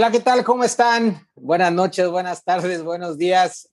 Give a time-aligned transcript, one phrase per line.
[0.00, 0.42] Hola, ¿qué tal?
[0.44, 1.28] ¿Cómo están?
[1.34, 3.68] Buenas noches, buenas tardes, buenos días.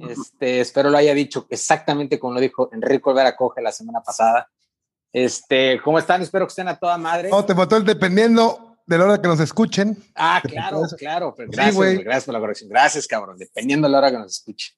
[0.00, 4.50] Este, espero lo haya dicho exactamente como lo dijo Enrico Olvera Coge la semana pasada.
[5.12, 6.20] Este, ¿cómo están?
[6.20, 7.30] Espero que estén a toda madre.
[7.30, 9.96] No, te faltó el dependiendo de la hora que nos escuchen.
[10.16, 11.32] Ah, claro, claro.
[11.32, 12.68] Pues gracias, gracias por la corrección.
[12.68, 13.38] Gracias, cabrón.
[13.38, 14.74] Dependiendo de la hora que nos escuchen.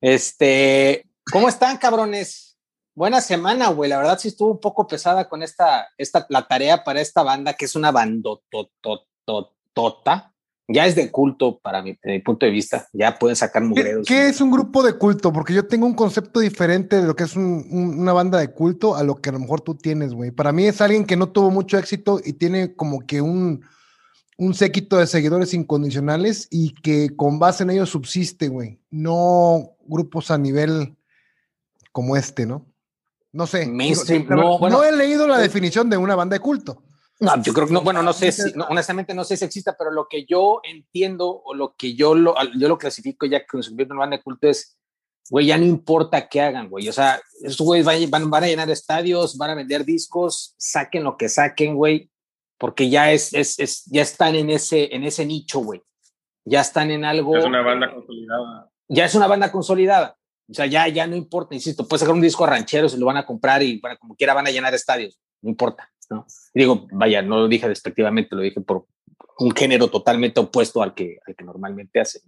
[0.00, 2.58] Este, ¿cómo están, cabrones?
[2.92, 3.88] Buena semana, güey.
[3.88, 7.52] La verdad sí estuvo un poco pesada con esta, esta, la tarea para esta banda,
[7.52, 10.34] que es una bandotototota tota,
[10.66, 12.88] ya es de culto para mi, punto de vista.
[12.92, 14.06] Ya pueden sacar mugreros.
[14.06, 15.32] ¿Qué, es un grupo de culto?
[15.32, 19.02] Porque yo tengo un concepto diferente de lo que es una banda de culto a
[19.02, 20.30] lo que a lo mejor tú tienes, güey.
[20.30, 23.62] Para mí es alguien que no tuvo mucho éxito y tiene como que un,
[24.38, 28.80] un séquito de seguidores incondicionales y que con base en ellos subsiste, güey.
[28.90, 30.96] No grupos a nivel
[31.92, 32.66] como este, ¿no?
[33.32, 33.66] No sé.
[33.66, 36.83] no, he leído la definición de una banda de culto.
[37.20, 39.90] No, yo creo que no, bueno, no sé si, honestamente no sé si exista, pero
[39.92, 43.70] lo que yo entiendo o lo que yo lo, yo lo clasifico ya que se
[43.70, 44.76] convierte en banda de culto es,
[45.30, 46.88] güey, ya no importa qué hagan, güey.
[46.88, 51.16] O sea, esos güeyes van, van, a llenar estadios, van a vender discos, saquen lo
[51.16, 52.10] que saquen, güey,
[52.58, 55.82] porque ya es, es, es, ya están en ese, en ese nicho, güey.
[56.44, 57.36] Ya están en algo.
[57.36, 58.70] Es una banda consolidada.
[58.88, 60.16] Ya es una banda consolidada.
[60.50, 63.06] O sea, ya, ya no importa, insisto, puedes sacar un disco a ranchero, se lo
[63.06, 65.90] van a comprar y bueno, como quiera van a llenar estadios, no importa.
[66.10, 66.26] ¿No?
[66.52, 68.86] Digo, vaya, no lo dije despectivamente, lo dije por
[69.38, 72.20] un género totalmente opuesto al que, al que normalmente hace.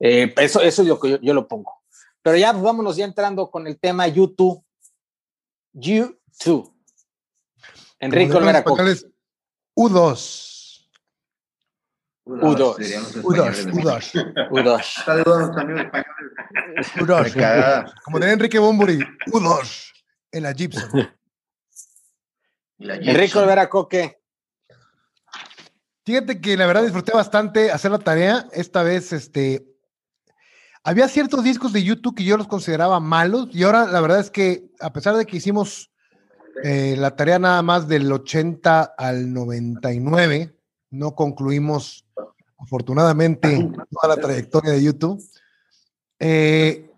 [0.00, 1.82] Eh, eso, eso es lo que yo, lo pongo.
[2.22, 4.64] Pero ya pues, vámonos ya entrando con el tema YouTube.
[5.72, 6.72] YouTube.
[7.98, 9.08] Enrique Olvera U2.
[9.74, 10.88] U2.
[12.26, 13.22] U2.
[13.22, 14.48] U2.
[14.50, 15.04] U2.
[15.04, 15.86] Saludos amigos
[16.96, 17.94] U2.
[18.04, 19.92] Como diría Enrique Bomburi, U2
[20.32, 20.90] en la Gibson.
[22.82, 24.20] Enrique Olvera Coque.
[26.04, 28.48] Fíjate que la verdad disfruté bastante hacer la tarea.
[28.52, 29.64] Esta vez, este,
[30.82, 34.30] había ciertos discos de YouTube que yo los consideraba malos y ahora la verdad es
[34.30, 35.90] que a pesar de que hicimos
[36.64, 40.56] eh, la tarea nada más del 80 al 99,
[40.90, 42.04] no concluimos
[42.58, 45.22] afortunadamente toda la trayectoria de YouTube.
[46.18, 46.91] Eh,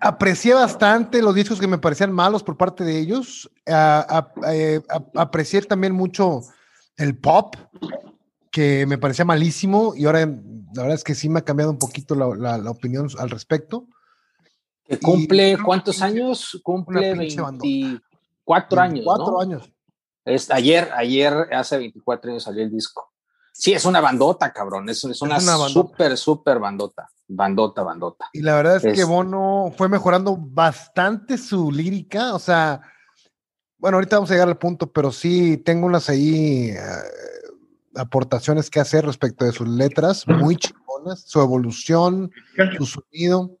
[0.00, 3.50] Aprecié bastante los discos que me parecían malos por parte de ellos.
[3.66, 4.80] Eh,
[5.14, 6.40] aprecié también mucho
[6.96, 7.54] el pop,
[8.50, 11.78] que me parecía malísimo, y ahora la verdad es que sí me ha cambiado un
[11.78, 13.86] poquito la, opinión al respecto.
[15.02, 16.58] cumple cuántos años?
[16.62, 19.04] Cumple 24 años.
[19.04, 19.70] 24 años.
[20.24, 23.12] Es, ayer, ayer, hace 24 años salió el disco.
[23.52, 24.88] Sí, es una bandota, cabrón.
[24.88, 27.10] Es, es una, súper, súper bandota.
[27.26, 28.30] Bandota, bandota.
[28.32, 32.34] Y la verdad es, que Bono fue mejorando bastante su lírica.
[32.34, 32.80] O sea,
[33.78, 36.78] bueno, ahorita vamos a llegar al punto, pero sí tengo unas ahí eh,
[37.96, 42.30] aportaciones que hacer respecto de sus letras, muy chingonas, su evolución,
[42.76, 43.58] su sonido.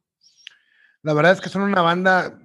[1.02, 2.38] La verdad es que son una banda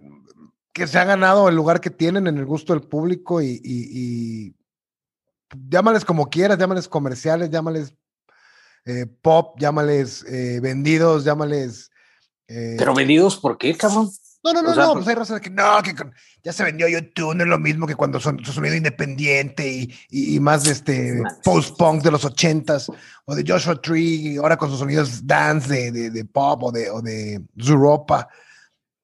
[0.74, 4.56] que se ha ganado el lugar que tienen en el gusto del público y
[5.70, 7.94] llámales como quieras, llámales comerciales, llámales
[8.86, 11.92] eh, pop, llámales eh, vendidos, llámales.
[12.48, 14.10] Eh, Pero vendidos, ¿por qué, cabrón?
[14.44, 15.96] No, no, no, no, pues hay razón que no, que
[16.44, 19.96] ya se vendió YouTube, no es lo mismo que cuando son su sonido independiente y,
[20.10, 22.92] y, más de este post-punk de los ochentas,
[23.24, 27.02] o de Joshua Tree, ahora con sus sonidos dance de, de, pop o de, o
[27.02, 28.28] de Zuropa.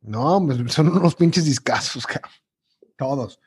[0.01, 2.31] No, pues, son unos pinches discazos, cabrón.
[2.97, 3.39] Todos.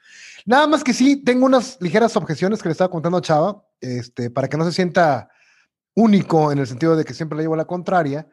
[0.46, 4.30] Nada más que sí, tengo unas ligeras objeciones que le estaba contando a Chava, este,
[4.30, 5.28] para que no se sienta
[5.94, 8.26] único en el sentido de que siempre le llevo la contraria.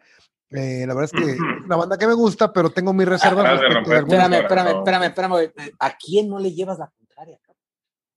[0.51, 3.61] Eh, la verdad es que es una banda que me gusta, pero tengo mis reservas.
[3.61, 7.37] espérame, espérame, espérame, espérame, ¿A quién no le llevas la contraria?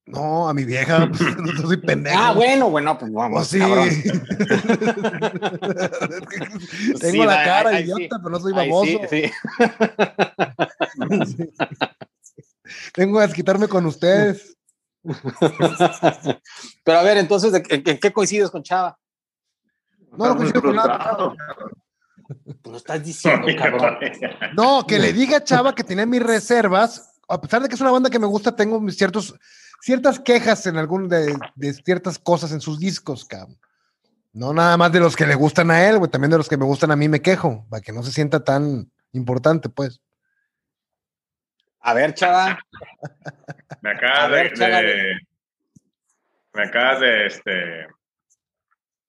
[0.07, 2.19] No, a mi vieja, pues, no soy pendejo.
[2.19, 3.43] Ah, bueno, bueno, pues vamos.
[3.43, 3.59] Oh, sí.
[7.01, 9.01] tengo la cara idiota, pero no soy baboso.
[9.09, 9.31] sí.
[12.95, 14.57] Tengo que quitarme con ustedes.
[16.85, 18.99] Pero a ver, entonces, ¿en qué coincides con Chava?
[20.13, 21.17] No, no coincido con nada.
[22.65, 23.97] No estás diciendo, cabrón.
[24.55, 27.21] No, que le diga a Chava que tiene mis reservas.
[27.29, 29.35] A pesar de que es una banda que me gusta, tengo mis ciertos,
[29.81, 33.59] ciertas quejas en algún de, de ciertas cosas en sus discos, cabrón.
[34.33, 36.57] No nada más de los que le gustan a él, güey, también de los que
[36.57, 40.01] me gustan a mí me quejo, para que no se sienta tan importante, pues.
[41.83, 42.59] A ver, chava.
[43.81, 45.19] Me acabas de,
[46.55, 47.27] Me acabas de.
[47.27, 47.87] Este,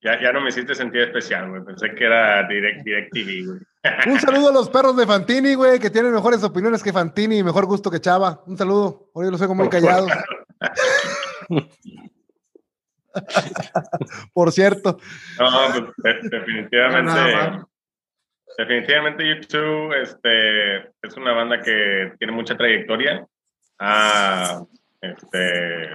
[0.01, 1.63] ya, ya no me hiciste sentir especial, güey.
[1.63, 3.59] Pensé que era Direct, TV, güey.
[4.07, 7.43] Un saludo a los perros de Fantini, güey, que tienen mejores opiniones que Fantini y
[7.43, 8.41] mejor gusto que Chava.
[8.47, 9.09] Un saludo.
[9.13, 10.11] Hoy los veo muy callados.
[14.33, 14.97] Por cierto.
[15.39, 17.11] No, pues, definitivamente.
[17.11, 17.69] No,
[18.57, 19.27] definitivamente.
[19.27, 23.25] YouTube este, es una banda que tiene mucha trayectoria.
[23.79, 24.63] Ah,
[25.01, 25.93] este,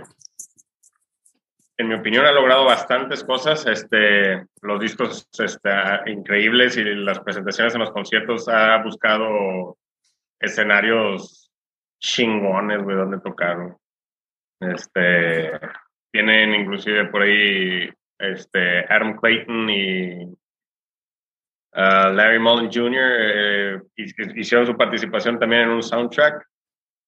[1.79, 3.67] en mi opinión ha logrado bastantes cosas.
[3.67, 5.71] Este, los discos este,
[6.07, 9.79] increíbles y las presentaciones en los conciertos ha buscado
[10.41, 11.51] escenarios
[12.01, 13.77] chingones, güey, donde tocaron.
[14.61, 15.53] Este,
[16.11, 17.89] tienen inclusive por ahí
[18.19, 20.38] este, Adam Clayton y
[21.75, 22.93] uh, Larry Mullen Jr.
[22.95, 26.47] Eh, hicieron su participación también en un soundtrack.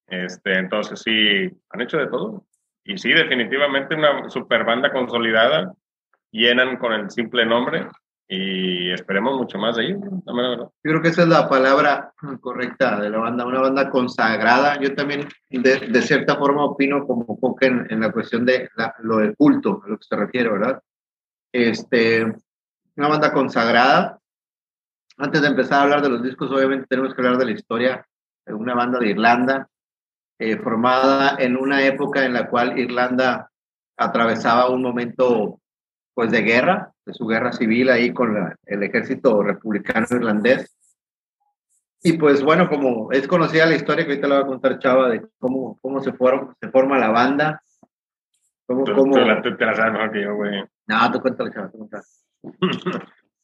[0.09, 2.47] Este, entonces sí, han hecho de todo.
[2.85, 5.73] Y sí, definitivamente una super banda consolidada.
[6.33, 7.87] Llenan con el simple nombre
[8.33, 10.01] y esperemos mucho más de ellos.
[10.25, 14.81] Yo creo que esa es la palabra correcta de la banda, una banda consagrada.
[14.81, 18.71] Yo también, de, cierta forma, opino como Coque en, la cuestión de
[19.01, 20.81] lo del culto, a lo que se refiere, ¿verdad?
[21.53, 22.25] Este,
[22.95, 24.20] una banda consagrada.
[25.21, 28.07] Antes de empezar a hablar de los discos, obviamente tenemos que hablar de la historia
[28.47, 29.69] de una banda de Irlanda,
[30.39, 33.51] eh, formada en una época en la cual Irlanda
[33.99, 35.61] atravesaba un momento
[36.15, 38.35] pues de guerra, de su guerra civil ahí con
[38.65, 40.75] el ejército republicano irlandés.
[42.03, 45.11] Y pues bueno, como es conocida la historia que ahorita le va a contar Chava
[45.11, 47.63] de cómo, cómo se, forma, se forma la banda.
[48.65, 49.17] Cómo, cómo...
[49.43, 50.65] Tú, te la sabes mejor que yo, güey.
[50.87, 52.05] No, tú cuéntale, Chava, tú cuéntale.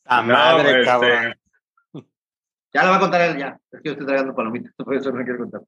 [0.05, 1.35] ¡La madre, este, cabrón!
[2.77, 3.59] Ya la va a contar él, ya.
[3.73, 5.63] Es que yo estoy tragando palomitas, por eso quiero contar.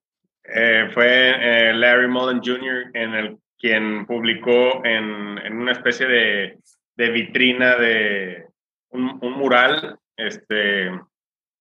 [0.44, 2.90] Eh, fue eh, Larry Mullen Jr.
[2.94, 6.58] en el quien publicó en, en una especie de
[6.99, 8.49] de vitrina de
[8.90, 10.90] un, mural, este,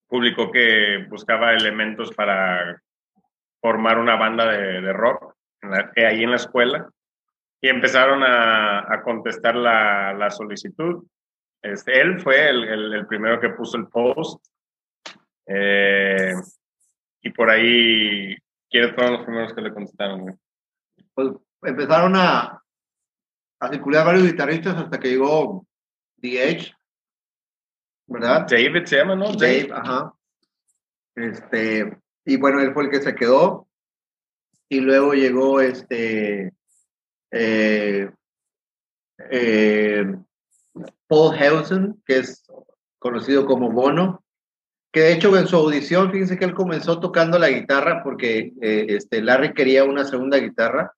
[0.07, 2.81] publicó que buscaba elementos para
[3.61, 5.35] formar una banda de, rock
[5.95, 6.89] ahí en la escuela
[7.61, 11.03] y empezaron a, contestar la, solicitud.
[11.61, 14.43] Este, él fue el, primero que puso el post
[15.47, 16.33] eh,
[17.21, 18.35] y por ahí,
[18.69, 20.39] ¿quiénes fueron los primeros que le contestaron?
[21.13, 21.29] Pues
[21.63, 22.63] empezaron a,
[23.59, 25.65] a circular varios guitarristas hasta que llegó
[26.21, 26.73] The Edge,
[28.07, 28.47] ¿verdad?
[28.49, 29.33] David se llama, ¿no?
[29.33, 30.13] Dave, ajá.
[31.15, 33.67] Este, y bueno, él fue el que se quedó.
[34.69, 36.53] Y luego llegó este
[37.31, 38.11] eh,
[39.31, 40.15] eh,
[41.07, 42.45] Paul Hewson, que es
[42.99, 44.23] conocido como Bono,
[44.97, 48.87] que de hecho en su audición, fíjense que él comenzó tocando la guitarra porque eh,
[48.89, 50.91] este, Larry quería una segunda guitarra,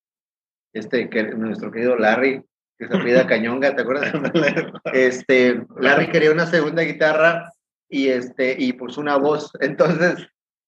[0.72, 2.42] este, que nuestro querido Larry
[2.78, 4.14] que se pida Cañonga, ¿te acuerdas?
[4.94, 7.52] este, Larry quería una segunda guitarra
[7.90, 9.52] y este, y pues una voz.
[9.60, 10.26] Entonces,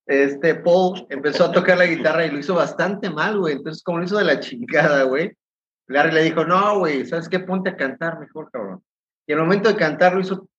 [0.08, 3.56] este, Paul empezó a tocar la guitarra y lo hizo bastante mal, güey.
[3.56, 5.32] Entonces, como lo hizo de la chingada, güey,
[5.88, 7.40] Larry le dijo, no, güey, ¿sabes qué?
[7.40, 8.84] Ponte a cantar mejor, cabrón.
[9.26, 10.50] Y el momento de cantar lo hizo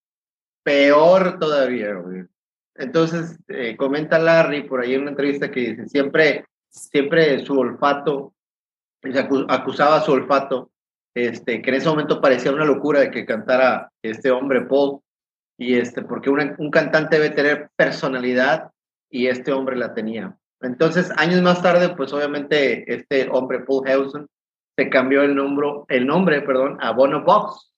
[0.65, 2.32] peor todavía, güey.
[2.75, 8.35] Entonces, eh, comenta Larry por ahí en una entrevista que dice, siempre, siempre su olfato,
[9.49, 10.71] acusaba su olfato
[11.15, 15.01] este, que en ese momento parecía una locura de que cantara este hombre Paul,
[15.59, 18.71] y este, porque un cantante debe tener personalidad
[19.11, 20.37] y este hombre la tenía.
[20.61, 24.27] Entonces, años más tarde, pues obviamente este hombre Paul Hewson
[24.77, 27.72] se cambió el nombre, el nombre perdón, a Bono Box.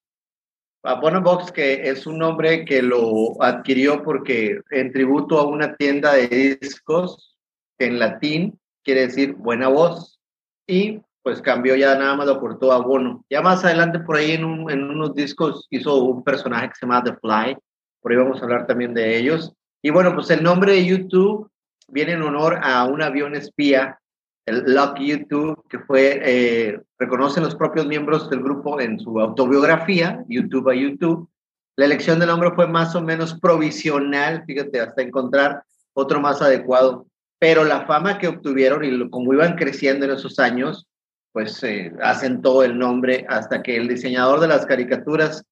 [0.85, 5.75] A Bono Box, que es un nombre que lo adquirió porque en tributo a una
[5.77, 7.39] tienda de discos
[7.79, 10.21] en latín quiere decir buena voz.
[10.67, 13.25] Y pues cambió ya nada más lo aportó a Bono.
[13.31, 17.15] Ya más adelante por ahí en, unos discos hizo un personaje que se llama The
[17.15, 17.57] Fly,
[18.01, 19.55] por ahí vamos a hablar también de ellos.
[19.83, 21.51] Y bueno, pues el nombre de YouTube
[21.89, 23.99] viene en honor a un avión espía,
[24.47, 30.25] el Luck YouTube, que fue, eh, reconocen los propios miembros del grupo en su autobiografía,
[30.29, 31.29] YouTube a YouTube.
[31.77, 37.07] La elección del nombre fue más o menos provisional, fíjate, hasta encontrar otro más adecuado.
[37.39, 40.87] Pero la fama que obtuvieron y como iban creciendo en esos años,
[41.33, 45.45] pues eh, asentó el nombre hasta que el diseñador de las caricaturas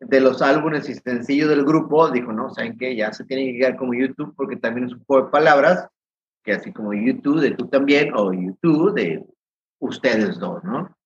[0.00, 2.96] de los álbumes y sencillos del grupo dijo, no, ¿saben qué?
[2.96, 5.86] Ya se tiene que quedar como YouTube porque también es un juego de palabras,
[6.42, 9.24] que así como YouTube de tú también o YouTube de
[9.80, 10.96] ustedes dos, ¿no?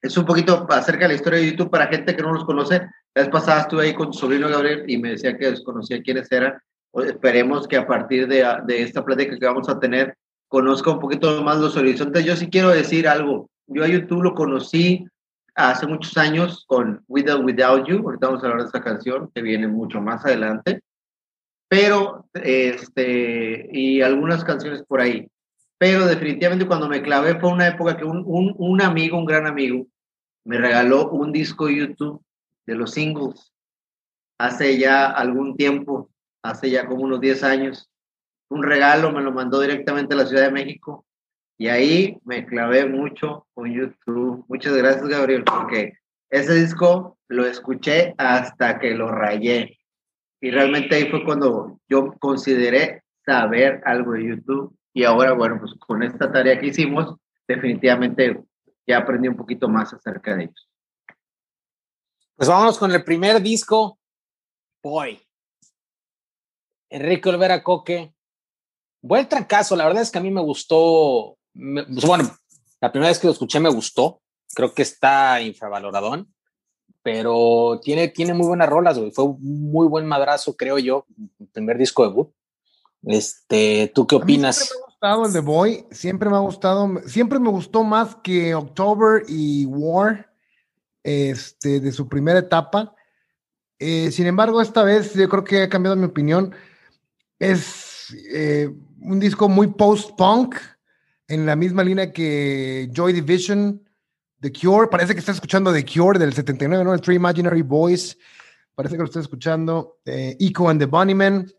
[0.00, 2.80] Es un poquito acerca de la historia de YouTube para gente que no los conoce.
[3.14, 6.30] La vez pasada estuve ahí con su sobrino Gabriel y me decía que desconocía quiénes
[6.32, 6.58] eran.
[6.94, 10.16] Esperemos que a partir de, de esta plática que vamos a tener
[10.48, 12.24] conozca un poquito más los horizontes.
[12.24, 15.06] Yo sí quiero decir algo yo a YouTube lo conocí
[15.54, 19.30] hace muchos años con With or Without You, ahorita vamos a hablar de esta canción
[19.34, 20.82] que viene mucho más adelante,
[21.72, 25.26] pero, este, y algunas canciones por ahí.
[25.78, 29.46] Pero definitivamente cuando me clavé fue una época que un, un, un amigo, un gran
[29.46, 29.86] amigo,
[30.44, 32.22] me regaló un disco YouTube
[32.66, 33.54] de los singles
[34.36, 36.10] hace ya algún tiempo,
[36.42, 37.88] hace ya como unos 10 años.
[38.50, 41.06] Un regalo me lo mandó directamente a la Ciudad de México
[41.56, 44.44] y ahí me clavé mucho con YouTube.
[44.46, 45.94] Muchas gracias, Gabriel, porque
[46.28, 49.78] ese disco lo escuché hasta que lo rayé.
[50.42, 54.76] Y realmente ahí fue cuando yo consideré saber algo de YouTube.
[54.92, 58.42] Y ahora, bueno, pues con esta tarea que hicimos, definitivamente
[58.84, 60.68] ya aprendí un poquito más acerca de ellos.
[62.34, 64.00] Pues vámonos con el primer disco,
[64.82, 65.22] Boy.
[66.90, 68.12] Enrique Olvera Coque.
[69.00, 72.28] Buen trancazo, la verdad es que a mí me gustó, pues bueno,
[72.80, 74.20] la primera vez que lo escuché me gustó,
[74.54, 76.31] creo que está infravaloradón,
[77.02, 79.10] pero tiene, tiene muy buenas rolas, güey.
[79.10, 81.06] Fue un muy buen madrazo, creo yo,
[81.40, 82.28] el primer disco de Wood.
[83.04, 84.56] Este, ¿tú qué opinas?
[84.56, 88.14] siempre me ha gustado el de Boy, siempre me ha gustado, siempre me gustó más
[88.16, 90.32] que October y War,
[91.02, 92.94] este, de su primera etapa.
[93.78, 96.54] Eh, sin embargo, esta vez yo creo que ha cambiado mi opinión.
[97.40, 100.54] Es eh, un disco muy post-punk,
[101.26, 103.82] en la misma línea que Joy Division,
[104.42, 104.88] The Cure.
[104.88, 106.92] Parece que está escuchando The Cure del 79, ¿no?
[106.92, 108.18] El Three Imaginary Boys.
[108.74, 110.00] Parece que lo está escuchando.
[110.04, 111.50] Eh, Echo and the Bunnymen.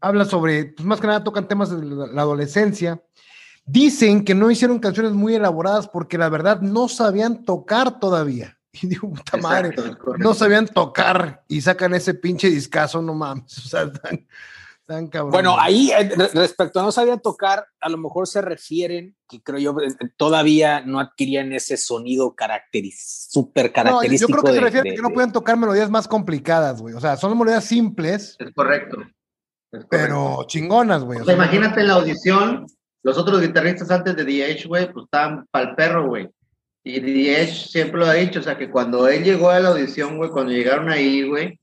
[0.00, 3.02] Habla sobre, pues más que nada tocan temas de la adolescencia.
[3.66, 8.54] Dicen que no hicieron canciones muy elaboradas porque la verdad no sabían tocar todavía.
[8.80, 9.74] Y digo, puta madre,
[10.18, 13.58] no sabían tocar y sacan ese pinche discazo, no mames.
[13.64, 14.24] O sea, están,
[14.88, 15.30] cabrón.
[15.30, 19.58] Bueno, ahí eh, respecto a no sabían tocar, a lo mejor se refieren que creo
[19.58, 22.34] yo eh, todavía no adquirían ese sonido
[22.96, 24.32] súper característico.
[24.32, 26.94] No, yo creo que se refiere a que no pueden tocar melodías más complicadas, güey.
[26.94, 28.36] O sea, son melodías simples.
[28.38, 28.96] Es correcto.
[29.90, 31.20] Pero chingonas, güey.
[31.20, 32.66] O sea, imagínate en la audición,
[33.02, 36.28] los otros guitarristas antes de DH, güey, pues estaban pa'l perro, güey.
[36.82, 40.16] Y DH siempre lo ha dicho, o sea, que cuando él llegó a la audición,
[40.16, 41.60] güey, cuando llegaron ahí, güey,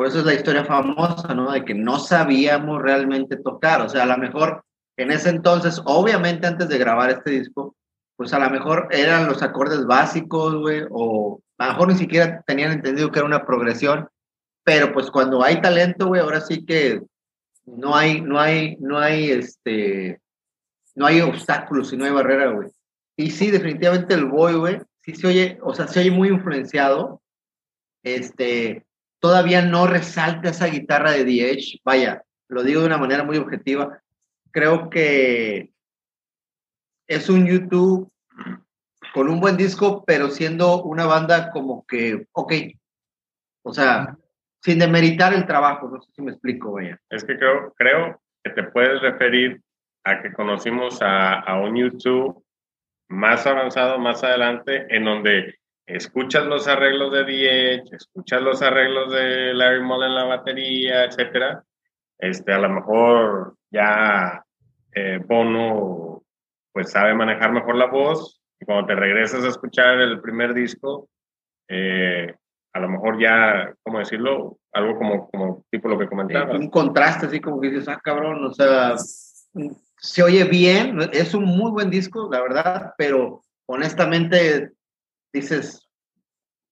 [0.00, 1.52] por eso es la historia famosa, ¿no?
[1.52, 3.82] De que no sabíamos realmente tocar.
[3.82, 4.64] O sea, a lo mejor
[4.96, 7.76] en ese entonces, obviamente antes de grabar este disco,
[8.16, 12.42] pues a lo mejor eran los acordes básicos, güey, o a lo mejor ni siquiera
[12.46, 14.08] tenían entendido que era una progresión,
[14.64, 17.02] pero pues cuando hay talento, güey, ahora sí que
[17.66, 20.18] no hay, no hay, no hay, este,
[20.94, 22.70] no hay obstáculos y no hay barrera, güey.
[23.18, 27.20] Y sí, definitivamente el boy, güey, sí se oye, o sea, se oye muy influenciado.
[28.02, 28.86] Este,
[29.20, 31.80] todavía no resalta esa guitarra de DH.
[31.84, 34.00] Vaya, lo digo de una manera muy objetiva.
[34.50, 35.70] Creo que
[37.06, 38.10] es un YouTube
[39.14, 42.52] con un buen disco, pero siendo una banda como que, ok,
[43.62, 44.16] o sea,
[44.62, 46.98] sin demeritar el trabajo, no sé si me explico, vaya.
[47.10, 49.60] Es que creo, creo que te puedes referir
[50.04, 52.42] a que conocimos a un YouTube
[53.08, 55.59] más avanzado más adelante, en donde
[55.94, 61.64] escuchas los arreglos de DH, escuchas los arreglos de Larry Mullen en la batería, etcétera.
[62.18, 64.44] Este, a lo mejor ya
[64.94, 66.22] eh, Bono
[66.72, 71.08] pues sabe manejar mejor la voz y cuando te regresas a escuchar el primer disco,
[71.68, 72.34] eh,
[72.72, 74.58] a lo mejor ya, ¿cómo decirlo?
[74.72, 76.58] Algo como, como tipo lo que comentabas.
[76.58, 78.94] un contraste así como que dices, ah, cabrón, o sea,
[79.96, 84.72] se oye bien, es un muy buen disco, la verdad, pero honestamente
[85.32, 85.88] dices,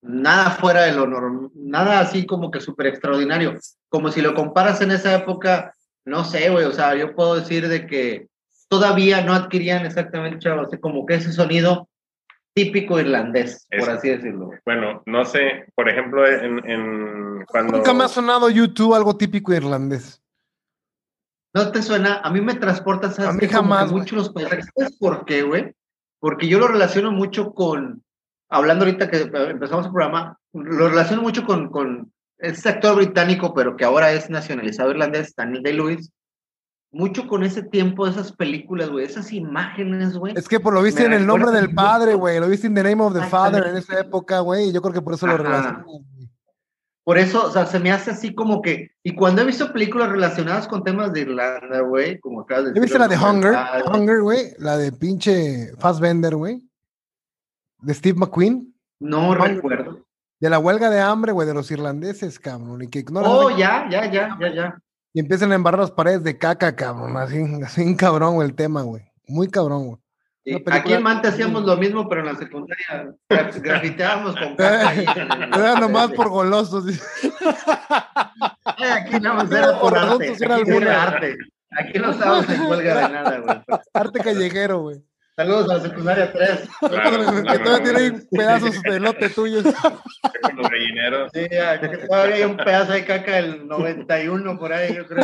[0.01, 3.57] nada fuera de lo normal, nada así como que súper extraordinario.
[3.89, 5.73] Como si lo comparas en esa época,
[6.05, 8.27] no sé, güey, o sea, yo puedo decir de que
[8.67, 11.89] todavía no adquirían exactamente, chavos, como que ese sonido
[12.53, 14.51] típico irlandés, por así decirlo.
[14.65, 17.77] Bueno, no sé, por ejemplo, en, en cuando...
[17.77, 20.21] Nunca me ha sonado YouTube algo típico irlandés.
[21.53, 22.19] ¿No te suena?
[22.19, 23.91] A mí me transporta, A mí jamás.
[23.91, 25.73] Mucho los ¿Sabes por qué, güey?
[26.19, 28.03] Porque yo lo relaciono mucho con,
[28.49, 33.77] hablando ahorita que empezamos el programa, lo relaciono mucho con, con este actor británico, pero
[33.77, 36.11] que ahora es nacionalizado irlandés, Daniel Day-Lewis,
[36.91, 40.33] mucho con ese tiempo, esas películas, güey, esas imágenes, güey.
[40.35, 42.83] Es que por lo viste en el nombre del padre, güey, lo viste en The
[42.83, 45.37] Name of the Father en esa época, güey, y yo creo que por eso lo
[45.37, 45.85] relaciono.
[47.03, 48.91] Por eso, o sea, se me hace así como que.
[49.01, 52.79] Y cuando he visto películas relacionadas con temas de Irlanda, güey, como acá de.
[52.79, 53.55] ¿Viste la de Hunger?
[53.91, 54.53] Hunger, güey.
[54.59, 56.68] La de pinche Fassbender, güey.
[57.81, 58.73] De Steve McQueen.
[58.99, 60.05] No recuerdo.
[60.39, 62.81] De la huelga de hambre, güey, de los irlandeses, cabrón.
[62.81, 64.79] Y que no oh, ya, ya, ya, ya, ya.
[65.13, 67.17] Y empiezan a embarrar las paredes de caca, cabrón.
[67.17, 69.03] Así, así cabrón, güey, el tema, güey.
[69.27, 69.99] Muy cabrón, güey.
[70.71, 74.93] Aquí en Mante hacíamos lo mismo, pero en la secundaria grafiteábamos con caca.
[74.93, 76.85] Era nomás por golosos.
[78.65, 80.31] Aquí nada más era por arte.
[80.31, 81.37] Aquí, era arte.
[81.71, 83.79] Aquí no estábamos en huelga de nada, güey.
[83.93, 85.03] Arte callejero, güey.
[85.39, 86.59] Saludos a la secundaria 3.
[86.81, 89.63] que todavía tiene pedazos de lote tuyos.
[89.63, 91.31] Con los gallineros.
[91.33, 95.23] Sí, que todavía hay un pedazo de caca del 91 por ahí, yo creo.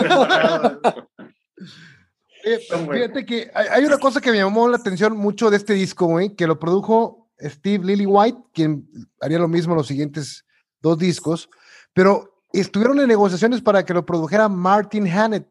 [2.94, 6.34] fíjate que hay, una cosa que me llamó la atención mucho de este disco, güey,
[6.34, 8.88] que lo produjo Steve Lillywhite, quien
[9.20, 10.46] haría lo mismo en los siguientes
[10.80, 11.50] dos discos,
[11.92, 15.46] pero estuvieron en negociaciones para que lo produjera Martin Hannett.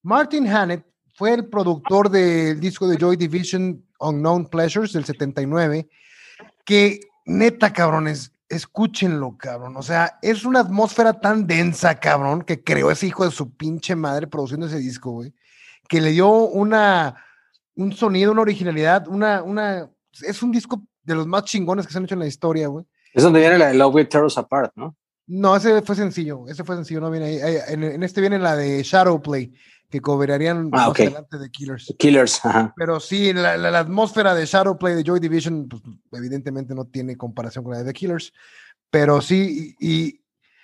[0.00, 0.86] Martin Hannett
[1.16, 5.88] fue el productor del disco de Joy Division Unknown Pleasures del 79,
[6.64, 9.76] que neta, cabrones, escúchenlo, cabrón.
[9.76, 13.96] O sea, es una atmósfera tan densa, cabrón, que creó ese hijo de su pinche
[13.96, 15.34] madre produciendo ese disco, güey,
[15.88, 17.16] que le dio una,
[17.74, 19.90] un sonido, una originalidad, una, una,
[20.22, 22.84] es un disco de los más chingones que se han hecho en la historia, güey.
[23.12, 24.96] Es donde viene la de Love Will Tear Us Apart, ¿no?
[25.28, 27.58] No, ese fue sencillo, ese fue sencillo, no viene ahí.
[27.68, 29.52] En, en este viene la de Shadow Play
[29.88, 31.94] que cobrarían ah, más adelante de Killers.
[31.98, 32.74] Killers, ajá.
[32.76, 37.16] Pero sí, la, la, la, atmósfera de Shadowplay de Joy Division, pues, evidentemente no tiene
[37.16, 38.32] comparación con la de The Killers.
[38.90, 40.20] Pero sí, y, y,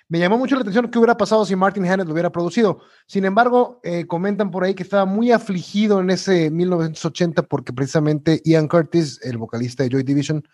[0.09, 2.81] me llamó mucho la atención qué hubiera pasado si Martin Hannett lo hubiera producido.
[3.07, 8.41] Sin embargo, eh, comentan por ahí que estaba muy afligido en ese 1980 porque precisamente
[8.45, 10.47] Ian Curtis, el vocalista de Joy Division,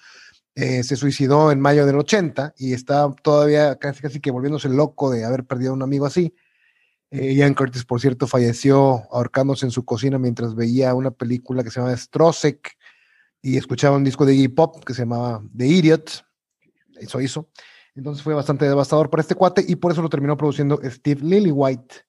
[0.56, 5.10] eh, se suicidó en mayo del 80 y está todavía casi, casi que volviéndose loco
[5.10, 6.34] de haber perdido a un amigo así.
[7.12, 11.72] Eh, Ian Curtis, por cierto, falleció ahorcándose en su cocina mientras veía una película que
[11.72, 12.78] se llama Strosek
[13.42, 16.26] y escuchaba un disco de Iggy Pop que se llamaba The Idiot.
[17.00, 17.50] Eso hizo.
[17.96, 22.06] Entonces fue bastante devastador para este cuate y por eso lo terminó produciendo Steve Lillywhite.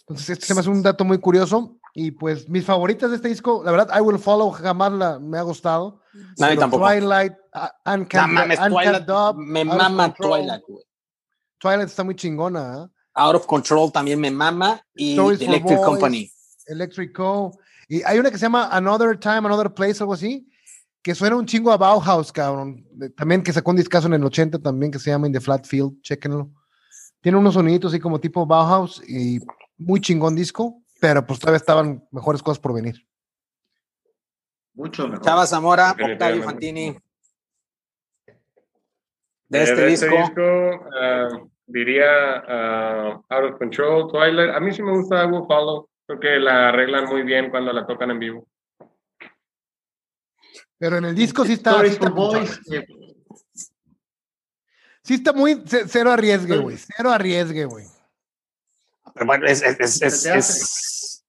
[0.00, 1.78] Entonces, este se me hace un dato muy curioso.
[1.94, 5.38] Y pues mis favoritas de este disco, la verdad, I Will Follow jamás la, me
[5.38, 6.00] ha gustado.
[6.38, 6.86] No, tampoco.
[6.86, 10.84] Twilight, uh, Uncanny, no, mames, Twilight, Dub, me mama Twilight, güey.
[11.58, 12.91] Twilight está muy chingona, ¿eh?
[13.14, 16.32] Out of Control también me mama y Stories Electric Boys, Company.
[16.66, 17.58] Electric Co.
[17.88, 20.48] Y hay una que se llama Another Time, Another Place, algo así,
[21.02, 22.86] que suena un chingo a Bauhaus, cabrón.
[23.16, 25.66] También que sacó un discazo en el 80 también que se llama In the Flat
[25.66, 26.50] Field, chéquenlo.
[27.20, 29.40] Tiene unos soniditos así como tipo Bauhaus y
[29.76, 33.06] muy chingón disco, pero pues todavía estaban mejores cosas por venir.
[34.74, 35.24] Mucho mejor.
[35.24, 36.96] Chava Zamora, Octavio Fantini.
[39.48, 40.06] De este de disco.
[40.06, 44.54] Este disco uh, diría uh, Out of Control, Twilight.
[44.54, 45.88] A mí sí me gusta I Will Follow.
[46.06, 48.46] Creo que la arreglan muy bien cuando la tocan en vivo.
[50.78, 51.70] Pero en el disco sí está.
[51.70, 52.60] Stories Sí está, for Boys.
[52.72, 52.86] eh,
[55.02, 56.76] sí está muy cero arriesgue, güey.
[56.76, 57.86] Cero arriesgue, güey.
[59.14, 61.24] Pero bueno, es, es, es,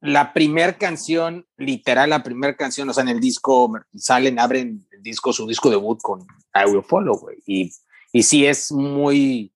[0.00, 5.02] la primer canción, literal, la primer canción, o sea, en el disco salen, abren el
[5.02, 6.20] disco, su disco debut con
[6.54, 7.38] I Will Follow, güey.
[7.46, 7.72] Y,
[8.12, 9.52] y sí es muy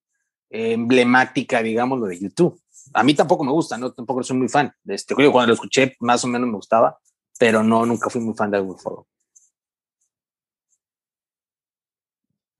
[0.52, 2.60] emblemática, digamos, lo de YouTube.
[2.92, 4.72] A mí tampoco me gusta, no tampoco soy muy fan.
[4.86, 6.98] Este, creo que cuando lo escuché, más o menos me gustaba,
[7.38, 9.06] pero no, nunca fui muy fan de Follow.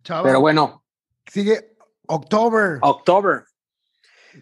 [0.02, 0.85] Chava, Pero bueno,
[1.31, 1.76] sigue
[2.07, 2.78] October.
[2.81, 3.44] October,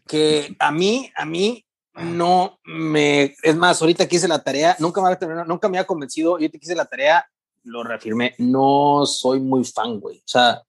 [0.06, 5.00] que a mí, a mí no me, es más, ahorita que hice la tarea, nunca
[5.00, 7.28] me había, terminado- nunca me había convencido, yo te que hice la tarea,
[7.64, 10.62] lo reafirmé, no soy muy fan, güey, o sea,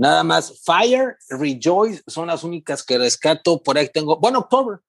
[0.00, 4.80] nada más, Fire, Rejoice son las únicas que rescato, por ahí tengo, bueno, October,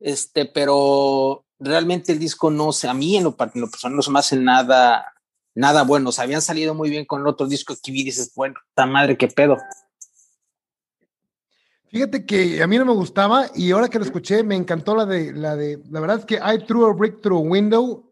[0.00, 4.10] este, pero realmente el disco no sé, a mí en lo, en personal no se
[4.10, 5.14] me hace nada,
[5.54, 8.32] nada bueno, o sea, habían salido muy bien con el otro disco que vi, dices,
[8.34, 9.56] bueno, esta madre, qué pedo.
[11.88, 15.06] Fíjate que a mí no me gustaba y ahora que lo escuché me encantó la
[15.06, 18.10] de la de la verdad es que I threw a brick through window.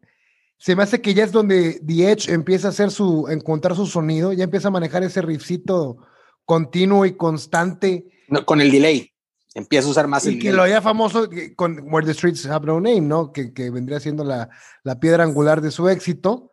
[0.56, 3.86] Se me hace que ya es donde The Edge empieza a hacer su encontrar su
[3.86, 5.98] sonido, ya empieza a manejar ese riffcito
[6.44, 9.10] continuo y constante No, con el delay.
[9.54, 10.56] Empieza a usar más el y que delay.
[10.56, 13.32] lo haya famoso con Where the Streets Have No Name, ¿no?
[13.32, 14.48] Que, que vendría siendo la,
[14.82, 16.50] la piedra angular de su éxito.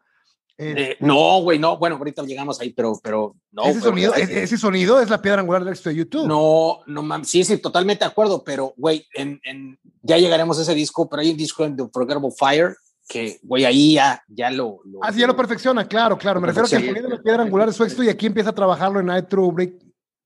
[0.57, 1.77] Eh, Eh, no, güey, no.
[1.79, 3.63] Bueno, ahorita llegamos ahí, pero, pero no.
[3.63, 6.27] ese, pero- sonido, ese, ese sonido es la piedra angular del éxito de YouTube.
[6.27, 7.27] No, no mames.
[7.29, 11.23] Sí, sí, totalmente de acuerdo, pero, güey, en, en- ya llegaremos a ese disco, pero
[11.23, 12.75] hay un disco en The Forgettable Fire
[13.11, 14.79] que, güey, ahí ya, ya lo.
[14.85, 16.39] lo Ah, ya lo perfecciona, claro, claro.
[16.39, 18.55] Me refiero a que de la piedra angular de su éxito y aquí empieza a
[18.55, 19.73] trabajarlo en I Through a Brick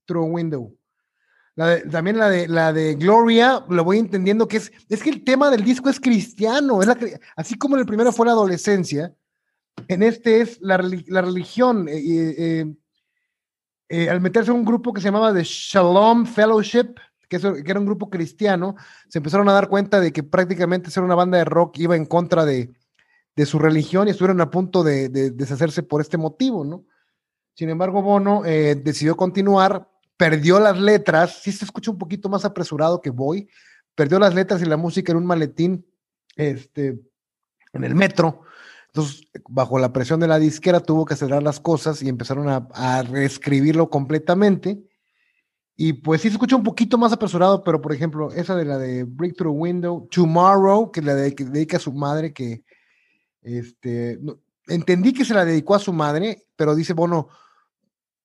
[0.06, 0.76] Through Window.
[1.56, 5.10] La de- también la de, la de Gloria, lo voy entendiendo que es, es que
[5.10, 6.98] el tema del disco es cristiano, es la,
[7.38, 9.14] así como en el primero fue la adolescencia,
[9.88, 11.88] en este es la, la religión.
[11.88, 11.96] eh,
[12.38, 12.66] eh,
[13.88, 16.96] eh, al meterse en un grupo que se llamaba The Shalom Fellowship,
[17.40, 18.76] que, era un grupo cristiano,
[19.10, 22.06] se empezaron a dar cuenta de que prácticamente ser una banda de rock iba en
[22.06, 22.74] contra de,
[23.36, 26.86] de su religión y estuvieron a punto de, de deshacerse por este motivo, ¿no?
[27.56, 32.44] Sin embargo, Bono eh, decidió continuar, perdió las letras, sí se escucha un poquito más
[32.44, 33.50] apresurado que voy,
[33.96, 35.86] perdió las letras y la música en un maletín
[36.36, 37.00] este,
[37.72, 38.42] en el metro.
[38.88, 42.68] Entonces, bajo la presión de la disquera, tuvo que acelerar las cosas y empezaron a,
[42.74, 44.84] a reescribirlo completamente.
[45.78, 48.78] Y pues sí se escucha un poquito más apresurado, pero por ejemplo, esa de la
[48.78, 52.64] de Breakthrough Window, Tomorrow, que la dedica a su madre, que
[53.42, 54.20] este,
[54.68, 57.28] entendí que se la dedicó a su madre, pero dice, bueno,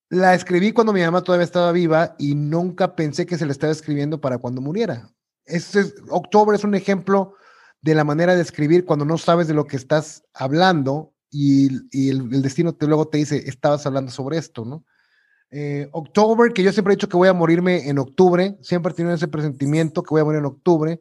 [0.09, 3.73] la escribí cuando mi mamá todavía estaba viva y nunca pensé que se la estaba
[3.73, 5.11] escribiendo para cuando muriera.
[5.45, 7.35] Este es, October es un ejemplo
[7.81, 11.67] de la manera de escribir cuando no sabes de lo que estás hablando y,
[12.09, 14.85] el, el, destino te, luego te dice, estabas hablando sobre esto, ¿no?
[15.53, 18.95] Eh, October, que yo siempre he dicho que voy a morirme en octubre, siempre he
[18.95, 21.01] tenido ese presentimiento que voy a morir en octubre,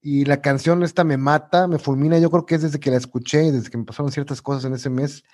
[0.00, 2.96] y la canción esta me mata, me fulmina, yo creo que es desde que la
[2.96, 5.24] escuché, desde que me pasaron ciertas cosas en ese mes,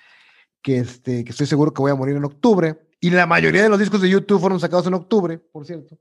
[0.61, 3.69] que, este, que estoy seguro que voy a morir en octubre, y la mayoría de
[3.69, 5.97] los discos de YouTube fueron sacados en octubre, por cierto.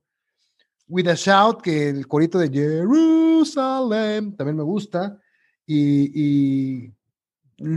[0.89, 5.21] With a Shout, que el corito de Jerusalem también me gusta,
[5.67, 6.95] y, y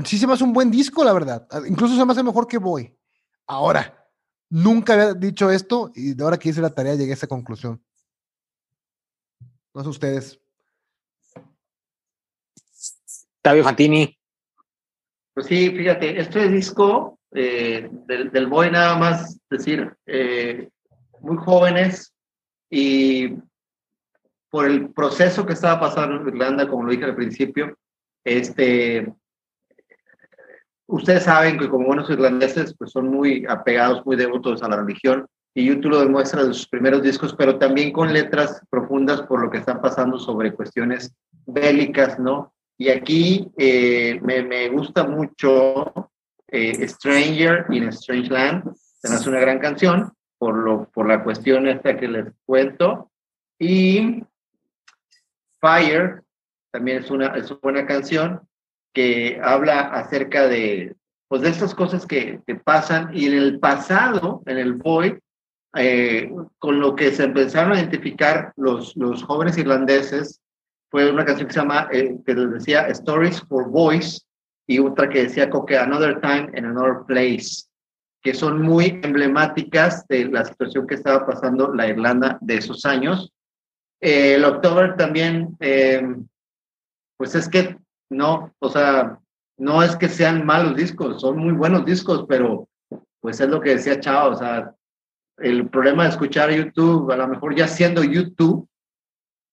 [0.05, 2.59] sí se me hace un buen disco, la verdad, incluso se me hace mejor que
[2.59, 2.95] Voy.
[3.45, 3.98] Ahora,
[4.49, 7.83] Nunca había dicho esto y de ahora que hice la tarea llegué a esa conclusión.
[9.73, 10.39] No sé ustedes.
[13.41, 14.17] Tavio Fantini.
[15.33, 20.69] Pues sí, fíjate, este disco eh, del, del, Boy nada más decir, eh,
[21.21, 22.13] muy jóvenes
[22.69, 23.35] y
[24.49, 27.77] por el proceso que estaba pasando en Irlanda, como lo dije al principio,
[28.23, 29.13] este,
[30.89, 35.25] ustedes saben que como buenos irlandeses, pues son muy apegados, muy devotos a la religión,
[35.53, 39.49] y YouTube lo demuestra de sus primeros discos, pero también con letras profundas por lo
[39.49, 41.13] que están pasando sobre cuestiones
[41.45, 42.53] bélicas, ¿no?
[42.77, 46.11] Y aquí eh, me, me, gusta mucho
[46.47, 51.23] eh, Stranger in a Strange Land, se hace una gran canción por, lo, por la
[51.23, 53.11] cuestión esta que les cuento,
[53.59, 54.23] y
[55.59, 56.23] Fire
[56.71, 58.41] también es una, es una buena canción,
[58.93, 60.95] que habla acerca de,
[61.27, 65.13] pues, de estas cosas que, que pasan y en el pasado, en el Void,
[65.75, 70.41] eh, con lo que se empezaron a identificar los, los jóvenes irlandeses,
[70.89, 74.25] fue una canción que se llama, eh, que decía Stories for Boys
[74.67, 77.67] y otra que decía que Another Time in Another Place,
[78.23, 83.31] que son muy emblemáticas de la situación que estaba pasando la Irlanda de esos años.
[84.01, 85.55] Eh, el October también,
[87.17, 87.77] pues es que
[88.09, 89.19] no, o sea,
[89.57, 92.67] no es que sean malos discos, son muy buenos discos, pero
[93.21, 94.73] pues es lo que decía Chao, o sea,
[95.37, 98.67] el problema de escuchar YouTube, a lo mejor ya siendo YouTube,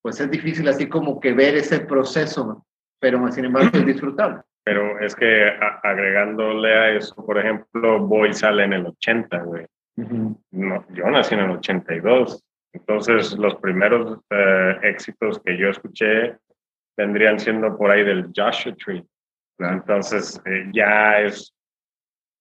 [0.01, 2.65] pues es difícil así como que ver ese proceso,
[2.99, 4.41] pero sin embargo es disfrutable.
[4.63, 5.49] Pero es que
[5.83, 9.65] agregándole a eso, por ejemplo, Boy sale en el 80, güey.
[10.51, 12.43] no, yo nací en el 82.
[12.73, 16.37] Entonces, los primeros eh, éxitos que yo escuché
[16.97, 19.05] vendrían siendo por ahí del Joshua Tree.
[19.59, 21.53] Entonces eh, ya es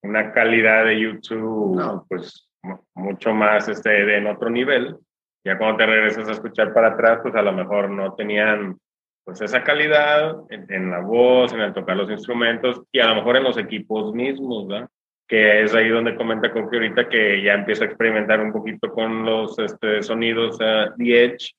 [0.02, 2.48] una calidad de YouTube, pues
[2.94, 4.96] mucho más este, en otro nivel.
[5.44, 8.76] Ya cuando te regresas a escuchar para atrás, pues a lo mejor no tenían
[9.24, 13.36] pues esa calidad en, la voz, en el tocar los instrumentos y a lo mejor
[13.36, 14.88] en los equipos mismos, ¿verdad?
[15.26, 18.92] Que es ahí donde comenta con que ahorita que ya empieza a experimentar un poquito
[18.92, 21.56] con los este, sonidos uh, The Edge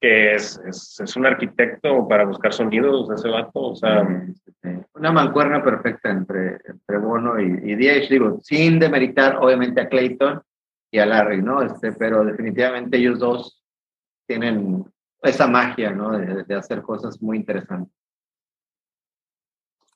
[0.00, 4.06] que es, es, es, un arquitecto para buscar sonidos, ese vato, o sea...
[4.94, 10.42] Una mancuerna perfecta entre, entre Bono y, y digo, sin demeritar obviamente a Clayton
[10.90, 11.62] y a Larry, ¿no?
[11.62, 13.64] Este, pero definitivamente ellos dos
[14.26, 14.84] tienen
[15.22, 16.18] esa magia, ¿no?
[16.18, 17.94] De, de hacer cosas muy interesantes.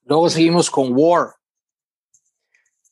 [0.04, 1.34] Luego seguimos con War.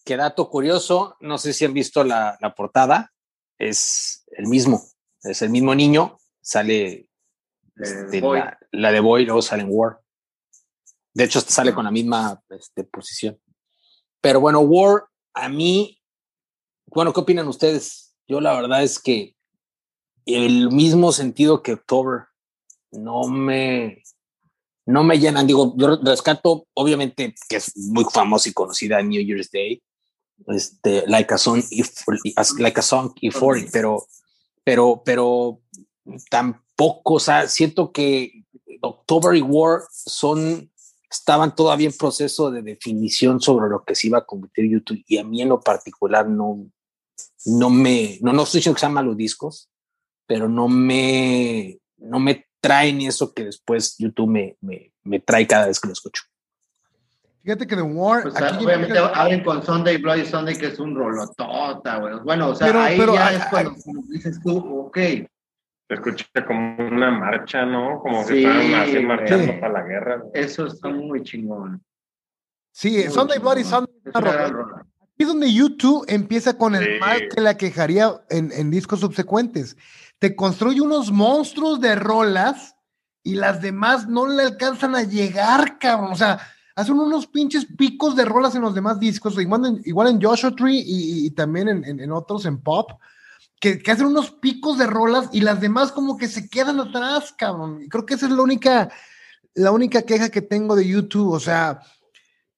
[0.04, 3.12] Qué dato curioso, no sé si han visto la, la portada,
[3.56, 4.82] es el mismo,
[5.22, 7.08] es el mismo niño, sale
[7.76, 8.20] este,
[8.72, 10.00] la, de Boy, luego sale en War.
[11.14, 13.40] De hecho, sale con la misma este, posición.
[14.20, 16.00] Pero bueno, War, a mí,
[16.86, 18.14] bueno, ¿qué opinan ustedes?
[18.26, 19.36] Yo la verdad es que
[20.26, 22.26] el mismo sentido que October
[22.92, 24.02] no me,
[24.86, 25.46] no me llenan.
[25.46, 29.82] Digo, yo rescato, obviamente, que es muy famosa y conocida New Year's Day,
[30.48, 31.62] este, like a song,
[32.58, 34.06] like a song euphoric, pero,
[34.64, 35.61] pero, pero
[36.30, 38.44] tampoco, o sea, siento que
[38.80, 40.70] October y War son,
[41.10, 45.18] estaban todavía en proceso de definición sobre lo que se iba a convertir YouTube y
[45.18, 46.66] a mí en lo particular no,
[47.46, 49.70] no me, no, no estoy diciendo que sean malos discos,
[50.26, 55.66] pero no me, no me traen eso que después YouTube me, me, me trae cada
[55.66, 56.22] vez que lo escucho.
[57.42, 58.22] Fíjate que The War.
[58.22, 62.14] Pues, aquí obviamente hablen con Sunday Bloody Sunday, que es un rolotota, güey.
[62.20, 63.74] Bueno, o sea, ahí ya es cuando
[64.08, 64.98] dices tú, ok,
[65.88, 68.00] se escucha como una marcha, ¿no?
[68.00, 70.22] Como que estaban así marchando para la guerra.
[70.34, 71.82] Eso está muy chingón.
[72.72, 73.94] Sí, Sunday Bloody Sunday.
[74.14, 79.76] Aquí es donde YouTube empieza con el mal que la quejaría en, en discos subsecuentes.
[80.18, 82.76] Te construye unos monstruos de rolas
[83.22, 86.12] y las demás no le alcanzan a llegar, cabrón.
[86.12, 86.40] O sea,
[86.74, 90.54] hacen unos pinches picos de rolas en los demás discos, igual en, igual en Joshua
[90.54, 92.90] Tree y, también en, otros, en pop,
[93.62, 97.80] que, hacen unos picos de rolas y las demás como que se quedan atrás, cabrón.
[97.80, 98.90] Y creo que esa es la única,
[99.54, 101.80] la única queja que tengo de YouTube, o sea...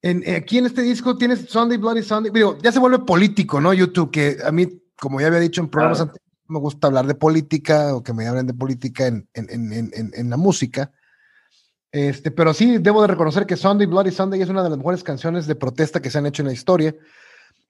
[0.00, 3.72] En, aquí en este disco tienes Sunday Bloody Sunday, digo, ya se vuelve político, ¿no?
[3.72, 7.14] YouTube, que a mí, como ya había dicho en programas anteriores, me gusta hablar de
[7.14, 10.92] política o que me hablen de política en, en la música.
[11.90, 15.02] Este, pero sí, debo de reconocer que Sunday Bloody Sunday es una de las mejores
[15.02, 16.94] canciones de protesta que se han hecho en la historia.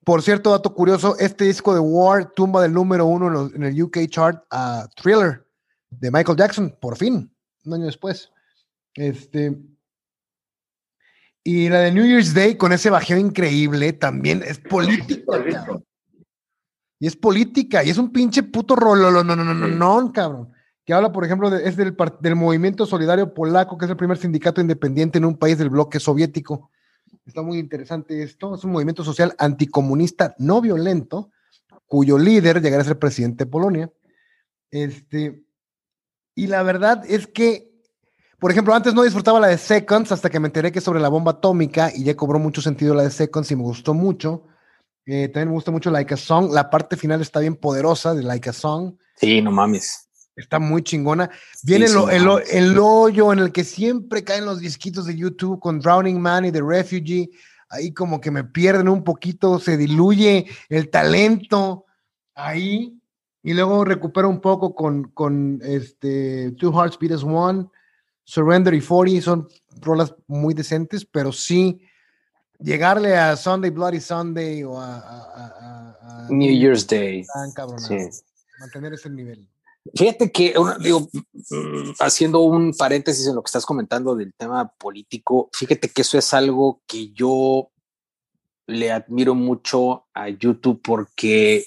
[0.05, 4.07] Por cierto, dato curioso, este disco de War tumba del número uno en, el UK
[4.09, 5.47] chart a Thriller
[5.91, 8.31] de Michael Jackson, por fin, un año después.
[8.95, 9.57] Este,
[11.43, 15.39] y la de New Year's Day con ese bajeo increíble también es política.
[16.99, 20.55] y es política, y es un pinche puto rolo, no, no, no, no, no, cabrón
[20.85, 24.19] que habla, por ejemplo, de, es del, del, movimiento solidario polaco, que es el primer
[24.19, 26.71] sindicato independiente en un país del bloque soviético.
[27.27, 28.55] Está muy interesante esto.
[28.55, 31.31] Es un movimiento social anticomunista no violento,
[31.87, 33.93] cuyo líder llegará a ser presidente de Polonia.
[34.71, 35.45] Este,
[36.35, 37.73] y la verdad es que,
[38.39, 41.01] por ejemplo, antes no disfrutaba la de Seconds hasta que me enteré que es sobre
[41.01, 44.47] la bomba atómica y ya cobró mucho sentido la de Seconds y me gustó mucho.
[45.07, 46.51] Eh, también me gusta mucho Like a Song.
[46.53, 48.97] La parte final está bien poderosa de Like a Song.
[49.17, 50.09] Sí, no mames.
[50.37, 51.31] Está muy chingona.
[51.63, 56.45] Viene el, hoyo en el que siempre caen los disquitos de YouTube con Drowning Man
[56.45, 57.31] y The Refugee.
[57.69, 61.87] Ahí como que me pierden un poquito, se diluye el talento
[62.35, 63.01] ahí.
[63.43, 67.67] Y luego recupero un poco con, con este Two Hearts Beat as One,
[68.25, 69.23] Surrender y 40.
[69.23, 69.49] Son
[69.81, 71.81] rolas muy decentes, pero sí
[72.59, 77.25] llegarle a Sunday Bloody Sunday o a, New Year's Day.
[78.59, 79.47] Mantener ese nivel.
[79.93, 81.09] Fíjate que, digo,
[81.51, 86.17] mm, haciendo un paréntesis en lo que estás comentando del tema político, fíjate que eso
[86.17, 87.71] es algo que yo
[88.67, 91.67] le admiro mucho a YouTube porque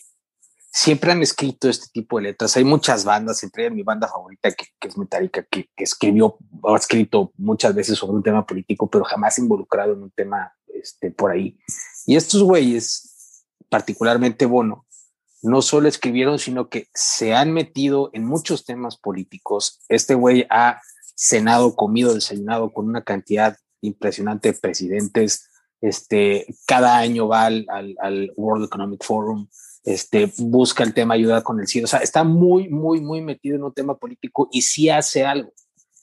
[0.71, 2.58] siempre han escrito este tipo de letras.
[2.58, 6.77] Hay muchas bandas, entre mi banda favorita, que, es Metallica, que, que, escribió o ha
[6.77, 11.32] escrito muchas veces sobre un tema político, pero jamás involucrado en un tema este, por
[11.32, 11.56] ahí.
[12.08, 14.87] Y estos güeyes, particularmente Bono,
[15.48, 19.82] no solo escribieron, sino que se han metido en muchos temas políticos.
[19.90, 20.82] Este güey ha
[21.16, 25.50] cenado, comido, desayunado con una cantidad impresionante de presidentes.
[25.82, 29.48] Este, cada año va al, World Economic Forum,
[29.84, 31.86] este, busca el tema ayuda con el SIDA.
[31.86, 35.52] O sea, está muy, muy, muy metido en un tema político y sí hace algo.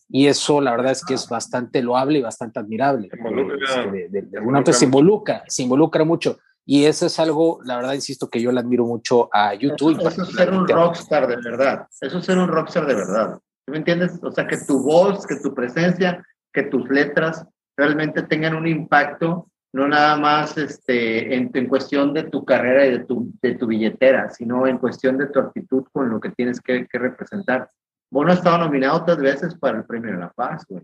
[0.09, 3.09] Y eso, la verdad es que es bastante loable y bastante admirable.
[3.09, 6.39] Este, de, alguna manera se involucra, se involucra mucho.
[6.67, 10.01] Y eso es algo, la verdad, insisto, que yo le admiro mucho a YouTube.
[10.01, 11.87] Eso, es ser un rockstar de verdad.
[12.01, 13.39] Eso es ser un rockstar de verdad.
[13.67, 14.19] me entiendes?
[14.23, 17.45] O sea, que tu voz, que tu presencia, que tus letras
[17.77, 22.93] realmente tengan un impacto, no nada más este, en, en cuestión de tu carrera y
[22.93, 26.61] de tu, de tu billetera, sino en cuestión de tu actitud con lo que tienes
[26.61, 27.69] que, que representar.
[28.11, 30.83] Bono ha estado nominado otras veces para el Premio de la Paz, güey.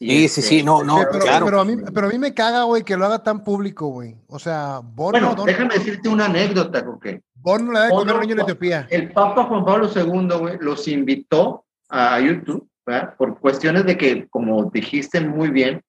[0.00, 1.44] Sí, sí, sí, no, no, pero, claro.
[1.46, 4.14] Pero a, mí, pero a mí me caga, güey, que lo haga tan público, güey.
[4.28, 5.18] O sea, Bono.
[5.18, 7.22] Bueno, déjame decirte una anécdota, porque.
[7.34, 8.86] Bono le da de comer niño en Etiopía.
[8.90, 13.16] El Papa Juan Pablo II, güey, los invitó a YouTube, ¿verdad?
[13.16, 15.82] Por cuestiones de que, como dijiste muy bien,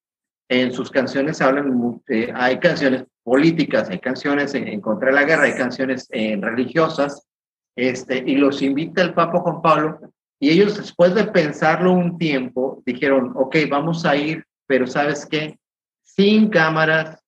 [0.50, 5.44] en sus canciones hablan, eh, hay canciones políticas, hay canciones en, contra de la guerra,
[5.44, 7.28] hay canciones eh, religiosas,
[7.76, 10.00] este, y los invita el Papa Juan Pablo
[10.40, 15.60] y ellos después de pensarlo un tiempo, dijeron, ok, vamos a ir, pero ¿sabes qué?
[16.04, 17.22] Sin cámaras,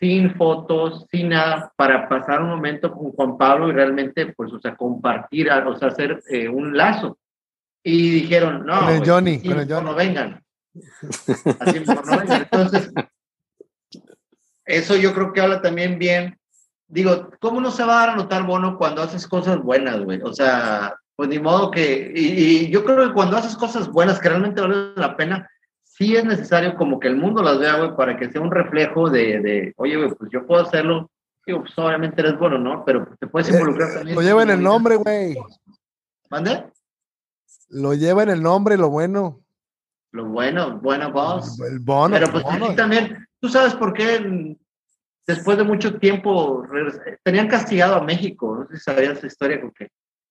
[0.00, 4.60] sin fotos, sin nada, para pasar un momento con Juan Pablo y realmente, pues, o
[4.60, 7.18] sea, compartir, o sea, hacer eh, un lazo.
[7.82, 9.86] Y dijeron, no, con el pues, Johnny, con el Johnny.
[9.86, 10.42] no vengan.
[11.60, 12.42] Así no vengan.
[12.50, 12.92] Entonces,
[14.64, 16.38] eso yo creo que habla también bien.
[16.86, 20.20] Digo, ¿cómo no se va a dar a notar Bono cuando haces cosas buenas, güey?
[20.22, 24.28] O sea, pues ni modo que, y, yo creo que cuando haces cosas buenas que
[24.28, 25.48] realmente valen la pena,
[25.82, 29.08] sí es necesario como que el mundo las vea, güey, para que sea un reflejo
[29.10, 31.10] de, de oye, güey, pues yo puedo hacerlo,
[31.46, 32.84] digo, pues obviamente eres bueno, ¿no?
[32.84, 34.16] Pero te puedes eh, involucrar eh, también.
[34.16, 35.36] Lo lleva en el nombre, güey.
[36.30, 36.64] ¿Mande?
[37.68, 39.40] Lo lleva en el nombre, lo bueno.
[40.10, 41.58] Lo bueno, buena voz.
[41.60, 42.14] El bono.
[42.14, 44.56] Pero pues también, tú sabes por qué
[45.26, 46.64] después de mucho tiempo
[47.22, 49.88] tenían castigado a México, no sé si sabías esa historia con que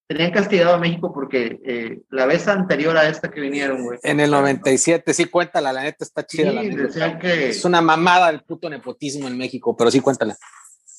[0.07, 3.99] tenían castigado a México porque eh, la vez anterior a esta que vinieron, güey.
[4.03, 6.49] En el 97, sí, cuéntala, la neta está chida.
[6.49, 7.49] Sí, la decían que...
[7.49, 10.37] Es una mamada el puto nepotismo en México, pero sí, cuéntala.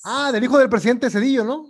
[0.05, 1.67] Ah, del hijo del presidente Cedillo, ¿no?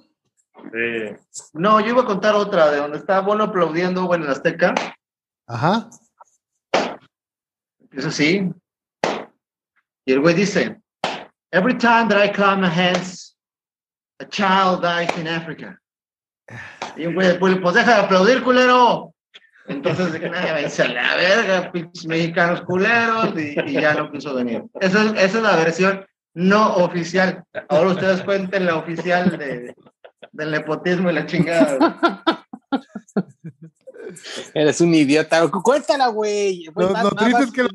[0.73, 1.38] Sí.
[1.53, 4.75] No, yo iba a contar otra, de donde estaba Bono aplaudiendo, güey, en Azteca.
[5.47, 5.90] Ajá.
[7.92, 8.51] Eso sí.
[10.07, 10.81] Y el güey dice,
[11.55, 13.37] Every time that I clap my hands,
[14.18, 15.79] a child dies in Africa.
[16.96, 19.14] Y un güey, pues, pues deja de aplaudir, culero.
[19.66, 24.62] Entonces nada, vence a la verga, pinches mexicanos culeros, y, y ya no quiso venir.
[24.80, 26.04] Esa es, esa es la versión
[26.35, 27.44] no oficial.
[27.68, 29.74] Ahora ustedes cuenten la oficial de,
[30.33, 32.22] del nepotismo y la chingada.
[34.55, 35.47] Eres un idiota.
[35.51, 36.64] Cuéntala, güey.
[36.75, 37.69] Lo, lo triste es que no,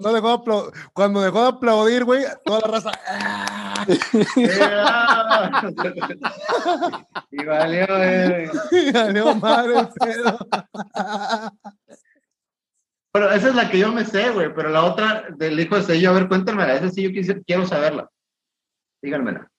[0.00, 2.92] no dejó de cuando dejó de aplaudir, güey, toda la raza.
[3.08, 3.86] ¡ah!
[7.30, 8.50] y valió, eh.
[8.92, 10.38] Valió madre el pedo.
[13.12, 14.52] Pero esa es la que yo me sé, güey.
[14.54, 16.74] Pero la otra del hijo de Sello, a ver, cuéntamela.
[16.74, 17.10] Esa sí yo
[17.46, 18.10] quiero saberla.
[19.02, 19.50] Díganmela.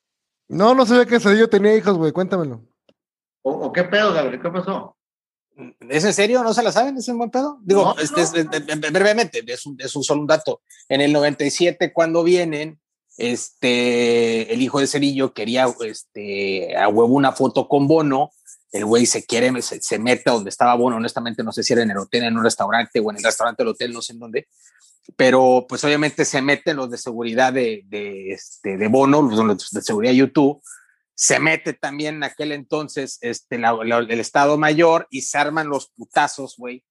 [0.50, 2.64] No, no sabía que Cedillo tenía hijos, güey, cuéntamelo.
[3.42, 4.42] ¿O, o qué pedo, Gabriel?
[4.42, 4.97] ¿Qué pasó?
[5.90, 6.44] ¿Es en serio?
[6.44, 6.98] ¿No se la saben?
[6.98, 7.60] ¿Es un buen pedo?
[7.64, 10.62] Digo, No, este, es- es- es- brevemente, es un, es un solo un dato.
[10.88, 12.80] En el 97, cuando vienen,
[13.18, 18.32] este, el hijo de Cerillo quería este, a huevo una foto con Bono.
[18.72, 20.98] El güey se quiere, se, se mete a donde estaba Bono.
[20.98, 23.64] Honestamente, no sé si era en el hotel, en un restaurante o en el restaurante
[23.64, 24.48] del hotel, no sé en dónde.
[25.16, 29.82] Pero, pues, obviamente se meten los de seguridad de, de, este, de Bono, los de
[29.82, 30.62] seguridad YouTube
[31.20, 35.68] se mete también en aquel entonces este, la- la- el Estado Mayor y se arman
[35.68, 36.84] los putazos, güey,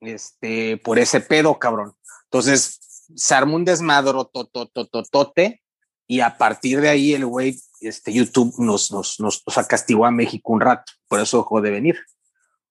[0.00, 1.92] este, por ese pedo, cabrón.
[2.24, 2.80] Entonces,
[3.14, 5.62] se armó un desmadro totototote
[6.08, 10.04] y a partir de ahí el güey, este, YouTube nos, nos, nos, o sea, castigó
[10.04, 12.00] a México un rato, por eso dejó de venir,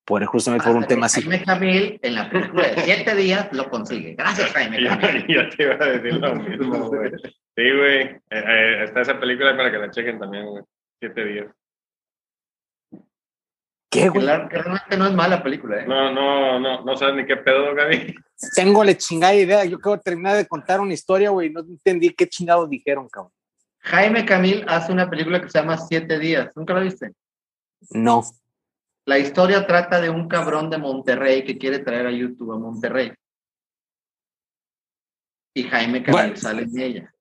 [0.03, 1.21] por justamente por un tema así.
[1.21, 4.15] Jaime Camil, en la película de siete días, lo consigue.
[4.15, 5.25] Gracias, Jaime Ya, Camil.
[5.29, 7.11] ya te iba a decir lo mismo, güey.
[7.55, 8.01] Sí, güey.
[8.01, 10.63] Eh, eh, está esa película para que la chequen también, güey.
[10.99, 11.47] Siete días.
[13.91, 14.23] ¿Qué, Que, güey?
[14.25, 15.87] la- que realmente no es mala película, ¿eh?
[15.87, 18.15] No, no, no, no sabes ni qué pedo, Gaby.
[18.55, 22.11] Tengo la chingada idea, yo acabo de terminar de contar una historia, güey, no entendí
[22.13, 23.31] qué chingados dijeron, cabrón.
[23.79, 26.51] Jaime Camil hace una película que se llama Siete días.
[26.55, 27.13] ¿Nunca la viste?
[27.91, 28.21] No.
[29.05, 33.11] La historia trata de un cabrón de Monterrey que quiere traer a YouTube a Monterrey.
[35.55, 36.35] Y Jaime Camil Bueno.
[36.35, 37.13] sale en ella.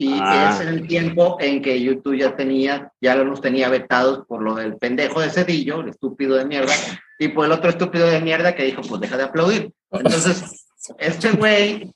[0.00, 0.52] Y Ah.
[0.54, 4.54] es en el tiempo en que YouTube ya tenía, ya los tenía vetados por lo
[4.54, 6.72] del pendejo de Cedillo, el estúpido de mierda,
[7.18, 9.72] y por el otro estúpido de mierda que dijo, pues deja de aplaudir.
[9.90, 11.92] Entonces, este güey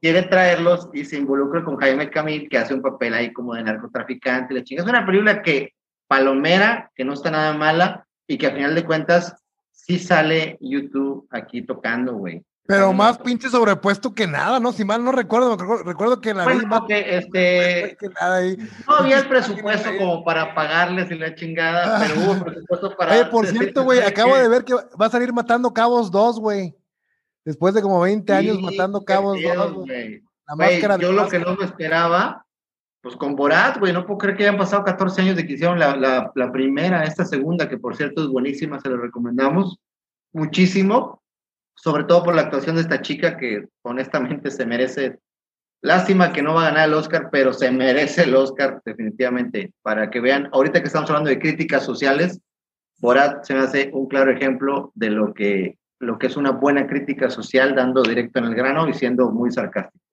[0.00, 3.64] quiere traerlos y se involucra con Jaime Camil, que hace un papel ahí como de
[3.64, 4.54] narcotraficante.
[4.54, 4.82] La chinga.
[4.84, 5.74] Es una película que,
[6.06, 9.34] palomera, que no está nada mala, y que a final de cuentas
[9.72, 12.44] sí sale YouTube aquí tocando, güey.
[12.66, 14.72] Pero más pinche sobrepuesto que nada, ¿no?
[14.72, 18.56] Si mal no recuerdo, recuerdo, que la vi Bueno, más este, que nada ahí.
[18.86, 23.12] no había el presupuesto como para pagarles y la chingada, pero hubo presupuesto para...
[23.12, 26.76] Oye, por cierto, güey, acabo de ver que va a salir Matando Cabos 2, güey.
[27.44, 30.22] Después de como 20 años Sí, Matando Cabos pedo, 2, güey.
[30.46, 32.46] La Güey, máscara de yo lo que no me esperaba,
[33.00, 35.78] pues con Borat, güey, no puedo creer que hayan pasado 14 años de que hicieron
[35.78, 39.78] la, la, la primera, esta segunda, que por cierto es buenísima, se la recomendamos
[40.32, 41.22] muchísimo,
[41.82, 45.18] sobre todo por la actuación de esta chica que honestamente se merece,
[45.82, 50.10] lástima que no va a ganar el Oscar, pero se merece el Oscar definitivamente, para
[50.10, 52.38] que vean, ahorita que estamos hablando de críticas sociales,
[52.98, 56.86] Borat se me hace un claro ejemplo de lo que, lo que es una buena
[56.86, 60.04] crítica social, dando directo en el grano y siendo muy sarcástico.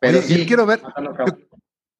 [0.00, 1.34] Pero Oye, yo quiero ver- Matando Cabos.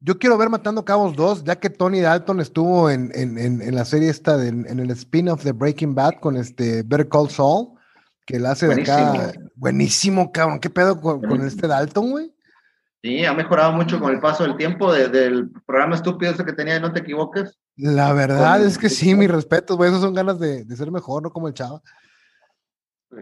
[0.01, 3.75] Yo quiero ver Matando Cabos 2, ya que Tony Dalton estuvo en, en, en, en
[3.75, 7.71] la serie esta, de- en el spin-off de Breaking Bad con este Better Call Saul,
[8.25, 9.33] que la hace de acá.
[9.55, 10.33] Buenísimo.
[10.33, 10.61] Cabrón.
[10.61, 12.35] ¿Qué pedo con, con este Dalton, güey?
[13.03, 16.55] Sí, ha mejorado mucho con el paso del tiempo, desde el programa estúpido ese que
[16.55, 17.59] tenía de No Te Equivoques.
[17.77, 19.91] La verdad Con- es que sí, mis respetos, güey.
[19.91, 21.83] Esas son ganas de, de ser mejor, no como el chavo.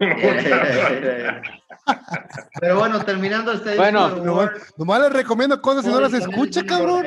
[2.59, 4.09] Pero bueno, terminando este Bueno,
[4.77, 7.05] nomás, les recomiendo cosas y no las escucha, cabrón.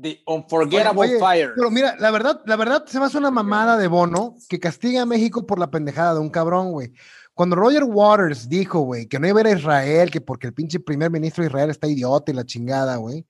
[0.00, 1.52] The Unforgettable Oye, Fire.
[1.54, 5.02] Pero mira, la verdad, la verdad se me hace una mamada de Bono que castiga
[5.02, 6.92] a México por la pendejada de un cabrón, güey.
[7.34, 10.54] Cuando Roger Waters dijo, güey, que no iba a ir a Israel, que porque el
[10.54, 13.26] pinche primer ministro de Israel está idiota y la chingada, güey.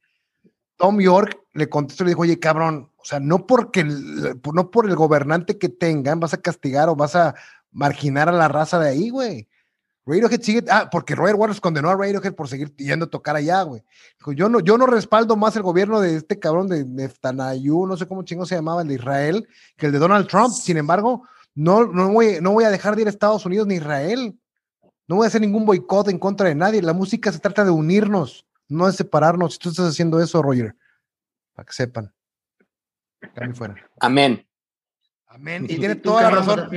[0.76, 4.70] Tom York le contestó y le dijo, oye, cabrón, o sea, no porque el, no
[4.70, 7.34] por el gobernante que tengan vas a castigar o vas a
[7.70, 9.48] marginar a la raza de ahí, güey.
[10.10, 13.62] Radiohead sigue, ah, porque Roger Waters condenó a Radiohead por seguir yendo a tocar allá,
[13.62, 13.82] güey.
[14.18, 17.96] Dijo, yo no, yo no respaldo más el gobierno de este cabrón de Neftanayu, no
[17.96, 20.52] sé cómo chingo se llamaba, el de Israel, que el de Donald Trump.
[20.52, 23.76] Sin embargo, no, no, voy, no voy a dejar de ir a Estados Unidos ni
[23.76, 24.38] Israel.
[25.06, 26.82] No voy a hacer ningún boicot en contra de nadie.
[26.82, 29.54] La música se trata de unirnos, no de separarnos.
[29.54, 30.76] Si tú estás haciendo eso, Roger,
[31.54, 32.12] para que sepan.
[33.54, 33.74] Fuera.
[34.00, 34.46] Amén.
[35.32, 35.64] Amén.
[35.68, 36.68] Y tiene toda la razón.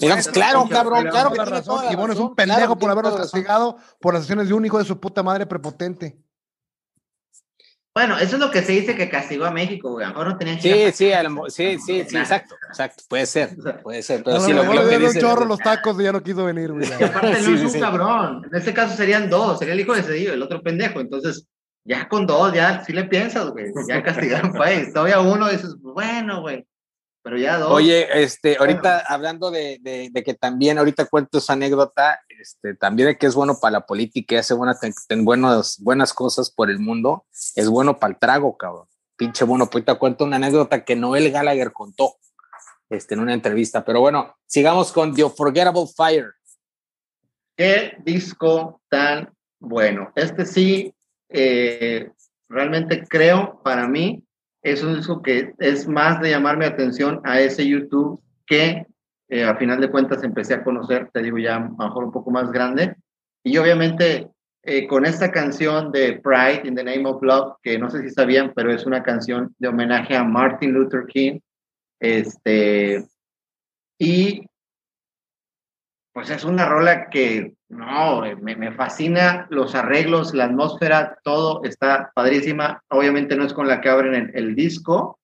[0.00, 1.84] Digamos, claro, cabrón, claro que tiene razón.
[1.90, 4.84] Y bueno, es un pendejo por habernos castigado por las acciones de un hijo de
[4.84, 6.16] su puta madre prepotente.
[7.92, 10.06] Bueno, eso es lo que se dice que castigó a México, güey.
[10.06, 10.92] Ahora no tenían que.
[10.92, 11.10] Sí,
[11.48, 13.02] sí, sí, sí, exacto, exacto.
[13.08, 14.22] Puede ser, puede ser.
[14.22, 15.18] Pero sí, lo, lo que dice.
[15.18, 16.86] un chorro los tacos y ya no quiso venir, güey.
[17.02, 18.42] aparte no es un cabrón.
[18.52, 19.58] En este caso serían dos.
[19.58, 21.00] Sería el hijo de Cedillo, el otro pendejo.
[21.00, 21.48] Entonces,
[21.84, 23.72] ya con dos, ya sí le piensas, güey.
[23.88, 24.90] Ya castigaron país.
[24.92, 26.64] Todavía uno dices, bueno, güey
[27.26, 27.72] pero ya dos.
[27.72, 33.18] Oye, este, ahorita hablando de, de, que también ahorita cuento esa anécdota, este, también de
[33.18, 36.78] que es bueno para la política y hace buena, ten, buenas, buenas cosas por el
[36.78, 38.86] mundo, es bueno para el trago, cabrón.
[39.16, 42.14] Pinche bueno, pues cuento una anécdota que Noel Gallagher contó
[42.90, 43.84] este, en una entrevista.
[43.84, 46.32] Pero bueno, sigamos con The Unforgettable Fire.
[47.56, 50.12] Qué disco tan bueno.
[50.14, 50.94] Este sí,
[51.28, 52.08] eh,
[52.48, 54.22] realmente creo para mí
[54.72, 58.84] es un disco que es más de llamarme atención a ese YouTube que
[59.28, 62.32] eh, a final de cuentas empecé a conocer, te digo ya a mejor un poco
[62.32, 62.96] más grande.
[63.44, 64.28] Y obviamente
[64.64, 68.10] eh, con esta canción de Pride in the Name of Love, que no sé si
[68.10, 71.38] sabían, pero es una canción de homenaje a Martin Luther King.
[72.00, 73.06] Este,
[74.00, 74.44] y
[76.16, 82.10] pues es una rola que, no, me, me, fascina los arreglos, la atmósfera, todo está
[82.14, 82.82] padrísima.
[82.88, 85.20] Obviamente no es con la que abren el, el, disco,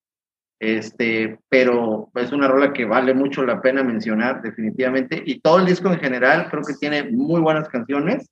[0.61, 5.23] este, pero es una rola que vale mucho la pena mencionar definitivamente.
[5.25, 8.29] Y todo el disco en general creo que tiene muy buenas canciones.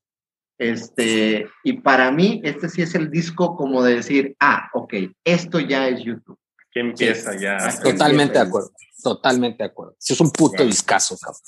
[0.58, 4.92] Este, y para mí este sí es el disco como de decir, ah, ok,
[5.24, 6.38] esto ya es YouTube.
[6.70, 7.56] Que empieza ya.
[7.82, 8.70] Totalmente de acuerdo,
[9.02, 9.96] totalmente de acuerdo.
[9.98, 11.40] Si es un puto discazo, cabrón.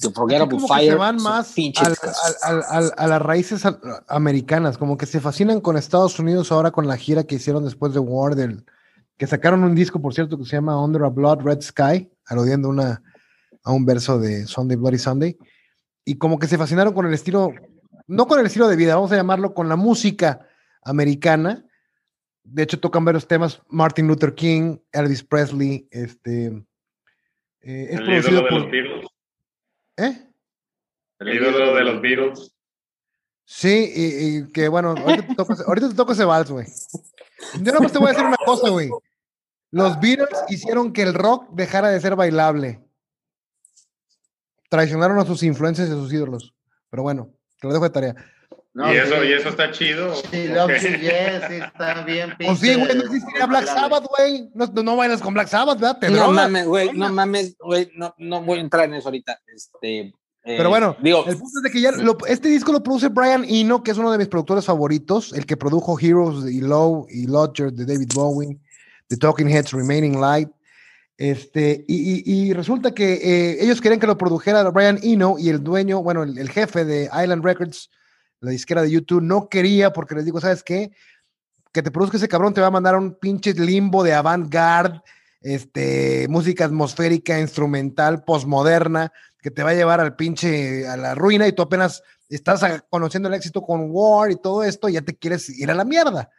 [0.00, 0.92] The Forgettable Fire.
[0.92, 1.54] Se van más
[2.42, 3.62] a las raíces
[4.06, 7.92] americanas, como que se fascinan con Estados Unidos ahora con la gira que hicieron después
[7.92, 8.36] de War,
[9.16, 12.68] que sacaron un disco, por cierto, que se llama Under a Blood Red Sky, aludiendo
[12.68, 13.02] una,
[13.64, 15.36] a un verso de Sunday Bloody Sunday,
[16.04, 17.52] y como que se fascinaron con el estilo,
[18.06, 20.46] no con el estilo de vida, vamos a llamarlo con la música
[20.84, 21.64] americana.
[22.44, 26.64] De hecho, tocan varios temas, Martin Luther King, Elvis Presley, este...
[27.60, 28.70] Eh, es producido por...
[29.98, 30.16] ¿Eh?
[31.18, 32.54] El ídolo de los Beatles.
[33.44, 36.66] Sí, y, que bueno, ahorita te, toco, ahorita te toco ese vals, güey.
[37.60, 38.90] Yo nomás te voy a decir una cosa, güey.
[39.70, 42.84] Los Beatles hicieron que el rock dejara de ser bailable.
[44.70, 46.54] Traicionaron a sus influencias y a sus ídolos.
[46.90, 48.14] Pero bueno, te lo dejo de tarea.
[48.86, 50.14] ¿Y, eso, ¿Y eso está chido?
[50.14, 50.78] Sí, okay.
[50.78, 52.34] sí, está bien.
[52.38, 54.48] Pues sí, güey, no existiría Black Sabbath, güey.
[54.54, 55.98] No, no, bailas con Black Sabbath, ¿verdad?
[55.98, 59.40] Te no mames, güey, no mames, güey, no, no voy a entrar en eso ahorita.
[59.52, 60.12] Este,
[60.44, 61.90] pero bueno, eh, digo, el punto es de que ya
[62.28, 65.56] este disco lo produce Brian Eno, que es uno de mis productores favoritos, el que
[65.56, 68.58] produjo Heroes y Low y Lodger de David Bowie,
[69.08, 70.48] The Talking Heads Remaining Light.
[71.16, 75.64] Este, y, y, resulta que eh, ellos querían que lo produjera Brian Eno y el
[75.64, 77.90] dueño, bueno, el, el jefe de Island Records,
[78.40, 80.92] la disquera de YouTube, no quería porque les digo, ¿sabes qué?
[81.72, 85.00] Que te produzca ese cabrón te va a mandar un pinche limbo de avant-garde,
[85.40, 91.46] este, música atmosférica, instrumental, postmoderna, que te va a llevar al pinche, a la ruina
[91.46, 95.16] y tú apenas estás conociendo el éxito con War y todo esto y ya te
[95.16, 96.30] quieres ir a la mierda.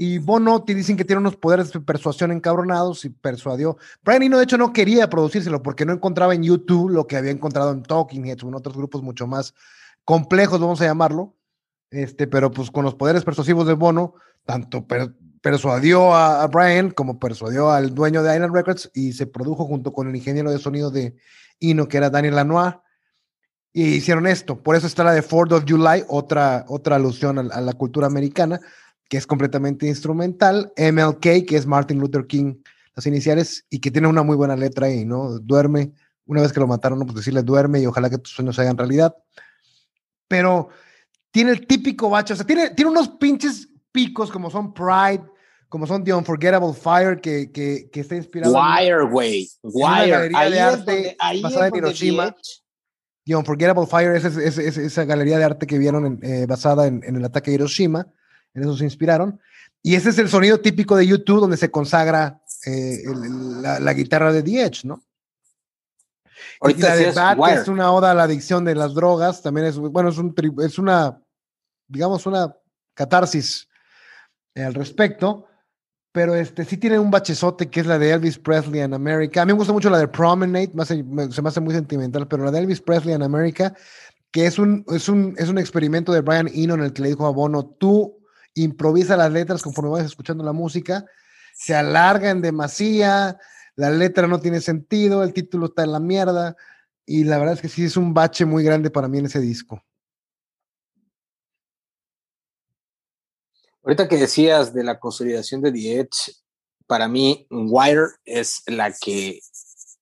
[0.00, 3.78] Y Bono te dicen que tiene unos poderes de persuasión encabronados y persuadió.
[4.04, 7.32] Brian Eno, de hecho, no quería producírselo porque no encontraba en YouTube lo que había
[7.32, 9.54] encontrado en Talking Heads en otros grupos mucho más
[10.08, 11.36] complejos, vamos a llamarlo,
[11.90, 14.14] este, pero pues con los poderes persuasivos de Bono,
[14.46, 14.86] tanto
[15.42, 20.08] persuadió a, Brian como persuadió al dueño de Island Records y se produjo junto con
[20.08, 21.14] el ingeniero de sonido de
[21.58, 22.76] Ino, que era Daniel Lanois,
[23.74, 24.62] y hicieron esto.
[24.62, 28.60] Por eso está la de Fourth of July, otra, otra alusión a, la cultura americana,
[29.10, 30.72] que es completamente instrumental.
[30.78, 32.54] MLK, que es Martin Luther King,
[32.96, 35.38] las iniciales, y que tiene una muy buena letra ahí, ¿no?
[35.38, 35.92] Duerme,
[36.24, 38.78] una vez que lo mataron, pues decirle duerme y ojalá que tus sueños se hagan
[38.78, 39.14] realidad
[40.28, 40.68] pero
[41.30, 45.24] tiene el típico bacho, o sea, tiene, tiene unos pinches picos como son Pride,
[45.68, 48.54] como son The Unforgettable Fire, que, que, que está inspirado.
[48.54, 49.48] Wire, güey.
[49.62, 50.30] Wire.
[50.34, 52.34] Ahí de arte basada en Hiroshima.
[53.24, 57.50] The Unforgettable Fire es, esa galería de arte que vieron eh, basada en, el ataque
[57.50, 58.06] a Hiroshima.
[58.54, 59.38] En eso se inspiraron.
[59.82, 63.02] Y ese es el sonido típico de YouTube donde se consagra eh,
[63.60, 65.02] la, la, guitarra de The Edge, ¿no?
[66.62, 69.78] Y la de Bat es una oda a la adicción de las drogas, también es,
[69.78, 71.20] bueno, es, un, es una,
[71.86, 72.54] digamos, una
[72.94, 73.68] catarsis
[74.56, 75.46] al respecto,
[76.10, 79.42] pero este sí tiene un bachezote que es la de Elvis Presley en America.
[79.42, 82.50] A mí me gusta mucho la de Promenade, se me hace muy sentimental, pero la
[82.50, 83.74] de Elvis Presley en America,
[84.32, 87.08] que es un, es un, es un experimento de Brian Eno en el que le
[87.10, 88.18] dijo a Bono, tú
[88.54, 91.04] improvisa las letras conforme vas escuchando la música,
[91.54, 93.38] se alarga en demasía,
[93.78, 96.56] la letra no tiene sentido, el título está en la mierda,
[97.06, 99.38] y la verdad es que sí es un bache muy grande para mí en ese
[99.38, 99.80] disco.
[103.84, 106.34] Ahorita que decías de la consolidación de The Edge,
[106.88, 109.38] para mí Wire es la que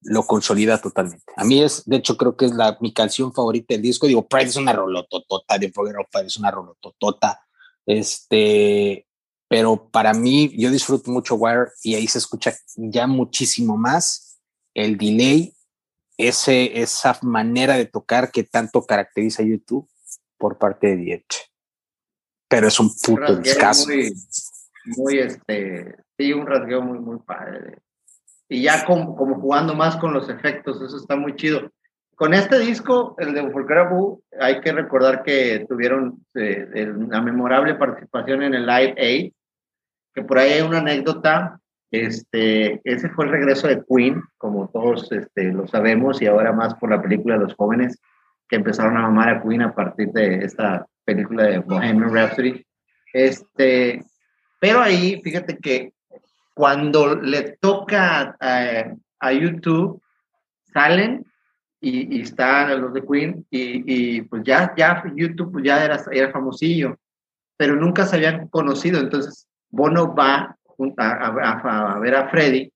[0.01, 1.35] lo consolida totalmente.
[1.37, 4.07] A mí es, de hecho, creo que es la, mi canción favorita del disco.
[4.07, 7.43] Digo, Pride es una rolototota, de Pride es una rolototota.
[7.85, 9.06] Este,
[9.49, 14.41] pero para mí yo disfruto mucho Wire y ahí se escucha ya muchísimo más
[14.75, 15.55] el delay,
[16.19, 19.89] ese, esa manera de tocar que tanto caracteriza a YouTube
[20.37, 21.51] por parte de Diech.
[22.49, 23.89] Pero es un puto un discazo.
[23.89, 24.13] Muy,
[24.97, 27.79] muy, este, sí, un rasgueo muy, muy padre.
[28.49, 31.71] Y ya como, como jugando más con los efectos, eso está muy chido.
[32.15, 38.43] Con este disco, el de Boo, hay que recordar que tuvieron eh, una memorable participación
[38.43, 39.33] en el Live Aid,
[40.17, 41.61] que por ahí hay una anécdota,
[41.91, 46.75] este, ese fue el regreso de Queen, como todos este, lo sabemos, y ahora más
[46.77, 48.01] por la película de los jóvenes
[48.49, 52.65] que empezaron a amar a Queen a partir de esta película de Bohemian Rhapsody.
[53.13, 54.03] Este,
[54.59, 55.93] pero ahí, fíjate que
[56.55, 60.01] cuando le toca a, a YouTube,
[60.73, 61.27] salen
[61.79, 66.33] y, y, están los de Queen y, y, pues ya, ya YouTube ya era, era
[66.33, 66.97] famosillo,
[67.59, 69.47] pero nunca se habían conocido, entonces
[69.77, 70.57] Bono va
[70.99, 72.71] a, a, ver a Freddy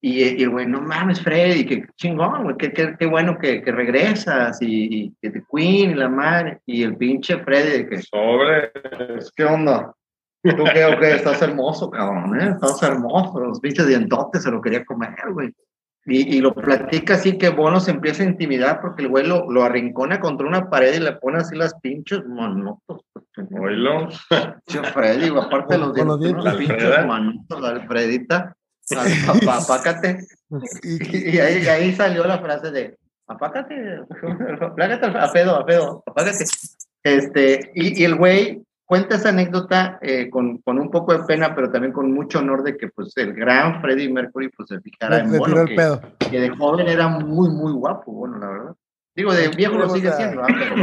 [0.00, 3.62] y, y el güey, no mames, Freddy, qué chingón, güey, qué, qué, qué, bueno que,
[3.62, 8.70] que regresas y, que te Queen y la madre, y el pinche Freddy, que sobre,
[9.34, 9.92] ¿qué onda?
[10.42, 12.50] Tú creo que estás hermoso, cabrón, ¿eh?
[12.50, 15.52] Estás hermoso, los pinches dientotes se lo quería comer, güey.
[16.10, 19.50] Y, y, lo platica así que Bono se empieza a intimidar porque el güey lo,
[19.50, 23.04] lo arrincona contra una pared y le pone así las pinches manotos.
[23.50, 24.08] Oílo.
[24.94, 28.56] Freddy, aparte de los dientes, los pinches manotos, la Alfredita,
[29.52, 30.26] apácate.
[30.82, 34.00] Y, y ahí, ahí, salió la frase de apácate,
[34.76, 36.44] plágate a pedo, a pedo, apágate.
[37.02, 41.54] Este, y, y el güey cuenta esa anécdota eh, con, con, un poco de pena,
[41.54, 45.18] pero también con mucho honor de que pues el gran Freddie Mercury pues se fijara
[45.18, 48.74] en Bono, que, que, de joven era muy, muy guapo, bueno, la verdad.
[49.14, 50.74] Digo, de viejo lo sigue siendo, pero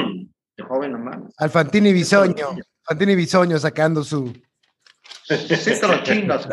[0.56, 1.18] de joven nomás.
[1.38, 2.50] Alfantini Bisoño,
[2.86, 4.32] Alfantini Bisoño sacando su...
[5.24, 6.48] Sí, te lo chingas.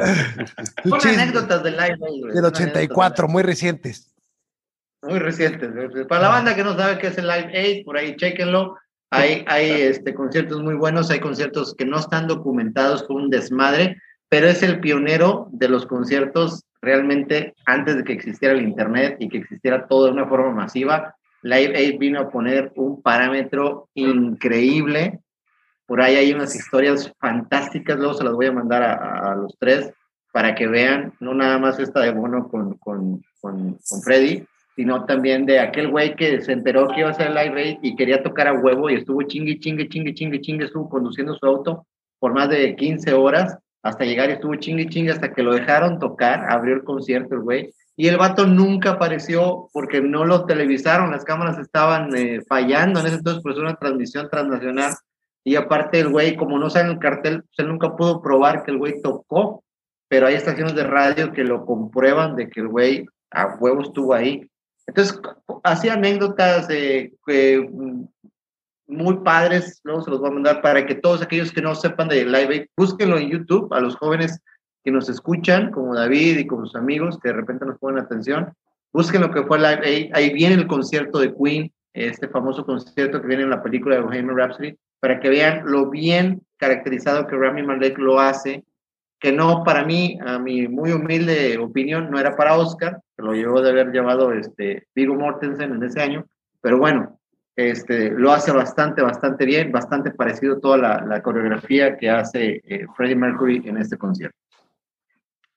[0.85, 1.99] Son anécdotas del live
[2.33, 4.11] Del 84, muy recientes.
[5.03, 5.71] Muy recientes.
[6.09, 8.79] Para la banda que no sabe qué es el Live Aid, por ahí chequenlo
[9.13, 13.99] hay, hay este, conciertos muy buenos, hay conciertos que no están documentados con un desmadre,
[14.31, 19.29] pero es el pionero de los conciertos realmente antes de que existiera el Internet y
[19.29, 21.15] que existiera todo de una forma masiva.
[21.43, 25.21] Live Aid vino a poner un parámetro increíble.
[25.87, 29.93] Por ahí hay unas historias fantásticas, luego se las voy a mandar a, los tres
[30.33, 34.47] para que vean, no nada más esta de Bono con, con, con, con Freddy,
[34.77, 37.97] sino también de aquel güey que se enteró que iba a hacer live aid y
[37.97, 41.87] quería tocar a huevo y estuvo chingue, chingue, chingue, chingue, chingue, estuvo conduciendo su auto
[42.19, 45.99] por más de 15 horas hasta llegar y estuvo chingue, chingue hasta que lo dejaron
[45.99, 47.75] tocar, abrió el concierto el güey.
[47.97, 53.07] Y el vato nunca apareció porque no lo televisaron, las cámaras estaban eh, fallando en
[53.07, 54.95] ese entonces, pues una transmisión transnacional.
[55.45, 58.63] Y aparte el güey, como no sale en el cartel, pues él nunca pudo probar
[58.63, 59.65] que el güey tocó,
[60.09, 64.15] pero hay estaciones de radio que lo comprueban de que el güey a huevo estuvo
[64.15, 64.49] ahí.
[64.87, 65.21] Entonces,
[65.65, 67.13] hacía anécdotas de,
[68.87, 72.09] muy padres, luego se los voy a mandar para que todos aquellos que no sepan
[72.09, 74.41] de Live Aid, búsquenlo en YouTube, a los jóvenes
[74.85, 78.53] que nos escuchan, como David y como sus amigos, que de repente nos ponen atención,
[78.93, 83.21] busquen lo que fue Live Aid, ahí viene el concierto de Queen, este famoso concierto
[83.21, 87.37] que viene en la película de Bohemian Rhapsody, para que vean lo bien caracterizado que
[87.37, 88.65] Rami Malek lo hace
[89.23, 93.33] que no, para mí, a mi muy humilde opinión, no era para Oscar, que lo
[93.33, 96.27] llevó de haber llevado este, Vigo Mortensen en ese año,
[96.61, 97.21] pero bueno,
[97.55, 102.63] este, lo hace bastante, bastante bien, bastante parecido a toda la, la coreografía que hace
[102.65, 104.37] eh, Freddie Mercury en este concierto.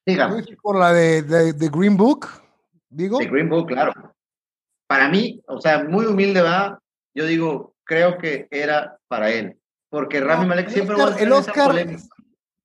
[0.05, 0.45] Digamos.
[0.61, 2.28] ¿Por la de, de, Green Book?
[2.88, 3.18] Digo.
[3.18, 3.93] De Green Book, claro.
[4.86, 6.80] Para mí, o sea, muy humilde va,
[7.16, 9.57] yo digo, creo que era para él,
[9.89, 11.74] porque Rami Malek siempre va a el Oscar,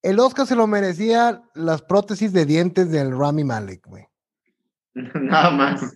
[0.02, 4.06] el Oscar se lo merecía las prótesis de dientes del Rami Malek, güey.
[5.14, 5.94] Nada más.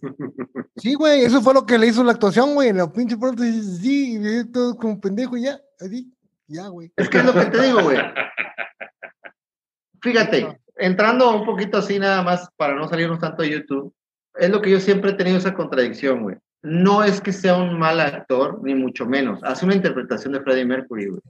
[0.77, 2.69] Sí, güey, eso fue lo que le hizo la actuación, güey.
[2.69, 6.13] En la pinche pronto sí, y todo como pendejo y ya, así,
[6.47, 6.93] ya, güey.
[6.97, 7.99] Es que es lo que te digo, güey.
[10.03, 13.95] Fíjate, entrando un poquito así nada más para no salirnos tanto de YouTube,
[14.35, 16.37] es lo que yo siempre he tenido esa contradicción, güey.
[16.63, 19.43] No es que sea un mal actor, ni mucho menos.
[19.45, 21.21] Hace una interpretación de Freddie Mercury, güey.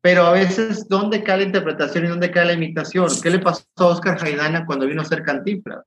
[0.00, 3.08] Pero a veces, ¿dónde cae la interpretación y dónde cae la imitación?
[3.22, 5.84] ¿Qué le pasó a Oscar Jaidana cuando vino a ser Cantinflas?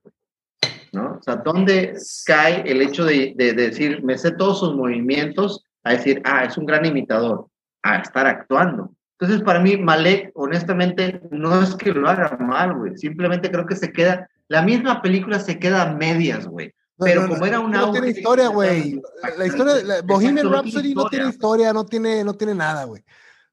[0.92, 1.16] ¿No?
[1.18, 1.94] O sea, ¿dónde
[2.26, 6.44] cae el hecho de, de, de decir, me sé todos sus movimientos, a decir, ah,
[6.44, 7.46] es un gran imitador,
[7.82, 8.94] a estar actuando?
[9.18, 12.98] Entonces, para mí, Malek, honestamente, no es que lo haga mal, güey.
[12.98, 16.74] Simplemente creo que se queda, la misma película se queda a medias, güey.
[16.98, 17.82] Pero como era una...
[17.82, 19.00] No tiene historia, güey.
[19.38, 23.04] La, historia, la, Bohemian Rhapsody no tiene historia, no tiene, no tiene nada, güey.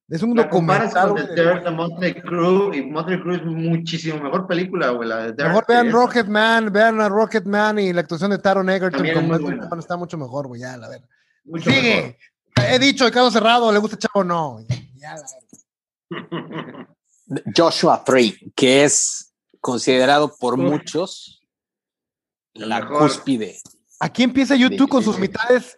[0.10, 1.10] Es un documental.
[1.10, 5.08] Con The Dirt de Motley Crue y Motley Crue es muchísimo mejor película, güey.
[5.08, 9.06] La de mejor vean Rocketman, vean a Rocketman y la actuación de Taron Egerton
[9.70, 10.62] como está mucho mejor, güey.
[10.62, 11.02] Ya, la ver.
[11.46, 12.18] Mucho Sigue.
[12.58, 12.74] Mejor.
[12.74, 14.60] He dicho, el caso cerrado, ¿le gusta Chavo o no?
[14.96, 15.26] Ya, la
[17.56, 19.32] Joshua Tree, que es
[19.62, 21.40] considerado por muchos
[22.56, 23.58] la cúspide.
[24.00, 25.78] Aquí empieza YouTube con sus mitades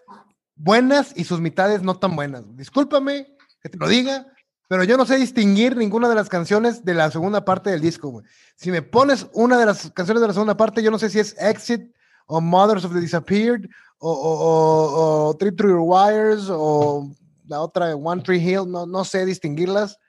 [0.55, 2.43] buenas y sus mitades no tan buenas.
[2.55, 4.25] Discúlpame que te lo diga,
[4.67, 8.09] pero yo no sé distinguir ninguna de las canciones de la segunda parte del disco,
[8.09, 8.25] güey.
[8.55, 11.19] Si me pones una de las canciones de la segunda parte, yo no sé si
[11.19, 11.93] es Exit
[12.27, 17.11] o Mothers of the Disappeared o, o, o, Trip Through Your Wires o
[17.47, 19.99] la otra One Tree Hill, no, no sé distinguirlas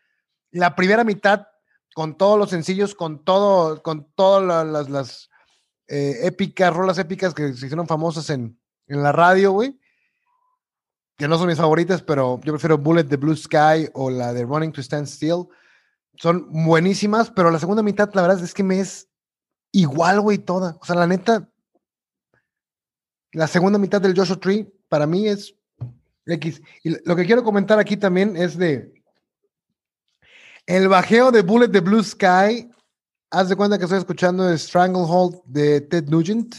[0.53, 1.47] la primera mitad
[1.95, 5.31] con todos los sencillos, con todo, con todas las, las
[5.89, 9.79] eh, épicas, rolas épicas que se hicieron famosas en, en la radio, güey.
[11.23, 14.45] Que no son mis favoritas, pero yo prefiero Bullet the Blue Sky o la de
[14.45, 15.47] Running to Stand Still.
[16.17, 19.09] Son buenísimas, pero la segunda mitad, la verdad es que me es
[19.71, 20.77] igual, güey, toda.
[20.81, 21.49] O sea, la neta,
[23.35, 25.55] la segunda mitad del Joshua Tree para mí es
[26.27, 26.61] X.
[26.83, 28.93] Y lo que quiero comentar aquí también es de
[30.67, 32.69] el bajeo de Bullet de Blue Sky.
[33.31, 36.57] Haz de cuenta que estoy escuchando Stranglehold de Ted Nugent.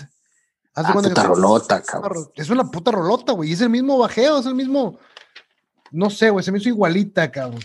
[0.76, 2.30] Haz ah, puta que rolota, cabrón.
[2.36, 3.52] Es una puta rolota, güey.
[3.52, 4.98] Es el mismo bajeo, es el mismo.
[5.92, 6.44] No sé, güey.
[6.44, 7.62] Se me hizo igualita, cabrón.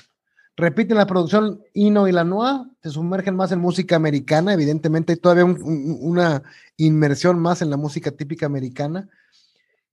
[0.58, 5.18] Repiten la producción Ino y la Noa, se sumergen más en música americana, evidentemente hay
[5.20, 6.42] todavía un, un, una
[6.76, 9.08] inmersión más en la música típica americana.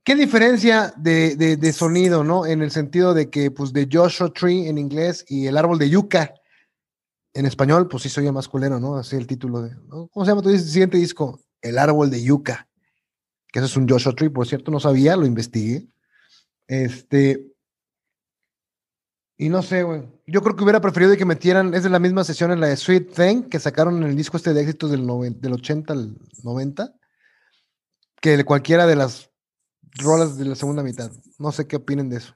[0.03, 2.47] ¿Qué diferencia de, de, de, sonido, no?
[2.47, 5.89] En el sentido de que, pues, de Joshua Tree en inglés y el árbol de
[5.89, 6.33] yuca
[7.35, 8.97] en español, pues sí soy más culero, ¿no?
[8.97, 9.75] Así el título de.
[9.87, 10.07] ¿no?
[10.07, 11.41] ¿Cómo se llama tu siguiente disco?
[11.61, 12.67] El árbol de yuca.
[13.55, 15.87] Que eso es un Joshua Tree, por cierto, no sabía, lo investigué.
[16.67, 17.55] Este.
[19.37, 20.03] Y no sé, güey.
[20.27, 22.75] Yo creo que hubiera preferido que metieran, es de la misma sesión en la de
[22.75, 25.07] Sweet Thing, que sacaron en el disco este de éxitos del,
[25.39, 26.95] del 80 al 90,
[28.19, 29.31] que cualquiera de las
[29.99, 31.09] rolas de la segunda mitad.
[31.39, 32.35] No sé qué opinen de eso.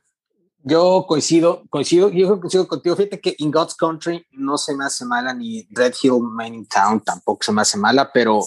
[0.63, 2.95] Yo coincido, coincido, yo coincido contigo.
[2.95, 7.01] Fíjate que In God's Country no se me hace mala, ni Red Hill Mining Town
[7.01, 8.39] tampoco se me hace mala, pero,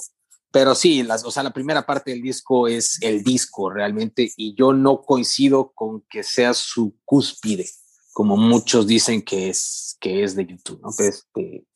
[0.53, 4.55] pero sí, las, o sea, la primera parte del disco es el disco realmente, y
[4.55, 7.68] yo no coincido con que sea su cúspide,
[8.12, 10.90] como muchos dicen que es, que es de YouTube, ¿no?
[10.98, 11.66] Este,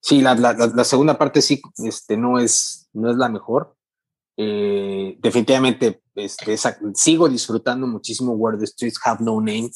[0.00, 3.76] sí, la, la, la segunda parte sí, este, no es, no es la mejor,
[4.36, 9.70] eh, definitivamente este, esa, sigo disfrutando muchísimo Where the Streets Have No Name,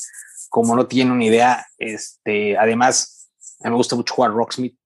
[0.48, 1.66] como no tienen una idea.
[1.78, 3.30] Este, además,
[3.60, 4.78] a mí me gusta mucho jugar Rocksmith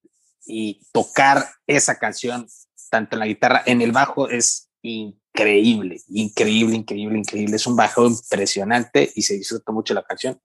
[0.45, 2.47] y tocar esa canción,
[2.93, 7.57] tanto en la guitarra, en el bajo, es increíble, increíble, increíble, increíble.
[7.57, 10.39] Es un bajo impresionante y se disfruta mucho la canción.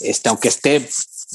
[0.00, 0.86] Este, aunque esté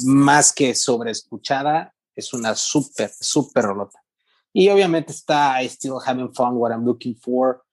[0.05, 3.99] más que sobreescuchada, es una súper, súper rolota.
[4.53, 7.63] Y obviamente está I Still Having Fun, What I'm Looking For.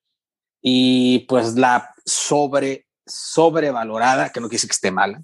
[0.62, 5.22] Y pues la sobre, sobrevalorada, que no quiere decir que esté mala,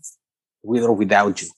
[0.63, 1.49] With or Without You.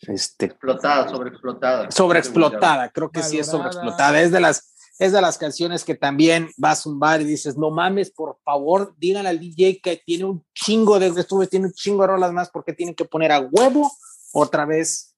[0.00, 1.90] Este, explotada, sobreexplotada.
[1.92, 4.20] Sobreexplotada, creo que sí es sobreexplotada.
[4.20, 7.56] Es de las es de las canciones que también vas a un bar y dices,
[7.56, 11.72] no mames, por favor, díganle al DJ que tiene un chingo de estuve, tiene un
[11.72, 13.90] chingo de rolas más porque tienen que poner a huevo
[14.32, 15.14] otra vez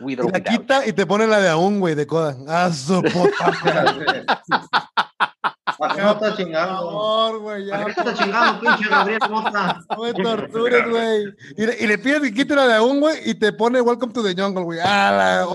[0.00, 2.36] y la quita y te pone la de aún, güey, de coda.
[2.48, 3.52] Ah, su puta.
[5.78, 6.90] ¿Para qué no estás chingando?
[6.90, 7.72] Por güey, ya.
[7.72, 9.80] ¿Para qué estás chingando, pinche Gabriel Mota?
[9.90, 11.24] No me tortures, güey.
[11.56, 14.12] Y, le, y le pides que quite la de aún, güey, y te pone Welcome
[14.12, 14.80] to the Jungle, güey.
[14.80, 15.46] A la,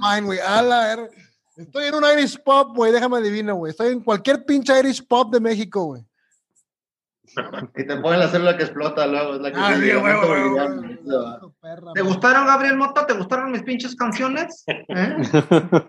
[0.00, 0.38] mind, güey.
[1.56, 3.70] Estoy en un Irish Pop, güey, déjame adivinar, güey.
[3.70, 6.02] Estoy en cualquier pinche Irish Pop de México, güey.
[7.76, 9.34] y te ponen la célula que explota luego.
[9.34, 9.80] Es la que Ah, sí.
[11.60, 12.12] Perra, ¿Te man.
[12.12, 13.06] gustaron, Gabriel Mota?
[13.06, 14.64] ¿Te gustaron mis pinches canciones?
[14.66, 15.16] ¿Eh?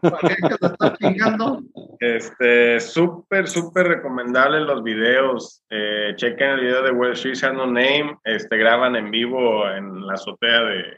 [0.02, 1.62] ¿Por qué te estás chingando?
[2.00, 5.64] Este, súper, súper recomendable los videos.
[5.70, 8.18] Eh, chequen el video de Wall Street Has No Name.
[8.24, 10.98] Este, graban en vivo en la azotea de,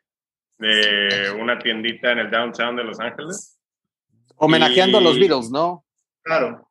[0.60, 3.58] de una tiendita en el downtown de Los Ángeles.
[4.38, 5.86] Homenajeando a los Beatles, ¿no?
[6.24, 6.70] Claro.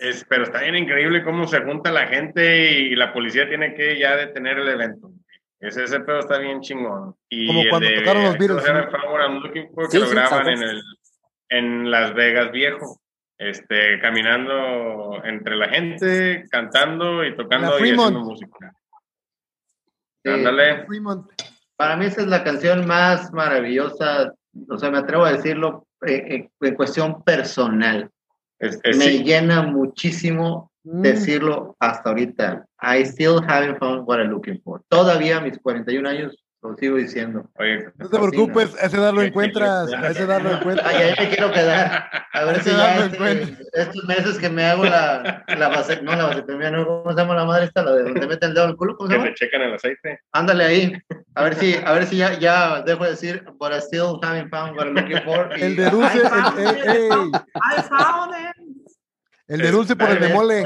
[0.00, 3.98] Es, pero está bien increíble cómo se junta la gente y la policía tiene que
[3.98, 5.12] ya detener el evento.
[5.60, 7.14] Ese, ese pedo está bien chingón.
[7.28, 8.88] Y Como cuando de tocaron los Beatles, ¿no?
[8.90, 10.82] Power I'm Looking For, que Sí, lo graban en, el,
[11.48, 13.00] en Las Vegas viejo.
[13.36, 18.26] Este, caminando entre la gente, cantando y tocando y haciendo Fremont.
[18.26, 18.72] música.
[20.24, 20.86] Ándale.
[20.86, 21.30] Fremont.
[21.76, 24.32] Para mí esa es la canción más maravillosa,
[24.68, 28.10] o sea, me atrevo a decirlo eh, eh, en cuestión personal.
[28.58, 31.00] Es- es- me sí, llena muchísimo Mm.
[31.02, 32.66] decirlo hasta ahorita.
[32.82, 34.82] I still haven't found what I'm looking for.
[34.88, 37.44] Todavía a mis 41 años lo sigo diciendo.
[37.58, 40.86] oye, No te preocupes, a esa edad lo encuentras, a esa edad lo encuentras.
[40.86, 42.08] Ay, ahí me quiero quedar.
[42.32, 46.00] A ver Hay si que ya este- estos meses que me hago la, la base,
[46.02, 47.82] no la vasectomía, no, ¿cómo se llama la madre esta?
[47.84, 49.28] La de donde meten el dedo en el culo, ¿cómo se que llama?
[49.30, 50.20] le checan el aceite.
[50.32, 50.92] Ándale ahí.
[51.36, 54.48] A ver si, a ver si ya, ya dejo de decir, but I still haven't
[54.50, 55.50] found what I'm looking for.
[55.56, 58.73] y- El de Dulce, I found el, it, ey, ey, I found it.
[59.48, 60.64] El de Dulce por el de mole.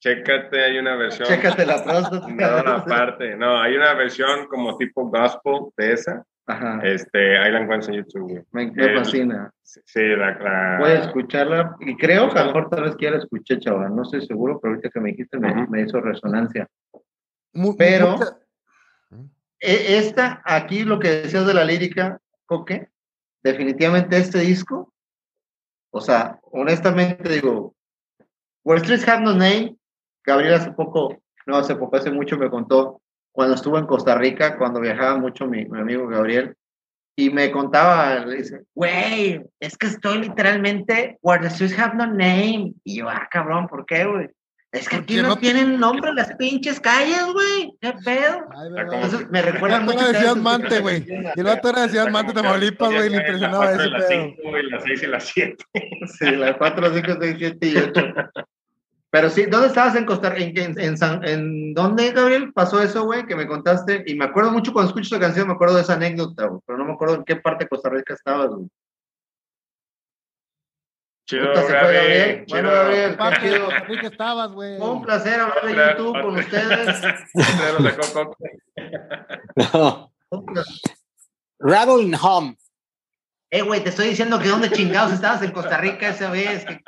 [0.00, 1.28] Chécate, hay una versión.
[1.28, 2.26] Chécate la próstata.
[2.64, 6.24] No, aparte, no, hay una versión como tipo gospel de esa.
[6.46, 6.80] Ajá.
[6.82, 8.44] Este, ahí la encuentro en YouTube.
[8.50, 9.52] Me, me el- fascina.
[9.62, 13.04] Sí, la, la- Voy a escucharla y creo que a lo mejor tal vez que
[13.04, 13.94] ya la escuché, chaval.
[13.94, 15.70] No estoy seguro, pero ahorita que me dijiste me, Ujú.
[15.70, 16.66] me hizo resonancia.
[17.52, 18.36] Mu- Pero- mucha-
[19.62, 22.88] E- Esta, aquí lo que decías de la lírica, Coque,
[23.42, 24.92] definitivamente este disco,
[25.90, 27.74] o sea, honestamente digo,
[28.64, 29.76] Wall Street Have No Name,
[30.24, 31.16] Gabriel hace poco,
[31.46, 33.00] no hace poco, hace mucho me contó,
[33.32, 36.56] cuando estuvo en Costa Rica, cuando viajaba mucho mi, mi amigo Gabriel,
[37.16, 42.06] y me contaba, le dice, güey, es que estoy literalmente, Where the Streets Have No
[42.06, 44.28] Name, y yo, ah, cabrón, ¿por qué, güey?
[44.72, 48.46] Es que aquí no, no- tienen nombre las pinches calles, güey, qué pedo.
[48.56, 49.98] Ay, Entonces me recuerda El mucho.
[50.06, 51.04] de vez que Mante, güey.
[51.08, 54.32] Y el vato era de Ciudad Mante, Tamaulipas, güey, le impresionaba ese las pedo.
[54.36, 55.56] 5 y las 6 y las 7.
[56.18, 58.02] Sí, las 4, 5, 6, 7 y 8.
[59.12, 60.62] Pero sí, ¿dónde estabas en Costa Rica?
[60.62, 64.04] ¿En, en, San- en dónde, Gabriel, pasó eso, güey, que me contaste?
[64.06, 66.78] Y me acuerdo mucho cuando escucho esa canción, me acuerdo de esa anécdota, güey, pero
[66.78, 68.68] no me acuerdo en qué parte de Costa Rica estabas, güey.
[71.30, 72.44] Chido, Puta, Gabriel.
[72.46, 72.46] chido.
[72.62, 73.16] Bueno, Gabriel.
[73.16, 73.64] Papi, chido.
[73.66, 74.78] Costa Rica estabas, güey.
[74.78, 77.00] Fue un placer hablar de YouTube con ustedes.
[79.72, 80.12] No.
[80.30, 80.74] Un placer.
[81.58, 82.56] Rattling Hum.
[83.50, 86.64] Eh, güey, te estoy diciendo que dónde chingados estabas en Costa Rica esa vez.
[86.64, 86.80] que-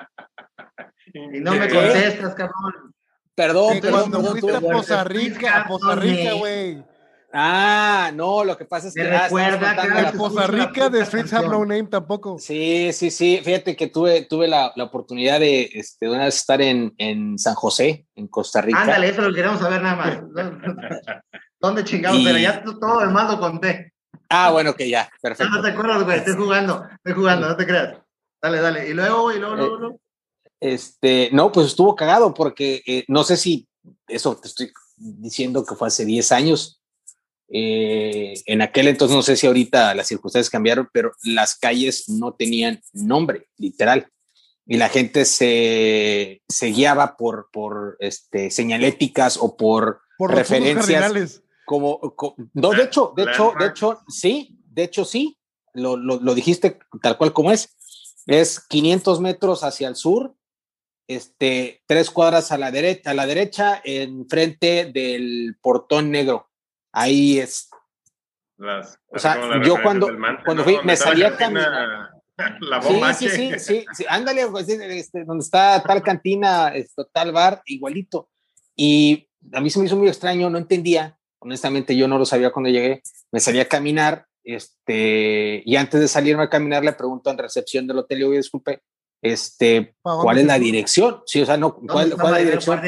[1.14, 2.95] y no me contestas, cabrón.
[3.34, 6.82] Perdón, cuando fuiste a Costa Rica, a Costa Rica, güey.
[7.35, 9.03] Ah, no, lo que pasa es que.
[9.03, 11.61] ah, recuerda cada la- Costa Rica de Streets Have No.
[11.64, 12.39] Name tampoco.
[12.39, 13.41] Sí, sí, sí.
[13.43, 17.39] Fíjate que tuve, tuve la, la oportunidad de, este, de una vez estar en, en
[17.39, 18.83] San José, en Costa Rica.
[18.83, 20.18] Ándale, eso lo queremos saber nada más.
[21.61, 22.39] ¿Dónde chingados Y- era?
[22.39, 23.93] Ya todo lo demás lo conté.
[24.28, 25.51] Ah, bueno, que ya, perfecto.
[25.55, 26.18] no te acuerdas, güey.
[26.18, 27.99] Estoy jugando, estoy jugando, no te creas.
[28.43, 28.89] Dale, dale.
[28.89, 30.01] Y luego, güey, luego, luego, luego.
[30.61, 33.68] Este, no, pues estuvo cagado porque eh, no sé si
[34.09, 36.82] eso te estoy diciendo que fue hace 10 años.
[37.55, 42.32] Eh, en aquel entonces, no sé si ahorita las circunstancias cambiaron, pero las calles no
[42.32, 44.09] tenían nombre, literal.
[44.66, 50.00] Y la gente se, se guiaba por, por este, señaléticas o por
[50.34, 50.86] referencias
[51.66, 55.36] como, co- no, de hecho, de hecho, de hecho, sí, de hecho, sí,
[55.74, 57.76] lo, lo, lo dijiste tal cual como es.
[58.26, 60.34] Es 500 metros hacia el sur,
[61.09, 66.48] este, tres cuadras a la derecha, a la derecha, enfrente del portón negro.
[66.93, 67.68] Ahí es.
[68.59, 70.07] Las, O sea, yo cuando-
[70.45, 70.64] cuando ¿no?
[70.64, 72.11] fui, Donde me está la salí a cantina,
[72.61, 77.05] La Sí, bomba sí, sí, sí, sí, ándale, pues, este, donde está tal cantina, este,
[77.12, 78.28] tal bar, igualito.
[78.74, 82.51] Y a mí se me hizo muy extraño, no entendía, honestamente yo no lo sabía
[82.51, 87.30] cuando llegué, me salí a caminar, este, y antes de salirme a caminar le pregunto
[87.30, 88.80] en recepción del hotel, y oye, disculpe,
[89.20, 91.22] este, ¿Pa' dónde ¿cuál es la dirección?
[91.26, 92.80] Sí, o sea, no, ¿cuál, es la dirección?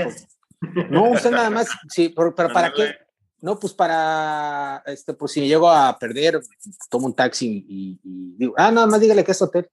[0.91, 2.97] No, usted nada más, sí, pero, pero ¿para qué?
[3.45, 6.41] No, pues para, este, pues si me llego a perder,
[6.89, 9.69] tomo un taxi y, y digo, ah, nada más dígale que es hotel.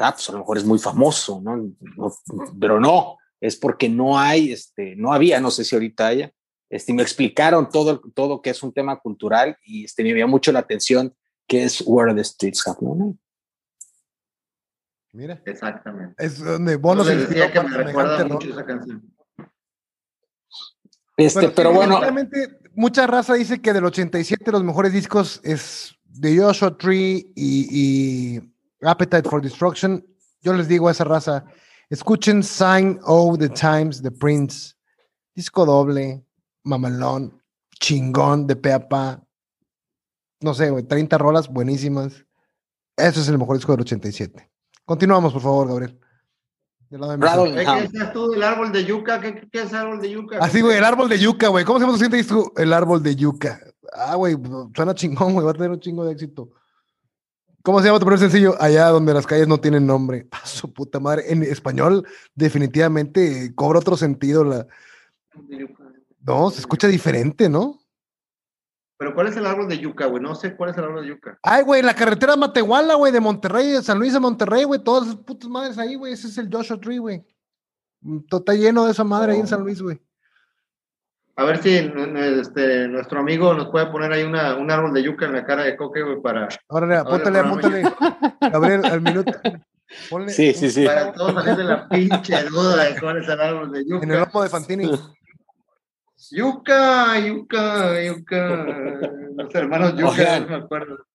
[0.00, 1.56] Ah, pues a lo mejor es muy famoso, ¿no?
[1.56, 2.12] No,
[2.58, 6.32] pero no, es porque no hay, este, no había, no sé si ahorita haya.
[6.68, 10.50] Este, me explicaron todo, todo que es un tema cultural y este, me llamó mucho
[10.50, 11.14] la atención
[11.46, 13.14] que es Where the Streets Have No Name.
[15.12, 16.16] Mira, Exactamente.
[16.18, 19.08] es donde Bono se decía que me recuerda mucho esa canción.
[21.26, 22.00] Este, pero, bueno.
[22.74, 28.40] Mucha raza dice que del 87 los mejores discos es The Joshua Tree y, y
[28.82, 30.04] Appetite for Destruction.
[30.40, 31.44] Yo les digo a esa raza,
[31.90, 34.74] escuchen Sign of the Times de Prince,
[35.34, 36.24] disco doble,
[36.62, 37.42] mamalón,
[37.80, 39.22] chingón de peapa,
[40.40, 42.24] no sé, 30 rolas buenísimas.
[42.96, 44.50] Eso es el mejor disco del 87.
[44.84, 45.98] Continuamos, por favor, Gabriel.
[46.90, 49.20] ¿Qué es tú el árbol de yuca?
[49.20, 50.38] ¿Qué, es el árbol de yuca?
[50.40, 51.64] Así, güey, el árbol de yuca, güey.
[51.64, 52.52] ¿Cómo se llama tu disco?
[52.56, 53.60] El árbol de yuca.
[53.92, 54.36] Ah, güey,
[54.74, 55.44] suena chingón, güey.
[55.44, 56.50] Va a tener un chingo de éxito.
[57.62, 58.60] ¿Cómo se llama tu primer sencillo?
[58.60, 60.26] Allá donde las calles no tienen nombre.
[60.32, 61.30] A su puta madre.
[61.30, 64.42] En español, definitivamente cobra otro sentido.
[64.42, 64.66] La...
[66.22, 67.79] No, se escucha diferente, ¿no?
[69.00, 70.22] Pero ¿cuál es el árbol de yuca, güey?
[70.22, 71.38] No sé cuál es el árbol de yuca.
[71.42, 74.84] Ay, güey, la carretera Matehuala, güey, de Monterrey, de San Luis a Monterrey, güey.
[74.84, 76.12] Todas esas putas madres ahí, güey.
[76.12, 77.24] Ese es el Joshua Tree, güey.
[78.30, 79.98] Está lleno de esa madre ahí en San Luis, güey.
[81.34, 85.24] A ver si este, nuestro amigo nos puede poner ahí una, un árbol de yuca
[85.24, 86.48] en la cara de Coque, güey, para.
[86.68, 87.82] Órale, apúntale, apúntale.
[88.52, 89.32] Gabriel, al minuto.
[90.28, 90.84] sí, sí, sí.
[90.84, 94.04] Para todos salir de la pinche duda de cuál es el árbol de yuca.
[94.04, 94.90] En el lomo de Fantini.
[96.30, 98.64] Yuca, Yuca, Yuca.
[99.34, 101.06] Los hermanos Yuca, no me acuerdo.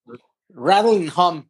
[0.50, 1.48] Rattling Home.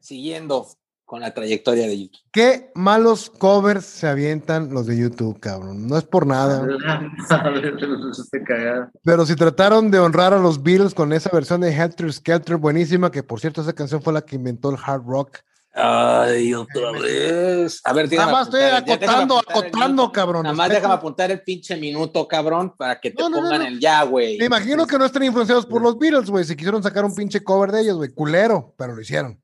[0.00, 0.66] Siguiendo
[1.08, 2.20] con la trayectoria de YouTube.
[2.30, 5.86] Qué malos covers se avientan los de YouTube, cabrón.
[5.86, 6.66] No es por nada.
[9.04, 13.10] Pero si trataron de honrar a los Beatles con esa versión de Helter Skelter buenísima,
[13.10, 15.38] que por cierto esa canción fue la que inventó el hard rock.
[15.80, 17.80] Ay, otra vez.
[17.84, 20.42] A ver, Nada más estoy acotando, acotando, cabrón.
[20.42, 24.38] Nada más déjame apuntar el pinche minuto, cabrón, para que te pongan el ya, güey.
[24.38, 26.44] Me imagino que no estén influenciados por los Beatles, güey.
[26.44, 28.10] Si quisieron sacar un pinche cover de ellos, güey.
[28.10, 29.40] Culero, pero lo hicieron.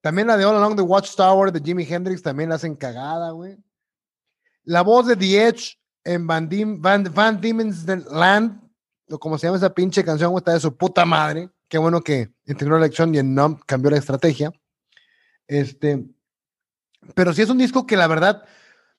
[0.00, 3.56] También la de All Along the Watchtower de Jimi Hendrix también la hacen cagada, güey.
[4.64, 8.60] La voz de The Edge en Van, Dim, Van, Van Diemen's Land,
[9.10, 11.50] o como se llama esa pinche canción, está de su puta madre.
[11.68, 14.52] Qué bueno que entendió la elección y en NUM cambió la estrategia.
[15.48, 16.04] Este,
[17.14, 18.44] pero sí es un disco que la verdad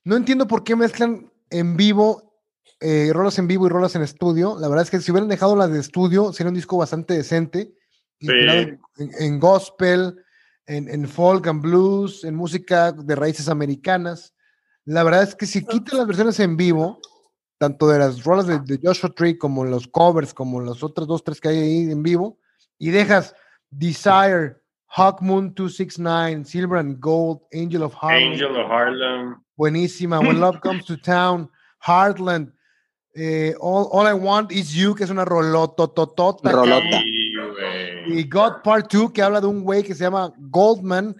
[0.04, 2.34] no entiendo por qué mezclan en vivo,
[2.80, 4.56] eh, rolas en vivo y rolas en estudio.
[4.58, 7.74] La verdad es que si hubieran dejado las de estudio, sería un disco bastante decente.
[8.20, 10.22] en, gospel,
[10.66, 14.34] en, folk and blues, en música de raíces americanas.
[14.84, 17.00] La verdad es que si quitan las versiones en vivo,
[17.58, 21.40] tanto de las rolas de, Joshua Tree como los covers, como las otras dos, tres
[21.40, 22.38] que hay ahí en vivo,
[22.78, 23.34] y dejas
[23.70, 24.56] Desire,
[24.92, 28.32] Hawk Moon 269, Silver and Gold, Angel of Harlem.
[28.32, 29.36] Angel of Harlem.
[29.56, 30.20] Buenísima.
[30.20, 31.48] When Love Comes to Town,
[31.86, 32.52] Heartland,
[33.16, 36.50] eh, all, all, I Want Is You, que es una rolotototota.
[36.50, 37.02] Rolota
[38.06, 41.16] y God Part 2, que habla de un güey que se llama Goldman,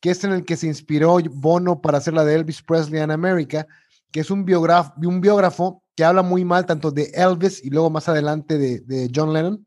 [0.00, 3.10] que es en el que se inspiró Bono para hacer la de Elvis Presley en
[3.10, 3.66] America,
[4.10, 7.90] que es un biógrafo, un biógrafo que habla muy mal tanto de Elvis y luego
[7.90, 9.64] más adelante de, John Lennon.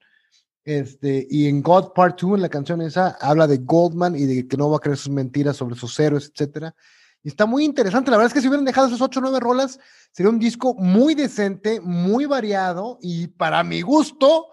[0.68, 4.46] Este, y en God Part 2, en la canción esa, habla de Goldman y de
[4.46, 6.76] que no va a creer sus mentiras sobre sus héroes, etcétera.
[7.24, 8.12] Y está muy interesante.
[8.12, 9.80] La verdad es que si hubieran dejado esos 8 o 9 rolas,
[10.12, 14.48] sería un disco muy decente, muy variado y para mi gusto,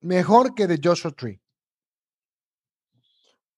[0.00, 1.38] mejor que de Joshua Tree.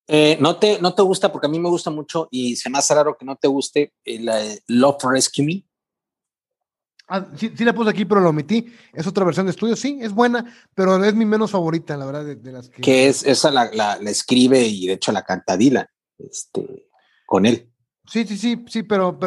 [0.09, 2.79] Eh, no, te, no te gusta porque a mí me gusta mucho y se me
[2.79, 4.29] hace raro que no te guste el,
[4.67, 5.65] Love Rescue Me.
[7.15, 8.73] Ah, sí, sí, la puse aquí, pero lo omití.
[8.95, 12.25] Es otra versión de estudio, sí, es buena, pero es mi menos favorita, la verdad,
[12.25, 12.81] de, las que.
[12.81, 15.87] Que es, esa la, la, escribe y de hecho la canta Dylan,
[16.17, 16.89] este,
[17.27, 17.71] con él.
[18.07, 19.19] Sí, sí, sí, sí, pero,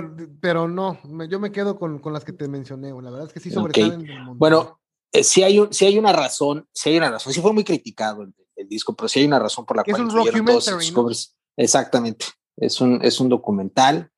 [0.41, 0.97] pero, no,
[1.29, 4.07] yo me quedo con, con, las que te mencioné, la verdad es que sí sobresalen.
[4.35, 4.81] Bueno,
[5.11, 7.63] eh, si, hay un, si hay una razón, si hay una razón, sí fue muy
[7.63, 8.33] criticado el,
[8.67, 12.25] disco, pero si hay una razón por la cual es un todos Exactamente,
[12.57, 14.11] es un, es un documental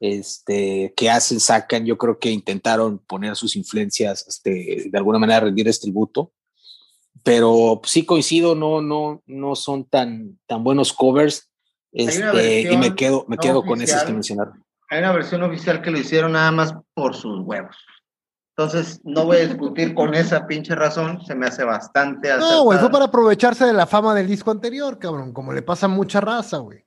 [0.00, 5.40] este, que hacen, sacan, yo creo que intentaron poner sus influencias, este, de alguna manera
[5.40, 6.32] rendir este tributo,
[7.22, 11.50] pero sí coincido, no, no, no son tan, tan buenos covers,
[11.92, 14.64] este, y me quedo, me quedo con esas que mencionaron.
[14.90, 17.76] Hay una versión oficial que lo hicieron nada más por sus huevos.
[18.56, 22.78] Entonces, no voy a discutir con esa pinche razón, se me hace bastante No, güey,
[22.78, 26.20] fue para aprovecharse de la fama del disco anterior, cabrón, como le pasa a mucha
[26.20, 26.83] raza, güey.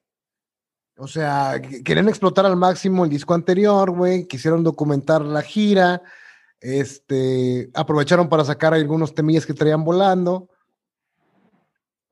[0.98, 6.02] O sea, querían explotar al máximo el disco anterior, güey, quisieron documentar la gira,
[6.60, 10.50] este, aprovecharon para sacar algunos temillas que traían volando.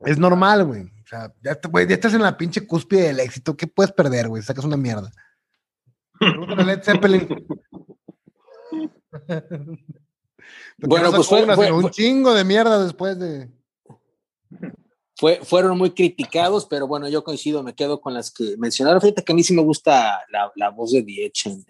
[0.01, 0.83] Es normal, güey.
[0.83, 4.43] O sea, ya, ya estás en la pinche cúspide del éxito, ¿qué puedes perder, güey?
[4.43, 5.11] Sacas una mierda.
[6.65, 7.27] Led Zeppelin.
[10.77, 13.49] bueno, pues fue, un chingo de mierda después de.
[15.15, 19.01] Fue, fueron muy criticados, pero bueno, yo coincido, me quedo con las que mencionaron.
[19.01, 20.19] Fíjate que a mí sí me gusta
[20.55, 21.65] la, voz de Diech en,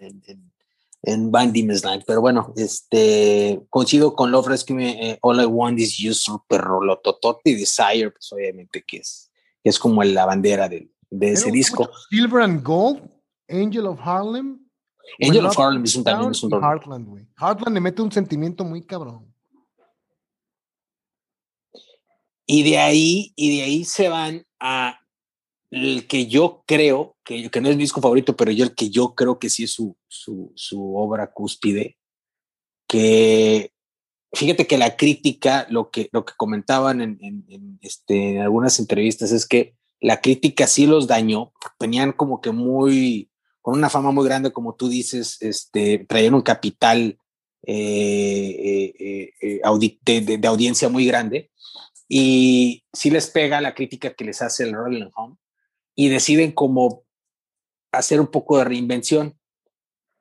[1.06, 2.02] en Bandy Night.
[2.06, 7.50] Pero bueno, este, coincido con Love Rescue, eh, All I Want Is You, super rolototote
[7.50, 9.30] y Desire, pues obviamente que es,
[9.62, 11.88] es como la bandera de, de ese disco.
[12.10, 13.08] Silver and Gold,
[13.48, 14.60] Angel of Harlem.
[15.22, 17.26] Angel of Harlem es un, también es un Heartland, güey.
[17.40, 19.32] Heartland le mete un sentimiento muy cabrón.
[22.46, 25.00] Y de ahí, y de ahí se van a
[25.70, 28.88] el que yo creo, que, que no es mi disco favorito, pero yo el que
[28.88, 31.98] yo creo que sí es su, su, obra cúspide,
[32.88, 33.72] que
[34.32, 39.46] fíjate que la crítica, lo que, lo que comentaban en, este, en algunas entrevistas es
[39.46, 43.30] que la crítica sí los dañó, tenían como que muy,
[43.60, 47.18] con una fama muy grande, como tú dices, este, traían un capital
[47.68, 51.50] eh, eh, eh, de, audiencia muy grande,
[52.08, 55.36] y sí les pega la crítica que les hace el Rolling Home
[55.94, 57.04] y deciden como
[57.92, 59.36] hacer un poco de reinvención.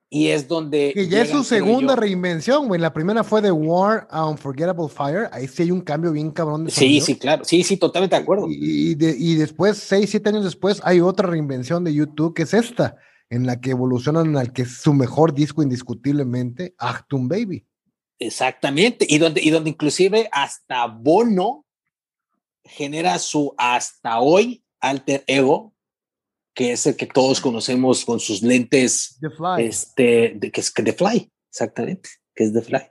[0.10, 0.94] Y es donde...
[0.94, 2.80] Que ya es su segunda reinvención, güey.
[2.80, 5.28] La primera fue The War a Unforgettable Fire.
[5.32, 6.66] Ahí sí hay un cambio bien cabrón.
[6.66, 7.44] De sí, sí, claro.
[7.44, 8.48] Sí, sí, totalmente de acuerdo.
[8.50, 12.96] Y, y, después, seis, siete años después, hay otra reinvención de YouTube que es esta,
[13.30, 17.66] en la que evolucionan al que es su mejor disco indiscutiblemente, Actum Baby.
[18.20, 19.06] Exactamente.
[19.10, 21.65] Y donde, y donde inclusive hasta Bono
[22.66, 25.74] genera su hasta hoy alter ego,
[26.54, 29.20] que es el que todos conocemos con sus lentes,
[29.58, 32.82] este, de, que es The Fly, exactamente, que es The Fly.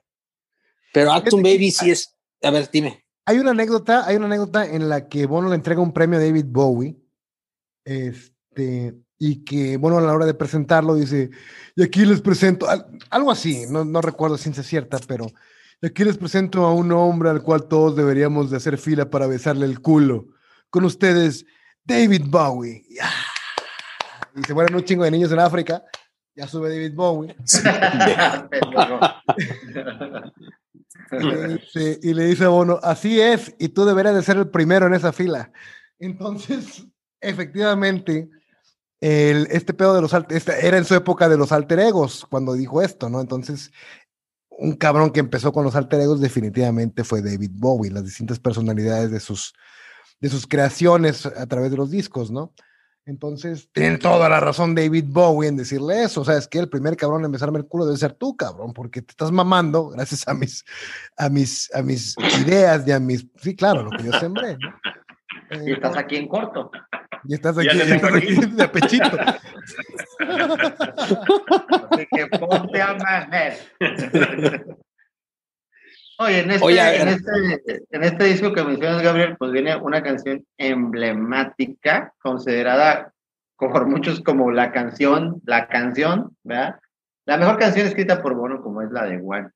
[0.93, 3.05] Pero Acton Baby sí es, a ver, dime.
[3.27, 6.22] Hay una anécdota, hay una anécdota en la que Bono le entrega un premio a
[6.22, 6.97] David Bowie,
[7.85, 11.31] este, y que, bueno, a la hora de presentarlo dice,
[11.75, 12.66] y aquí les presento,
[13.11, 15.27] algo así, no, no recuerdo ciencia cierta, pero
[15.85, 19.66] aquí les presento a un hombre al cual todos deberíamos de hacer fila para besarle
[19.66, 20.28] el culo.
[20.70, 21.45] Con ustedes,
[21.85, 22.87] David Bowie.
[24.37, 25.85] Y se mueren un chingo de niños en África.
[26.35, 27.37] Ya sube David Bowie.
[32.03, 34.95] y, le dice, a Bono, así es, y tú deberías de ser el primero en
[34.95, 35.53] esa fila.
[35.99, 36.87] Entonces,
[37.20, 38.30] efectivamente,
[39.01, 42.55] el, este pedo de los este, era en su época de los alter egos cuando
[42.55, 43.20] dijo esto, ¿no?
[43.20, 43.70] Entonces,
[44.59, 49.11] un cabrón que empezó con los alter egos definitivamente fue David Bowie, las distintas personalidades
[49.11, 49.55] de sus,
[50.21, 52.53] de sus creaciones a través de los discos, ¿no?
[53.07, 56.23] Entonces, tiene toda la razón David Bowie en decirle eso.
[56.23, 58.73] O sea, es que el primer cabrón en besarme el culo debe ser tú, cabrón,
[58.73, 60.65] porque te estás mamando gracias a mis,
[61.19, 63.27] a mis, a mis ideas y a mis.
[63.37, 65.67] Sí, claro, lo que yo sembré, ¿no?
[65.67, 66.71] y estás aquí en corto.
[67.27, 69.18] Y estás aquí, aquí de pechito.
[71.91, 72.97] Así que ponte a
[76.18, 80.45] Oye, en este, en, este, en este disco que mencionas, Gabriel, pues viene una canción
[80.59, 83.12] emblemática, considerada
[83.57, 86.79] por muchos como la canción, la canción, ¿verdad?
[87.27, 89.49] La mejor canción escrita por Bono, como es la de One.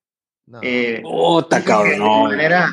[0.47, 0.59] No.
[0.63, 2.29] Eh, oh, cabrón, no.
[2.29, 2.67] De manera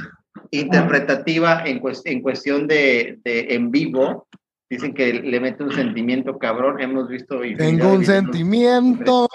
[0.50, 4.26] interpretativa, en, en cuestión de, de, en vivo,
[4.68, 6.80] dicen que le mete un sentimiento cabrón.
[6.80, 7.40] Hemos visto.
[7.56, 9.28] Tengo un sentimiento.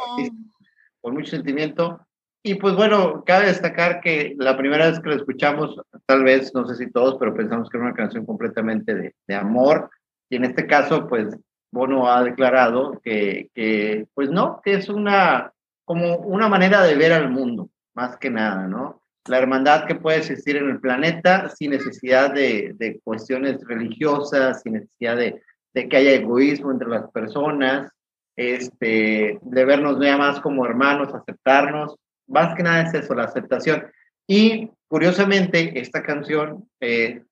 [1.02, 2.06] Con mucho sentimiento.
[2.44, 6.66] Y pues bueno, cabe destacar que la primera vez que lo escuchamos, tal vez, no
[6.66, 9.90] sé si todos, pero pensamos que era una canción completamente de, de amor.
[10.30, 11.28] Y en este caso, pues
[11.72, 15.54] Bono ha declarado que, que, pues no, que es una,
[15.86, 19.01] como una manera de ver al mundo, más que nada, ¿no?
[19.28, 24.74] La hermandad que puede existir en el planeta sin necesidad de, de cuestiones religiosas, sin
[24.74, 25.42] necesidad de,
[25.74, 27.92] de, que haya egoísmo entre las personas,
[28.36, 31.96] este, de vernos ya más como hermanos, aceptarnos
[32.32, 33.86] más que nada es eso, la aceptación.
[34.28, 37.24] Y curiosamente, esta canción, eh,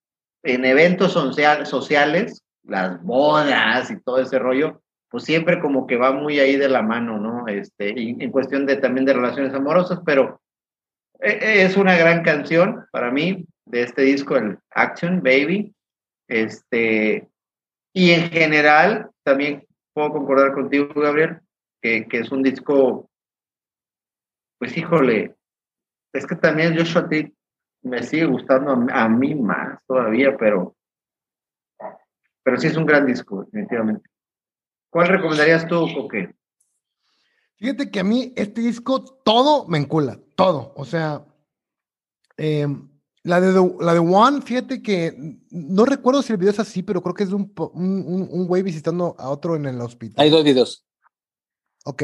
[0.43, 6.39] en eventos sociales, las bodas y todo ese rollo, pues siempre como que va muy
[6.39, 7.47] ahí de la mano, ¿no?
[7.47, 10.39] Este, en cuestión de también de relaciones amorosas, pero
[11.20, 15.74] es una gran canción para mí de este disco, el Action Baby.
[16.28, 17.28] Este,
[17.93, 21.39] y en general, también puedo concordar contigo, Gabriel,
[21.82, 23.09] que, que es un disco
[24.59, 25.36] pues híjole,
[26.13, 27.34] es que también Joshua Tree
[27.82, 30.76] me sigue gustando a, mí más todavía, pero,
[32.43, 34.07] pero sí es un gran disco, definitivamente.
[34.89, 36.36] ¿Cuál recomendarías tú, Coque?
[37.55, 40.73] Fíjate que a mí este disco todo me encula, todo.
[40.75, 41.25] O sea,
[42.37, 42.89] em,
[43.23, 47.01] la, de la de One, fíjate que no recuerdo si el video es así, pero
[47.01, 50.23] creo que es de un, un, un güey visitando a otro en el hospital.
[50.23, 50.85] Hay dos videos.
[51.85, 52.03] Ok.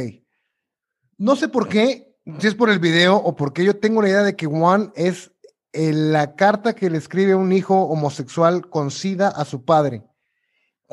[1.18, 4.24] No sé por qué, si es por el video o porque yo tengo la idea
[4.24, 5.32] de que Juan es
[5.74, 10.04] la carta que le escribe un hijo homosexual con SIDA a su padre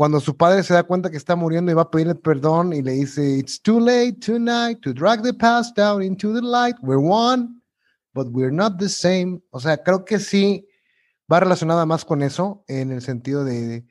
[0.03, 2.83] cuando su padre se da cuenta que está muriendo y va a pedirle perdón y
[2.83, 6.75] le dice, It's too late tonight to drag the past down into the light.
[6.83, 7.61] We're one,
[8.13, 9.41] but we're not the same.
[9.53, 10.67] O sea, creo que sí
[11.33, 13.85] va relacionada más con eso en el sentido de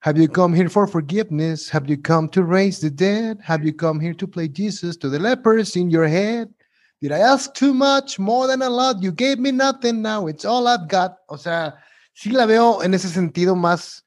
[0.00, 1.68] Have you come here for forgiveness?
[1.68, 3.36] Have you come to raise the dead?
[3.42, 6.48] Have you come here to play Jesus to the lepers in your head?
[7.02, 8.18] Did I ask too much?
[8.18, 9.02] More than a lot.
[9.02, 10.26] You gave me nothing now.
[10.26, 11.18] It's all I've got.
[11.28, 11.74] O sea,
[12.14, 14.04] sí la veo en ese sentido más,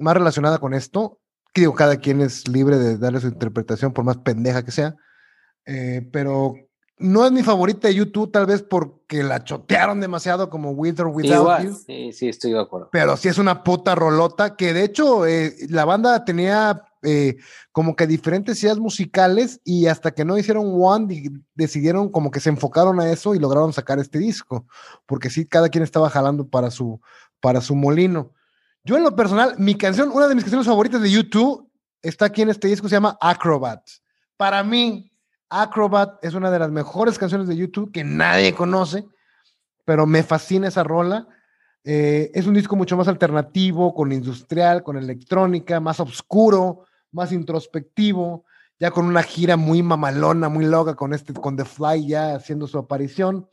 [0.00, 1.20] más relacionada con esto.
[1.54, 4.96] Digo, cada quien es libre de darle su interpretación, por más pendeja que sea.
[5.66, 6.54] Eh, pero
[7.00, 11.08] no es mi favorita de YouTube, tal vez porque la chotearon demasiado como With or
[11.08, 11.74] Without You.
[11.74, 12.90] Sí, sí, estoy de acuerdo.
[12.92, 17.36] Pero sí es una puta rolota que de hecho eh, la banda tenía eh,
[17.72, 22.50] como que diferentes ideas musicales y hasta que no hicieron One decidieron como que se
[22.50, 24.66] enfocaron a eso y lograron sacar este disco,
[25.06, 27.00] porque sí, cada quien estaba jalando para su,
[27.40, 28.34] para su molino.
[28.84, 31.70] Yo en lo personal, mi canción, una de mis canciones favoritas de YouTube
[32.02, 33.86] está aquí en este disco, se llama Acrobat.
[34.36, 35.12] Para mí,
[35.50, 39.06] Acrobat es una de las mejores canciones de YouTube que nadie conoce,
[39.84, 41.28] pero me fascina esa rola.
[41.84, 48.44] Eh, es un disco mucho más alternativo, con industrial, con electrónica, más oscuro, más introspectivo,
[48.78, 52.66] ya con una gira muy mamalona, muy loca con este, con The Fly ya haciendo
[52.66, 53.46] su aparición.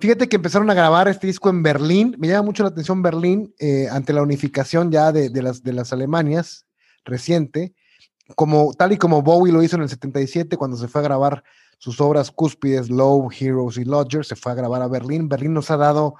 [0.00, 2.16] Fíjate que empezaron a grabar este disco en Berlín.
[2.18, 5.92] Me llama mucho la atención Berlín eh, ante la unificación ya de, las, de las
[5.92, 6.66] Alemanias
[7.04, 7.74] reciente
[8.34, 11.44] como, tal y como Bowie lo hizo en el 77 cuando se fue a grabar
[11.76, 15.28] sus obras cúspides, Low, Heroes y Lodger, se fue a grabar a Berlín.
[15.28, 16.14] Berlín nos ha dado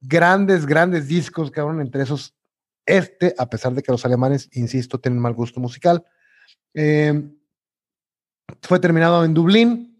[0.00, 2.34] grandes, grandes discos, cabrón, entre esos
[2.86, 6.04] este, a pesar de que los alemanes, insisto, tienen mal gusto musical.
[6.74, 7.30] Eh,
[8.62, 9.93] fue terminado en Dublín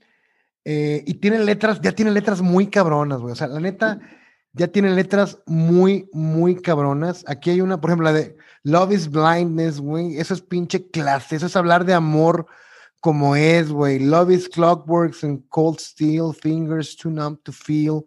[0.64, 3.32] eh, y tiene letras, ya tiene letras muy cabronas, güey.
[3.32, 4.00] O sea, la neta,
[4.52, 7.24] ya tiene letras muy, muy cabronas.
[7.26, 10.18] Aquí hay una, por ejemplo, la de Love is Blindness, güey.
[10.18, 11.36] Eso es pinche clase.
[11.36, 12.46] Eso es hablar de amor
[13.00, 13.98] como es, güey.
[13.98, 18.06] Love is clockworks and cold steel, fingers too numb to feel.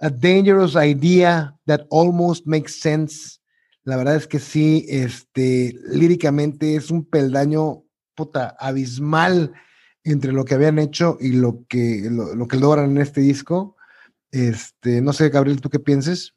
[0.00, 3.40] A dangerous idea that almost makes sense.
[3.84, 7.82] La verdad es que sí, este, líricamente es un peldaño
[8.14, 9.52] puta abismal
[10.04, 13.76] entre lo que habían hecho y lo que, lo, que logran en este disco.
[14.30, 16.34] Este, no sé, Gabriel, ¿tú qué pienses?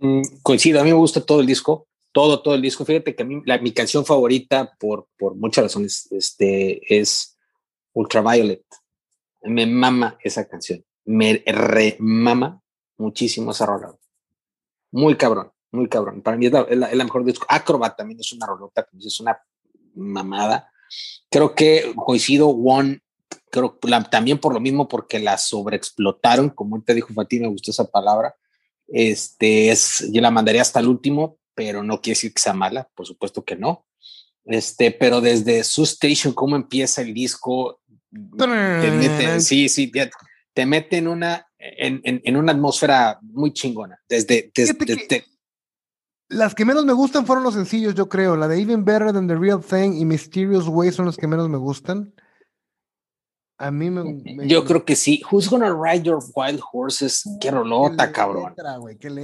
[0.00, 2.84] Mm, coincido, a mí me gusta todo el disco, todo, todo el disco.
[2.84, 7.38] Fíjate que a mí, mi canción favorita, por, por muchas razones, este, es
[7.92, 8.64] Ultraviolet.
[9.42, 10.84] Me mama esa canción.
[11.04, 12.60] Me remama
[12.96, 13.94] muchísimo esa rola.
[14.92, 16.22] Muy cabrón, muy cabrón.
[16.22, 17.46] Para mí es la, mejor disco.
[17.48, 19.38] Acrobat también es una rolota, es una
[19.94, 20.70] mamada.
[21.30, 23.00] Creo que coincido, One,
[23.50, 23.78] creo
[24.10, 28.34] también por lo mismo, porque la sobreexplotaron, como te dijo Fatih, me gustó esa palabra
[28.88, 32.88] este es, yo la mandaría hasta el último, pero no quiere decir que sea mala,
[32.94, 33.86] por supuesto que no.
[34.44, 37.80] Este, pero desde su station, cómo empieza el disco,
[38.10, 39.90] te mete, sí, sí,
[40.52, 43.98] te mete en una, en, en, una atmósfera muy chingona.
[44.08, 45.24] Desde, desde,
[46.28, 48.36] las que menos me gustan fueron los sencillos, yo creo.
[48.36, 51.48] La de Even Better Than the Real Thing y Mysterious Way son los que menos
[51.48, 52.14] me gustan.
[53.56, 55.22] A mí me, Yo creo que sí.
[55.30, 57.22] Who's gonna ride your wild horses?
[57.40, 58.52] Qué rolota, cabrón.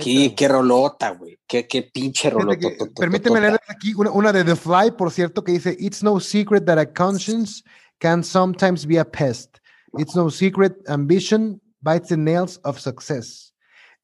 [0.00, 1.38] qué, qué, rolota, güey.
[1.48, 2.68] Qué, qué pinche rolota.
[2.94, 6.64] permíteme leer aquí una, una, de The Fly, por cierto, que dice: It's no secret
[6.66, 7.64] that a conscience
[7.98, 9.58] can sometimes be a pest.
[9.98, 13.49] It's no secret ambition bites the nails of success.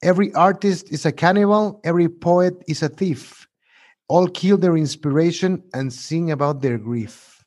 [0.02, 3.46] Every artist is a cannibal, every poet is a thief.
[4.08, 7.44] All kill their inspiration and sing about their grief.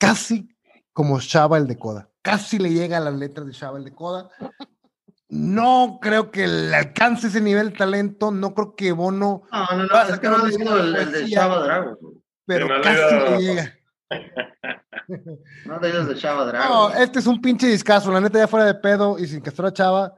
[0.00, 0.48] Casi
[0.92, 2.08] como Shaba el de Coda.
[2.22, 4.30] Casi le llega a las letras de Shaba el de Coda.
[5.28, 8.30] No creo que le alcance ese nivel de talento.
[8.30, 9.42] No creo que Bono.
[9.50, 10.02] No, no, no.
[10.02, 11.98] Es que no leído el, de Shaba Drago.
[12.46, 13.74] Pero casi le llega.
[15.66, 16.90] no de de Chava Drago.
[16.90, 18.12] No, este es un pinche discazo.
[18.12, 20.14] La neta, ya fuera de pedo y sin que a Chava,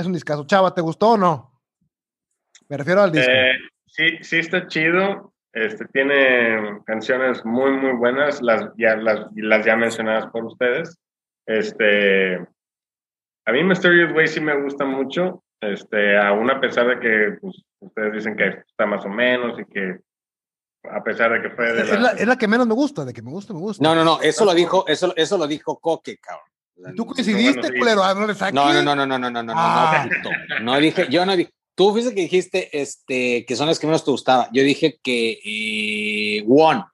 [0.00, 0.46] es un discazo.
[0.46, 1.60] Chava, ¿te gustó o no?
[2.68, 3.30] Me refiero al disco.
[3.30, 3.52] Eh,
[3.86, 5.32] sí, sí está chido.
[5.52, 10.98] Este, tiene canciones muy, muy buenas, las ya, las, las ya mencionadas por ustedes.
[11.46, 17.38] Este, a mí Mysterious Way sí me gusta mucho, este, aún a pesar de que
[17.40, 19.98] pues, ustedes dicen que está más o menos y que
[20.84, 23.12] a pesar de que fue de es, la, es, la, que menos me gusta, de
[23.12, 23.82] que me gusta, me gusta.
[23.82, 26.46] No, no, no, eso lo dijo, eso, eso lo dijo Coque, cabrón.
[26.96, 28.02] Tú coincidiste, culero.
[28.52, 30.08] No, no, no, no, no, no, no, no, ah.
[30.48, 31.52] no, no, dije, yo no dije.
[31.74, 34.48] Tú fuiste que dijiste este, que son las que menos te gustaba.
[34.52, 36.84] Yo dije que eh, One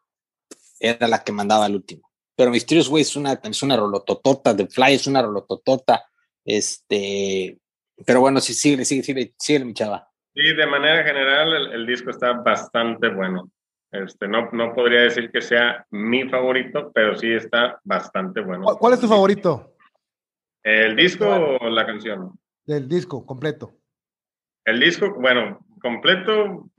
[0.79, 2.11] era la que mandaba al último.
[2.37, 4.55] Pero Mysterious Way es una, es una rolototota.
[4.55, 6.05] The Fly es una rolototota.
[6.45, 7.59] Este,
[8.05, 10.09] pero bueno, sí, sigue, sigue, sigue, sigue, mi chava.
[10.35, 13.51] Sí, de manera general, el, el disco está bastante bueno.
[13.95, 18.65] Este, no, no podría decir que sea mi favorito, pero sí está bastante bueno.
[18.77, 19.74] ¿Cuál es tu favorito?
[20.65, 22.33] ¿El disco o la canción?
[22.65, 23.75] Del disco, completo.
[24.65, 26.71] El disco, bueno, completo,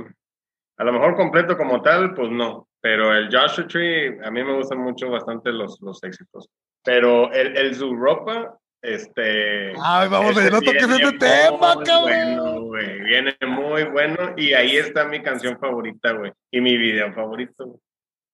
[0.78, 4.56] a lo mejor completo como tal, pues no, pero el Joshua Tree, a mí me
[4.56, 6.49] gustan mucho bastante los, los éxitos.
[6.84, 9.74] Pero el, el Zuropa, este.
[9.82, 12.68] Ay, vamos, no toques este tema, cabrón.
[12.68, 16.32] Bueno, Viene muy bueno y ahí está mi canción favorita, güey.
[16.52, 17.80] Y mi video favorito,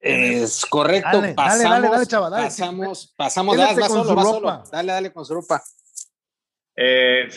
[0.02, 1.22] Es correcto.
[1.22, 2.44] Dale, pasamos, dale, dale, chaval, dale.
[2.46, 4.64] Pasamos, pasamos, dale, solo, solo.
[4.72, 5.62] Dale, dale con su ropa.
[6.76, 7.28] Eh,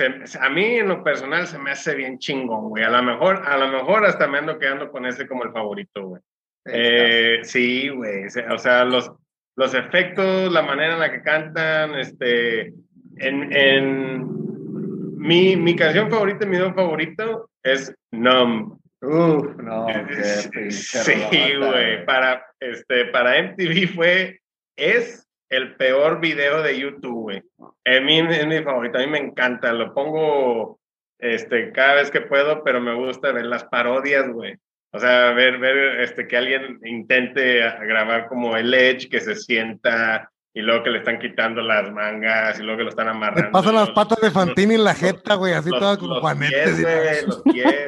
[0.40, 2.84] a mí en lo personal se me hace bien chingón, güey.
[2.84, 6.06] A lo mejor, a lo mejor hasta me ando quedando con ese como el favorito,
[6.06, 6.22] güey.
[6.64, 8.24] Eh, sí, güey.
[8.50, 9.12] O sea, los,
[9.56, 12.72] los efectos, la manera en la que cantan, este,
[13.16, 18.78] en, en mi, mi canción favorita, mi don favorito es Numb.
[19.04, 19.86] Uf, no.
[20.70, 22.04] sí, güey.
[22.04, 24.40] Para, este, para MTV fue,
[24.76, 27.42] es el peor video de YouTube, güey.
[27.84, 30.80] Es mi, es mi favorito, a mí me encanta, lo pongo
[31.18, 34.56] este, cada vez que puedo, pero me gusta ver las parodias, güey.
[34.92, 40.30] O sea, ver, ver este, que alguien intente grabar como el Edge, que se sienta
[40.54, 43.42] y luego que le están quitando las mangas y luego que lo están amarrando.
[43.42, 47.26] Le pasan las patas de Fantini en la jeta, güey, así todas como juanetes.
[47.26, 47.86] Los pies,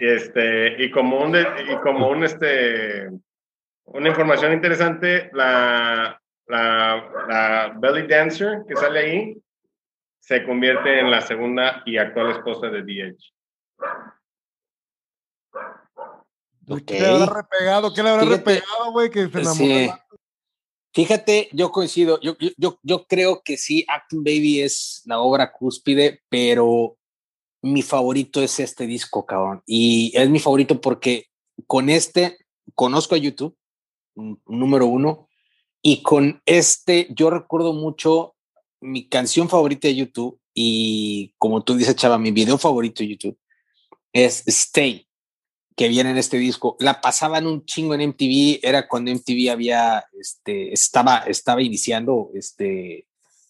[0.00, 3.08] y este, y como un, y como un, este,
[3.84, 9.42] una información interesante, la, la, la belly dancer que sale ahí
[10.20, 13.34] se convierte en la segunda y actual esposa de DH.
[16.86, 17.92] ¿Qué le habrá repegado?
[17.92, 19.10] ¿Qué le habrá repegado, güey?
[19.10, 19.98] Que se enamoró.
[20.94, 26.22] Fíjate, yo coincido, yo, yo, yo creo que sí, Acting Baby es la obra cúspide,
[26.28, 26.96] pero
[27.64, 29.62] mi favorito es este disco, cabrón.
[29.66, 31.28] Y es mi favorito porque
[31.66, 32.38] con este
[32.74, 33.56] conozco a YouTube,
[34.14, 35.28] número uno,
[35.82, 38.34] y con este yo recuerdo mucho
[38.80, 43.38] mi canción favorita de YouTube y como tú dices, Chava, mi video favorito de YouTube
[44.12, 45.08] es Stay
[45.74, 46.76] que viene en este disco.
[46.80, 53.06] La pasaban un chingo en MTV, era cuando MTV había, este, estaba, estaba iniciando este,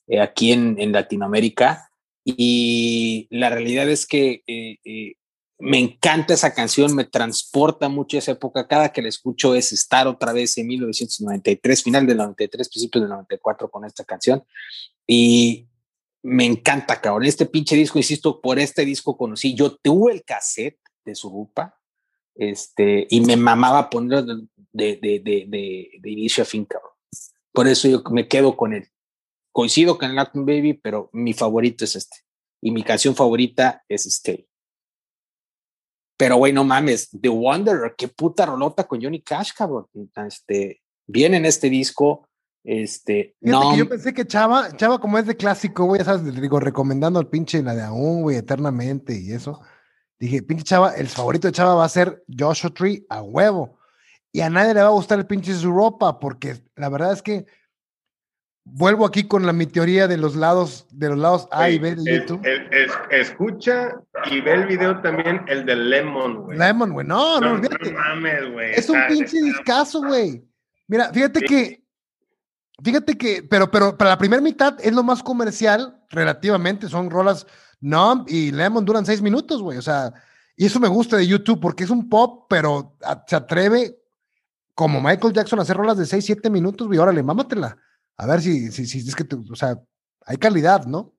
[0.06, 1.90] eh, aquí en, en, Latinoamérica.
[2.24, 5.14] Y la realidad es que eh, eh,
[5.58, 8.66] me encanta esa canción, me transporta mucho esa época.
[8.66, 13.10] Cada que la escucho es estar otra vez en 1993, final del 93, principios del
[13.10, 14.42] 94 con esta canción.
[15.06, 15.68] Y
[16.22, 17.26] me encanta, cabrón.
[17.26, 19.54] Este pinche disco, insisto, por este disco conocí.
[19.54, 21.78] Yo tuve el cassette de Surupa
[22.34, 24.36] este, y me mamaba ponerlo
[24.72, 25.46] de, de, de,
[26.00, 26.92] de, inicio a fin, cabrón.
[27.52, 28.88] Por eso yo me quedo con él.
[29.54, 32.16] Coincido con Latin Baby, pero mi favorito es este.
[32.60, 34.48] Y mi canción favorita es Stay.
[36.16, 39.86] Pero, güey, no mames, The Wanderer, qué puta rolota con Johnny Cash, cabrón.
[40.26, 42.28] Este, viene en este disco.
[42.64, 43.76] Este, no.
[43.76, 47.28] yo pensé que Chava, Chava, como es de clásico, güey, ya sabes, digo, recomendando al
[47.28, 49.60] pinche la de aún, güey, eternamente y eso.
[50.18, 53.78] Dije, pinche Chava, el favorito de Chava va a ser Joshua Tree a huevo.
[54.32, 57.46] Y a nadie le va a gustar el pinche Europa, porque la verdad es que
[58.64, 61.94] vuelvo aquí con la mi teoría de los lados, de los lados A y B
[61.94, 62.42] de YouTube.
[63.10, 63.92] escucha
[64.30, 66.58] y ve el video también, el de Lemon, güey.
[66.58, 67.06] Lemon, güey.
[67.06, 68.72] No, no, no, mames, güey.
[68.72, 70.44] Es un pinche discazo, güey.
[70.88, 71.84] Mira, fíjate que,
[72.82, 77.46] fíjate que, pero, pero para la primera mitad es lo más comercial, relativamente, son rolas
[77.84, 79.76] no, y Lemon duran seis minutos, güey.
[79.76, 80.10] O sea,
[80.56, 82.96] y eso me gusta de YouTube porque es un pop, pero
[83.26, 83.98] se atreve
[84.74, 86.98] como Michael Jackson a hacer rolas de seis, siete minutos, güey.
[86.98, 87.76] Órale, mámatela.
[88.16, 89.78] A ver si, si, es que, o sea,
[90.26, 91.14] hay calidad, ¿no?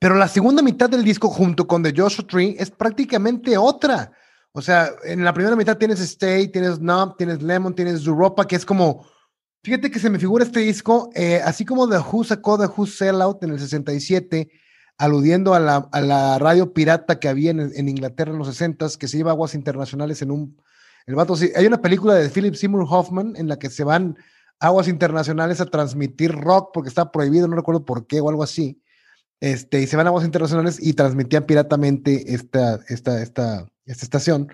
[0.00, 4.12] Pero la segunda mitad del disco, junto con The Joshua Tree, es prácticamente otra.
[4.52, 8.56] O sea, en la primera mitad tienes Stay, tienes Numb, tienes Lemon, tienes Europa, que
[8.56, 9.06] es como.
[9.64, 12.84] Fíjate que se me figura este disco, eh, así como The Who sacó The Who
[12.84, 14.50] Sellout en el 67
[14.98, 19.32] aludiendo a la, radio pirata que había en, Inglaterra en los 60 que se lleva
[19.32, 20.62] aguas internacionales en un...
[21.06, 24.16] El vato, sí, hay una película de Philip Seymour Hoffman en la que se van
[24.62, 28.80] aguas internacionales a transmitir rock porque está prohibido, no recuerdo por qué o algo así.
[29.40, 34.52] Este, y se van a aguas internacionales y transmitían piratamente esta, esta, esta, esta estación.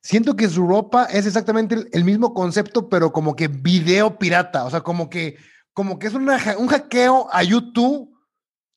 [0.00, 4.70] Siento que su ropa es exactamente el, mismo concepto, pero como que video pirata, o
[4.70, 5.36] sea, como que,
[5.72, 8.12] como que es un hackeo a YouTube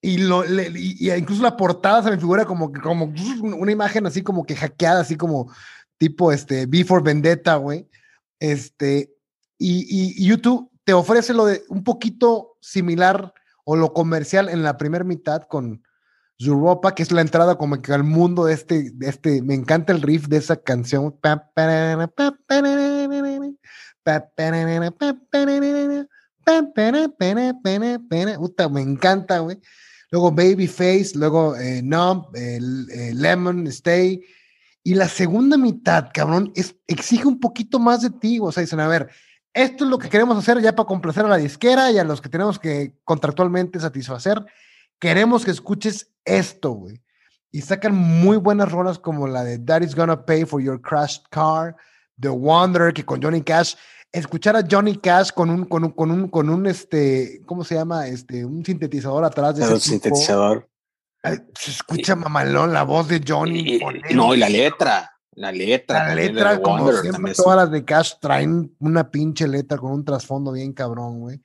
[0.01, 4.45] y, lo, y, incluso la portada se me figura como, como una imagen así como
[4.45, 5.51] que hackeada, así como
[5.99, 7.87] tipo este Before Vendetta, güey.
[8.39, 9.14] Este,
[9.57, 13.33] y, YouTube te ofrece lo de un poquito similar
[13.63, 15.81] o lo comercial en la primera mitad con,
[16.41, 20.01] Zuropa, que es la entrada como que al mundo de este, este, me encanta el
[20.01, 21.17] riff de esa canción.
[28.69, 29.59] me encanta, güey.
[30.11, 34.21] Luego Babyface, luego eh, Numb, Lemon, Stay.
[34.83, 38.39] Y la segunda mitad, cabrón, es, exige un poquito más de ti.
[38.41, 39.09] O sea, dicen, a ver,
[39.55, 42.21] esto es lo que queremos hacer ya para complacer a la disquera y a los
[42.21, 44.45] que tenemos que contractualmente satisfacer.
[44.99, 47.01] Queremos que escuches esto, güey.
[47.51, 51.73] Y sacan muy buenas rolas como la de Daddy's Gonna Pay for Your Crashed Car,
[52.19, 53.75] The Wanderer, que con Johnny Cash
[54.11, 57.75] escuchar a Johnny Cash con un, con un, con un, con un, este, ¿cómo se
[57.75, 58.07] llama?
[58.07, 60.69] Este, un sintetizador atrás de ese sintetizador.
[61.57, 63.79] se escucha mamalón la voz de Johnny.
[64.11, 66.07] no, y la letra, la letra.
[66.07, 70.51] La letra, como siempre, todas las de Cash traen una pinche letra con un trasfondo
[70.51, 71.41] bien cabrón, güey.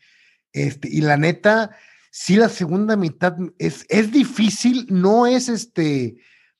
[0.52, 1.70] Este, y la neta,
[2.10, 6.16] sí, la segunda mitad es, es difícil, no es este,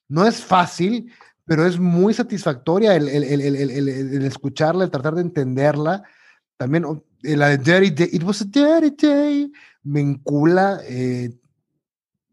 [0.08, 1.12] no es fácil,
[1.44, 6.02] pero es muy satisfactoria el, el, el, el, escucharla, el tratar de entenderla.
[6.56, 6.84] También
[7.22, 9.52] eh, la de Dirty Day, It was a Dirty Day,
[9.82, 10.80] me encula.
[10.84, 11.30] Eh,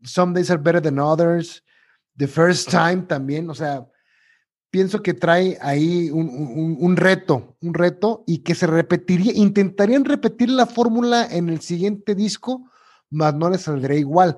[0.03, 1.64] Some Days Are Better Than Others,
[2.15, 3.86] The First Time también, o sea,
[4.69, 10.06] pienso que trae ahí un, un, un reto, un reto y que se repetiría, intentarían
[10.06, 12.69] repetir la fórmula en el siguiente disco,
[13.10, 14.38] mas no les saldría igual.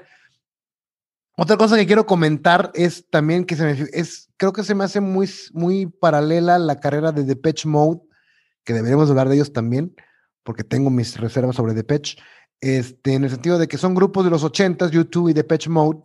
[1.42, 4.84] Otra cosa que quiero comentar es también que se me, es, creo que se me
[4.84, 8.02] hace muy, muy paralela la carrera de Depeche Mode,
[8.66, 9.96] que deberíamos hablar de ellos también,
[10.44, 12.18] porque tengo mis reservas sobre Depeche,
[12.60, 16.02] este, en el sentido de que son grupos de los 80s, YouTube y Depeche Mode,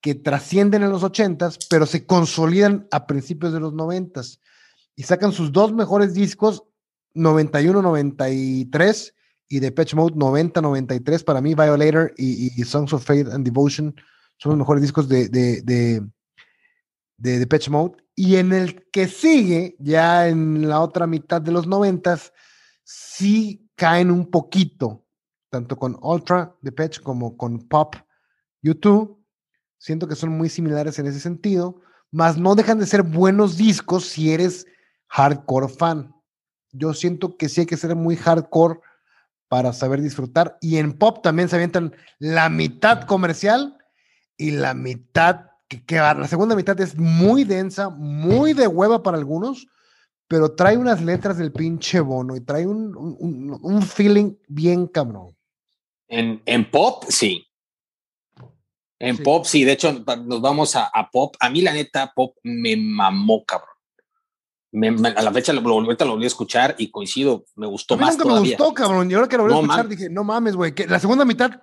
[0.00, 4.40] que trascienden en los 80s, pero se consolidan a principios de los 90s
[4.94, 6.64] y sacan sus dos mejores discos,
[7.14, 9.12] 91-93
[9.48, 13.94] y Depeche Mode 90-93, para mí Violator y, Songs of Faith and Devotion
[14.38, 16.02] son los mejores discos de, de, de,
[17.16, 17.96] de Depeche Mode.
[18.14, 22.32] Y en el que sigue, ya en la otra mitad de los noventas,
[22.84, 25.06] sí caen un poquito,
[25.50, 27.94] tanto con Ultra Depeche como con Pop
[28.62, 29.22] YouTube.
[29.86, 31.80] Siento que son muy similares en ese sentido,
[32.10, 34.66] mas no dejan de ser buenos discos si eres
[35.06, 36.12] hardcore fan.
[36.72, 38.80] Yo siento que sí hay que ser muy hardcore
[39.46, 40.58] para saber disfrutar.
[40.60, 43.78] Y en pop también se avientan la mitad comercial
[44.36, 49.18] y la mitad, que, que la segunda mitad es muy densa, muy de hueva para
[49.18, 49.68] algunos,
[50.26, 52.92] pero trae unas letras del pinche bono y trae un,
[53.62, 55.36] un, feeling bien cabrón.
[56.08, 57.45] En, en pop, sí.
[58.98, 59.64] En pop, sí.
[59.64, 61.36] De hecho, nos vamos a, a, pop.
[61.40, 63.70] A mí, la neta, pop me mamó, cabrón.
[64.72, 67.94] Me, me, a la fecha lo, lo, lo, volví a escuchar y coincido, me gustó
[67.94, 68.14] a mí más.
[68.14, 68.56] Nunca todavía.
[68.58, 69.10] me gustó, cabrón.
[69.10, 69.88] Y ahora que lo volví no, a escuchar, man.
[69.88, 70.74] dije, no mames, güey.
[70.74, 71.60] Que la segunda mitad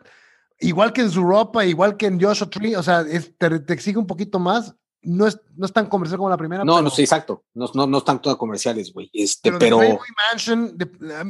[0.59, 3.97] igual que en Zuropa, igual que en Joshua Tree, o sea, es, te, te, exige
[3.97, 4.75] un poquito más.
[5.05, 6.63] No es, no es tan comercial como la primera.
[6.63, 7.43] No, pero, no, sí, exacto.
[7.53, 9.09] No, no, no están todas comerciales, güey.
[9.11, 9.79] Este, pero.
[9.79, 9.99] pero...
[10.31, 10.89] Mansion, de,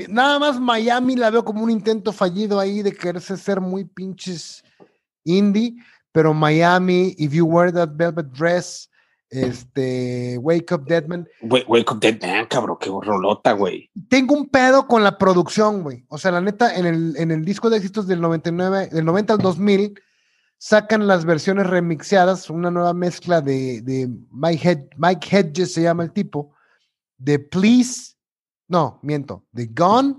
[0.10, 4.64] nada más Miami la veo como un intento fallido ahí de quererse ser muy pinches
[5.24, 5.76] indie,
[6.14, 8.90] pero Miami, If You Wear That Velvet Dress,
[9.30, 11.27] este, Wake Up Deadman.
[11.41, 13.90] Wake, wake Up Deadman, cabrón, qué rolota, güey.
[14.07, 16.06] Tengo un pedo con la producción, güey.
[16.07, 19.34] O sea, la neta, en el, en el disco de éxitos del 99, del 90
[19.34, 19.99] al 2000,
[20.60, 26.03] sacan las versiones remixeadas, una nueva mezcla de, de Mike, Hed Mike Hedges, se llama
[26.03, 26.53] el tipo,
[27.18, 28.14] de Please,
[28.68, 30.15] no, miento, de Gone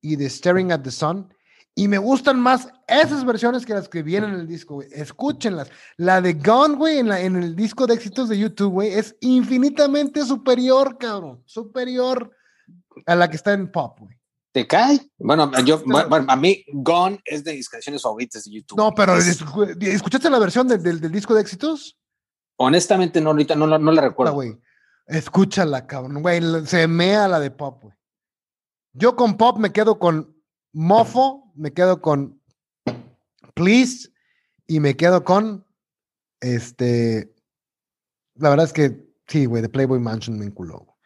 [0.00, 1.32] y de Staring at the Sun.
[1.78, 4.88] Y me gustan más esas versiones que las que vienen en el disco, güey.
[4.90, 5.70] Escúchenlas.
[5.96, 10.24] La de Gone, güey, en, en, el disco de éxitos de YouTube, güey, es infinitamente
[10.24, 11.40] superior, cabrón.
[11.46, 12.32] Superior
[13.06, 14.18] a la que está en pop, güey.
[14.50, 15.08] ¿Te cae?
[15.18, 18.76] Bueno, yo, bueno, a mí Gone es de mis canciones favoritas de YouTube.
[18.76, 19.40] No, pero es...
[19.80, 21.96] ¿escuchaste la versión del, del, del, disco de éxitos?
[22.56, 24.32] Honestamente, no, ahorita no, no, no la recuerdo.
[24.32, 24.58] güey.
[25.06, 26.40] Escúchala, cabrón, güey.
[26.66, 27.94] Se mea la de pop, güey.
[28.94, 30.37] Yo con pop me quedo con
[30.80, 32.40] Mofo, me quedo con
[33.54, 34.10] Please
[34.68, 35.66] y me quedo con
[36.38, 37.34] este.
[38.36, 40.96] La verdad es que sí, güey, de Playboy Mansion me enculó.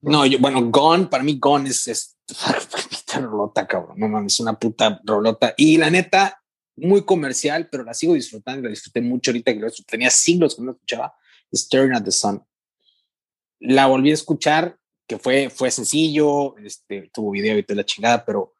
[0.00, 2.16] No, yo, bueno, Gone, para mí Gone es, es
[3.20, 3.98] rolota, cabrón.
[3.98, 5.52] No mames, es una puta rolota.
[5.54, 6.42] Y la neta,
[6.76, 10.70] muy comercial, pero la sigo disfrutando, la disfruté mucho ahorita que tenía siglos que no
[10.70, 11.14] escuchaba.
[11.52, 12.42] Staring at the Sun.
[13.60, 18.24] La volví a escuchar que fue, fue sencillo, este, tuvo video y toda la chingada,
[18.24, 18.54] pero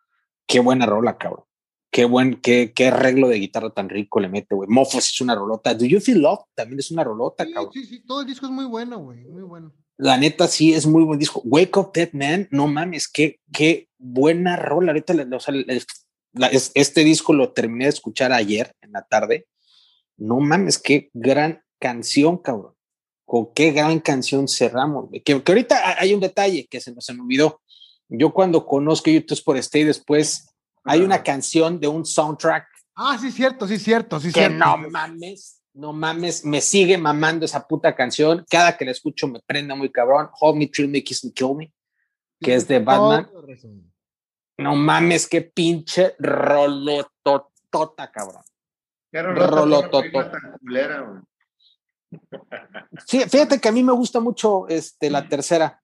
[0.46, 1.44] qué buena rola, cabrón.
[1.90, 4.68] Qué buen, qué, qué arreglo de guitarra tan rico le mete, güey.
[4.68, 5.72] Mofos es una rolota.
[5.74, 7.72] Do You Feel Love también es una rolota, sí, cabrón.
[7.72, 9.72] Sí, sí, todo el disco es muy bueno, güey, muy bueno.
[9.96, 11.40] La neta sí es muy buen disco.
[11.44, 14.92] Wake Up Dead Man, no mames, qué, qué buena rola.
[14.92, 15.54] Ahorita, o sea,
[16.32, 19.46] la, es, este disco lo terminé de escuchar ayer en la tarde
[20.16, 22.74] no mames, qué gran canción, cabrón.
[23.26, 25.10] Con qué gran canción cerramos.
[25.24, 27.60] Que, que ahorita hay un detalle que se nos olvidó.
[28.08, 30.48] Yo cuando conozco YouTube por este y después
[30.84, 32.68] hay una canción de un soundtrack.
[32.94, 34.56] Ah, sí, cierto, sí, cierto, sí, que cierto.
[34.56, 38.46] no mames, no mames, me sigue mamando esa puta canción.
[38.48, 40.30] Cada que la escucho me prende muy cabrón.
[40.40, 41.72] Hold Me, Thrill Me, Kiss Me, Kill Me,
[42.40, 43.28] que es de Batman.
[44.58, 48.42] No mames, qué pinche rolototota, cabrón.
[49.12, 50.40] Rolototota.
[53.06, 55.82] Sí, fíjate que a mí me gusta mucho este, la tercera.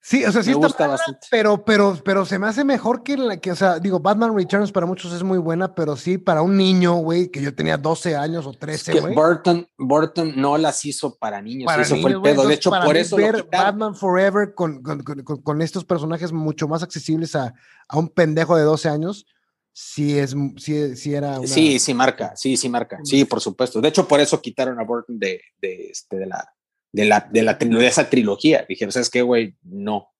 [0.00, 1.26] Sí, o sea, sí Me está gusta buena, bastante.
[1.32, 4.70] pero, pero, pero se me hace mejor que la que, o sea, digo, Batman Returns
[4.70, 8.14] para muchos es muy buena, pero sí para un niño, güey, que yo tenía 12
[8.14, 9.14] años o Es 13, que güey.
[9.16, 12.46] Burton, Burton no las hizo para niños, Para eso fue el pedo.
[12.46, 13.48] De hecho, para por eso ver.
[13.50, 17.52] Batman Forever con, con, con- con- con estos personajes mucho más accesibles a,
[17.88, 19.26] a un pendejo de 12 años,
[19.78, 21.46] sí es, sí, sí era una...
[21.46, 23.78] Sí, sí marca, sí, sí marca, sí, por supuesto.
[23.82, 26.50] De hecho, por eso quitaron a Burton de, de, este, de la
[26.92, 28.64] de la de la de esa trilogía.
[28.66, 29.54] Dijeron, ¿sabes qué, güey?
[29.62, 30.14] No,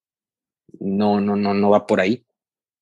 [0.79, 2.27] no, no, no, no va por ahí.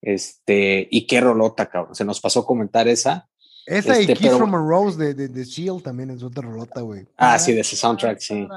[0.03, 1.95] Este, y qué rolota, cabrón.
[1.95, 3.29] Se nos pasó a comentar esa.
[3.67, 5.83] Esa y este, Kiss pero- from a Rose de, de, de S.H.I.E.L.D.
[5.85, 7.07] también es otra rolota, güey.
[7.17, 8.49] Ah, sí, de ese soundtrack, sí.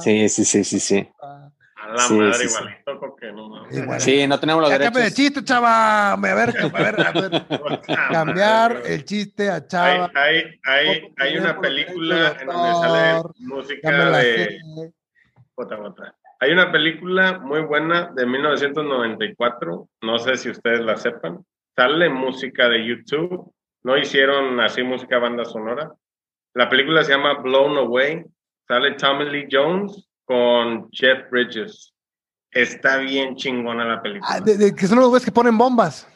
[0.00, 1.08] Sí, sí, sí, sí, sí.
[1.84, 2.54] A la Sí, madre sí, sí.
[2.58, 3.76] igualito, porque no mames.
[3.76, 4.00] Igual.
[4.00, 5.14] Sí, no tenemos los Ya de derechos.
[5.14, 6.12] chiste, chava.
[6.12, 7.42] A ver, a ver, a ver.
[8.10, 10.10] Cambiar el chiste a Hay, chava.
[10.14, 14.22] hay, hay, hay una Por los película en donde sale música de.
[14.34, 14.92] sé.
[15.56, 16.14] Otra, otra.
[16.40, 21.44] Hay una película muy buena de 1994, no sé si ustedes la sepan.
[21.76, 23.52] Sale música de YouTube,
[23.82, 25.92] no hicieron así música banda sonora.
[26.54, 28.24] La película se llama Blown Away,
[28.68, 31.92] sale Tommy Lee Jones con Jeff Bridges.
[32.50, 34.30] Está bien chingona la película.
[34.32, 36.08] Ah, de- de- que son los güeyes que ponen bombas.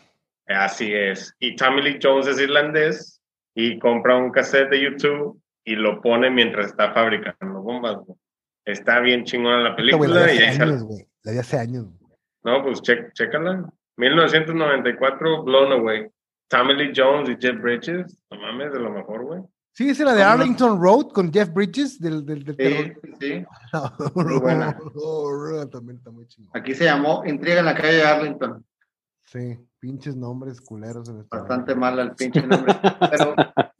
[0.47, 1.35] Así es.
[1.41, 3.21] Y Tommy Lee Jones es irlandés
[3.55, 7.99] y compra un cassette de YouTube y lo pone mientras está fabricando bombas.
[8.65, 11.07] Está bien chingona la güey, la película vi hace años, güey.
[11.25, 11.87] La vi hace años.
[12.45, 13.69] No, pues che- chécala.
[13.97, 16.07] 1994, Blown Away.
[16.49, 18.17] Tommy Lee Jones y Jeff Bridges.
[18.31, 19.41] No mames, de lo mejor, güey.
[19.79, 20.25] Sí, es la de.
[20.25, 23.45] Arlington Road con Jeff Bridges del, del, del Sí, sí.
[24.17, 24.77] Muy buena.
[25.71, 26.51] También está muy chingón.
[26.53, 28.65] Aquí se llamó Intriga en la calle Arlington.
[29.25, 31.25] Sí, pinches nombres culeros en.
[31.31, 32.75] Bastante mal el pinche nombre.
[33.09, 33.37] Pero,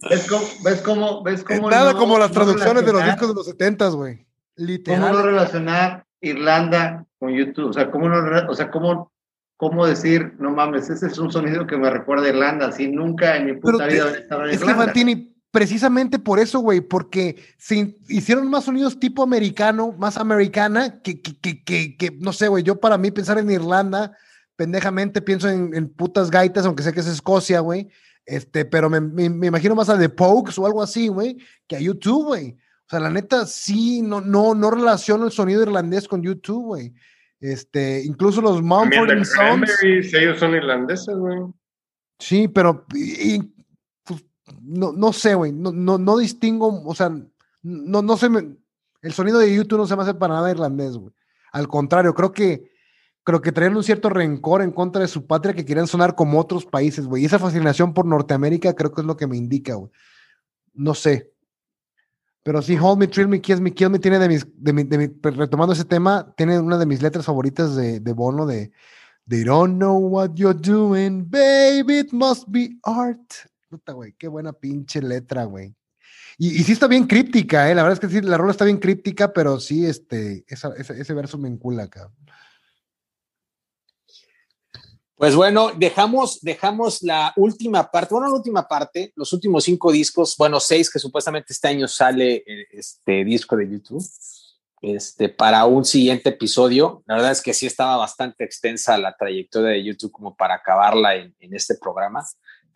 [0.09, 0.45] ¿ves cómo?
[0.65, 1.23] ¿Ves cómo?
[1.25, 4.19] ¿Ves cómo Nada no- como las traducciones de los discos de los setentas, güey.
[4.19, 5.23] ¿Cómo no Literal.
[5.25, 7.71] relacionar Irlanda con YouTube?
[7.71, 8.19] O sea, ¿cómo no,
[8.49, 9.11] o sea, cómo,
[9.57, 13.37] cómo decir, no mames, ese es un sonido que me recuerda a Irlanda, así nunca
[13.37, 15.38] en mi puta Pero vida te- estado en Es que.
[15.59, 21.37] Precisamente por eso, güey, porque se hicieron más sonidos tipo americano, más americana, que, que,
[21.41, 24.17] que, que, que, no sé, güey, yo para mí pensar en Irlanda,
[24.55, 27.89] pendejamente pienso en, en putas gaitas, aunque sé que es Escocia, güey,
[28.25, 31.75] este, pero me, me- me imagino más a The Pokes o algo así, güey, que
[31.75, 32.53] a YouTube, güey.
[32.53, 36.95] O sea, la neta, sí, no, no, no relaciono el sonido irlandés con YouTube, güey.
[37.41, 39.71] Este, incluso los Mumford Sons.
[40.15, 41.39] Ellos son irlandeses, güey.
[42.21, 43.53] Sí, pero y-
[44.63, 47.11] no, no sé, güey, no, no, no distingo, o sea,
[47.63, 48.57] no, no se me,
[49.03, 51.13] el sonido de YouTube no se me hace para nada irlandés, güey.
[51.53, 52.71] Al contrario, creo que,
[53.25, 56.39] creo que traían un cierto rencor en contra de su patria que querían sonar como
[56.39, 57.23] otros países, güey.
[57.23, 59.91] Y esa fascinación por Norteamérica creo que es lo que me indica, güey.
[60.75, 61.33] No sé.
[62.43, 64.85] Pero sí, Hold Me, Thrill Me, Kiss Me, Kill Me tiene de mis, de mi,
[64.85, 68.47] de mi- pues, retomando ese tema, tiene una de mis letras favoritas de, de Bono
[68.47, 68.71] de
[69.29, 73.21] They don't know what you're doing, baby, it must be art.
[73.69, 75.75] Puta, güey, qué buena pinche letra, güey.
[76.39, 77.75] Y, sí está bien críptica, ¿eh?
[77.75, 81.37] La verdad es que sí, la rola está bien críptica, pero sí, este, ese verso
[81.37, 82.15] me encula, cabrón.
[85.17, 90.37] Pues bueno, dejamos, dejamos la última parte, bueno, la última parte, los últimos cinco discos,
[90.39, 94.09] bueno, seis que supuestamente este año sale eh, este disco de YouTube,
[94.81, 97.03] este, para un siguiente episodio.
[97.05, 101.17] La verdad es que sí estaba bastante extensa la trayectoria de YouTube como para acabarla
[101.17, 102.25] en este programa,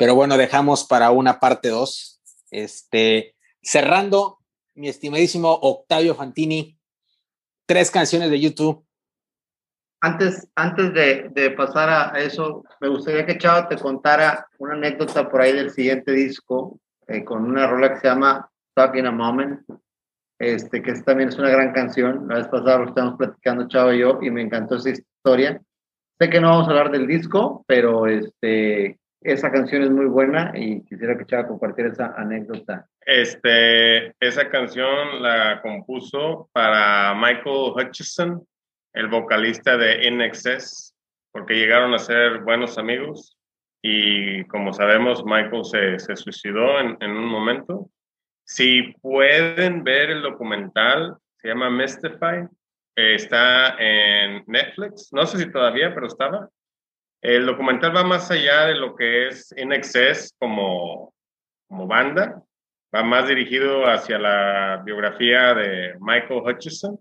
[0.02, 2.20] pero bueno, dejamos para una parte dos.
[2.50, 4.40] Este, cerrando,
[4.74, 6.76] mi estimadísimo Octavio Fantini,
[7.66, 8.84] tres canciones de YouTube.
[10.00, 15.30] Antes, antes de, de pasar a eso, me gustaría que Chava te contara una anécdota
[15.30, 19.12] por ahí del siguiente disco, eh, con una rola que se llama Stuck in a
[19.12, 19.60] Moment,
[20.40, 22.26] este, que es- también es una gran canción.
[22.26, 25.62] La vez pasada lo estábamos platicando Chava y yo, y me encantó esa historia.
[26.18, 30.52] Sé que no vamos a hablar del disco, pero este, esa canción es muy buena
[30.54, 32.86] y quisiera que Chava compartiera esa anécdota.
[33.00, 38.46] Este, esa canción la compuso para Michael Hutchison,
[38.92, 40.94] el vocalista de In Excess,
[41.32, 43.38] porque llegaron a ser buenos amigos
[43.82, 47.90] y como sabemos Michael se, se suicidó en, en un momento
[48.44, 52.46] Si pueden ver el documental, se llama Mystify,
[52.94, 56.48] está en Netflix, no sé si todavía, pero estaba.
[57.22, 61.14] El documental va más allá de lo que es In Excess como,
[61.68, 62.42] como banda,
[62.94, 66.98] va más dirigido hacia la biografía de Michael Hutchison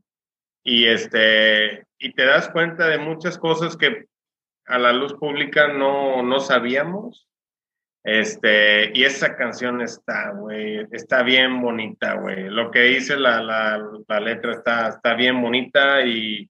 [0.63, 4.05] y, este, y te das cuenta de muchas cosas que
[4.67, 7.27] a la luz pública no, no sabíamos.
[8.03, 12.47] Este, y esa canción está, güey, está bien bonita, güey.
[12.49, 16.49] Lo que dice la, la, la, letra está, está bien bonita y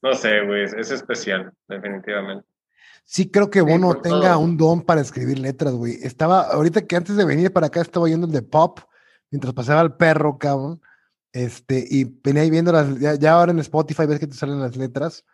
[0.00, 2.51] no sé, güey, es especial, definitivamente.
[3.12, 5.98] Sí, creo que Bono tenga un don para escribir letras, güey.
[6.00, 8.80] Estaba, ahorita que antes de venir para acá estaba yendo el de pop,
[9.30, 10.80] mientras pasaba el perro, cabrón.
[11.30, 15.26] Este, y venía viendo las, ya, ahora en Spotify ves que te salen las letras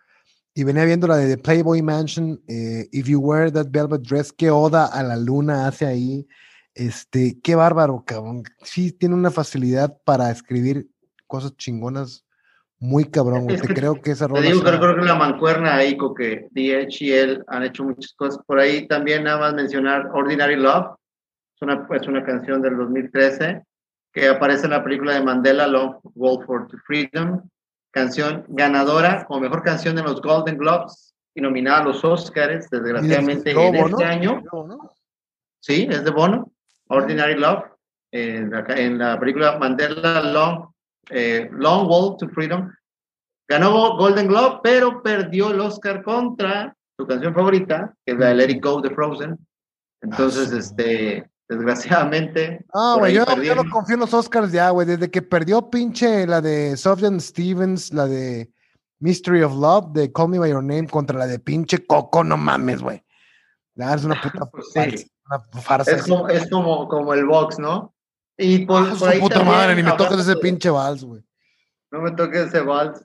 [0.55, 4.33] y venía viendo la de The Playboy Mansion, eh, If You Wear That Velvet Dress,
[4.33, 6.27] qué oda a la luna hace ahí.
[6.75, 8.43] Este, qué bárbaro, cabrón.
[8.65, 10.91] Sí, tiene una facilidad para escribir
[11.29, 12.25] cosas chingonas
[12.81, 13.47] muy cabrón.
[13.47, 14.43] te creo que esa rola.
[14.43, 18.13] Te digo, creo, creo, que la mancuerna ahí, que DH y él han hecho muchas
[18.15, 18.41] cosas.
[18.47, 20.97] Por ahí también nada más mencionar Ordinary Love.
[21.55, 23.63] Es una, es una canción del 2013
[24.13, 27.43] que aparece en la película de Mandela, Long Walk for Freedom
[27.91, 33.51] canción ganadora como mejor canción de los Golden Globes y nominada a los Oscars, desgraciadamente
[33.51, 34.43] en este año.
[35.61, 36.53] Sí, es de Bono,
[36.89, 37.65] Ordinary Love,
[38.13, 40.69] en la, película Mandela Long,
[41.11, 42.71] eh, Long Walk to Freedom.
[43.49, 48.35] Ganó Golden Globe, pero perdió el Oscar contra su canción favorita, que es la de
[48.35, 49.39] Let It Go de Frozen.
[50.03, 52.65] Entonces, ah, este, desgraciadamente.
[52.75, 54.87] Ah, güey, yo, no confío en los Oscars ya, güey.
[54.87, 58.53] Desde que perdió pinche la de Sofjan Stevens, la de
[59.01, 62.37] Mystery of Love, de Call Me By Your Name, contra la de pinche Coco, no
[62.37, 63.03] mames, güey.
[63.77, 64.51] Es una puta
[65.63, 65.93] farsa.
[65.93, 67.95] Es, como, es como, como, el box, ¿no?
[68.39, 71.23] Y por, ah, por ahí puta madre, ni me toques ese pinche vals, güey.
[71.91, 73.05] No me toques ese vals.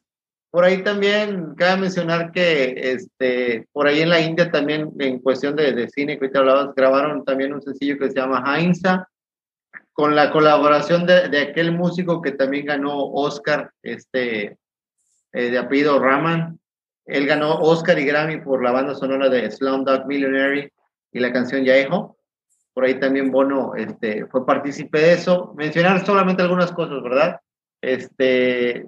[0.52, 5.56] Por ahí también cabe mencionar que este, por ahí en la India también, en cuestión
[5.56, 9.10] de, de cine que ahorita hablabas, grabaron también un sencillo que se llama Hainza,
[9.94, 14.58] con la colaboración de, de aquel músico que también ganó Oscar, este,
[15.34, 16.60] eh, de apellido Raman.
[17.06, 20.72] Él ganó Oscar y Grammy por la banda sonora de Slumdog Millionaire
[21.12, 22.18] y la canción Yaejo.
[22.74, 25.54] Por ahí también Bono este, fue partícipe de eso.
[25.56, 27.40] Mencionar solamente algunas cosas, ¿verdad?
[27.82, 28.86] Este,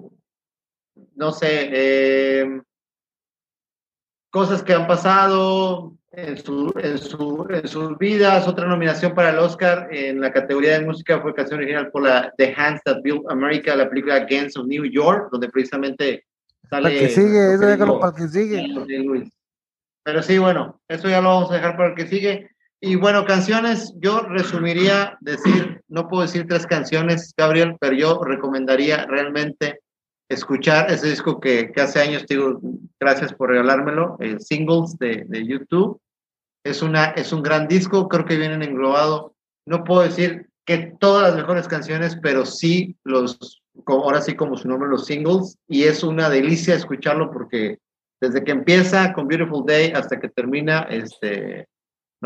[1.14, 2.60] no sé, eh,
[4.30, 8.48] cosas que han pasado en, su, en, su, en, sus vidas.
[8.48, 12.32] Otra nominación para el Oscar en la categoría de música fue canción original por la
[12.36, 16.24] The Hands That Built America, la película Gangs of New York, donde precisamente
[16.68, 16.82] sale.
[16.82, 18.66] Para que sigue, eso déjalo para que sigue.
[20.02, 22.50] Pero sí, bueno, eso ya lo vamos a dejar para el que sigue.
[22.80, 29.06] Y bueno, canciones, yo resumiría decir, no puedo decir tres canciones, Gabriel, pero yo recomendaría
[29.06, 29.80] realmente
[30.28, 32.60] escuchar ese disco que, que hace años, digo,
[33.00, 36.00] gracias por regalármelo, el Singles de, de, YouTube.
[36.64, 39.34] Es, una, es un gran disco, creo que vienen englobado.
[39.66, 44.68] No puedo decir que todas las mejores canciones, pero sí los, ahora sí como su
[44.68, 45.56] nombre, los singles.
[45.68, 47.78] Y es una delicia escucharlo porque
[48.20, 51.68] desde que empieza con Beautiful Day hasta que termina, este,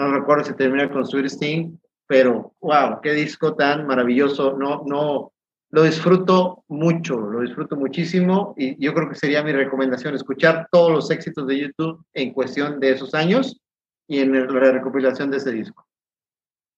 [0.00, 4.56] no recuerdo si termina con Sweet Sting, pero wow, qué disco tan maravilloso.
[4.56, 5.32] No, no,
[5.70, 10.90] lo disfruto mucho, lo disfruto muchísimo y yo creo que sería mi recomendación escuchar todos
[10.90, 13.60] los éxitos de YouTube en cuestión de esos años
[14.08, 15.86] y en la recopilación de ese disco.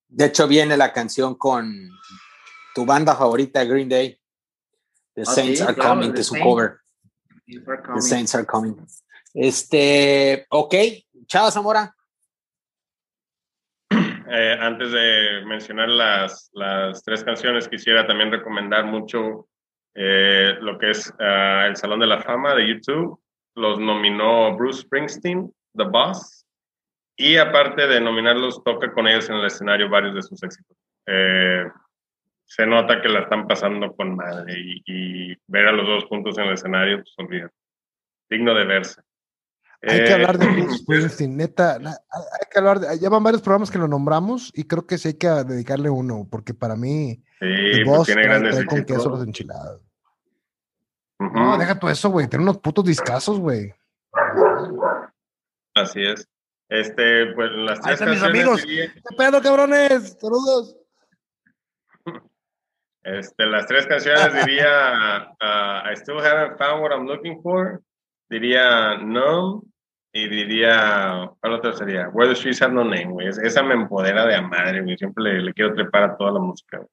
[0.09, 1.89] De hecho, viene la canción con
[2.74, 4.19] tu banda favorita, Green Day.
[5.15, 6.81] The ah, Saints Are Coming, de su cover.
[7.47, 8.77] The Saints Are Coming.
[9.32, 10.74] Este, ok,
[11.27, 11.94] chao Zamora.
[14.35, 19.47] Eh, antes de mencionar las, las, tres canciones, quisiera también recomendar mucho
[19.95, 23.21] eh, lo que es ah, el Salón de la Fama de YouTube.
[23.55, 26.47] Los nominó Bruce Springsteen, The Boss,
[27.15, 30.79] y aparte de nominarlos, toca con ellos en el escenario varios de sus éxitos.
[31.07, 31.65] Eh,
[32.47, 34.55] se nota que la están pasando con madre
[34.87, 37.51] y, ver a los dos juntos en el escenario, pues olviden.
[38.31, 39.03] Digno de verse.
[39.85, 41.75] Hay que hablar de Bruce eh, Springsteen, neta.
[41.75, 42.99] Hay que hablar de.
[43.01, 46.27] Ya van varios programas que lo nombramos y creo que sí hay que dedicarle uno,
[46.31, 47.21] porque para mí.
[47.41, 49.81] Sí, pues tiene grandes con queso los enchiladas.
[51.19, 52.29] No, deja todo eso, güey.
[52.29, 53.75] Tiene unos putos discazos, güey.
[55.75, 56.29] Así es.
[56.69, 58.65] Este, pues las tres Ahí mis amigos.
[58.65, 60.17] ¿Qué pedo, cabrones?
[60.21, 60.77] Saludos.
[63.05, 67.83] Este, las tres canciones diría uh, I still haven't found what I'm looking for.
[68.31, 69.65] Diría No
[70.13, 72.09] y diría, ¿cuál otra sería?
[72.11, 73.29] Where the Streets Have No Name, güey.
[73.29, 74.97] Esa me empodera de a madre, güey.
[74.97, 76.85] Siempre le, quiero trepar a toda la música,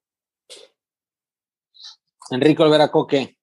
[2.30, 3.36] Enrique Olvera Coque.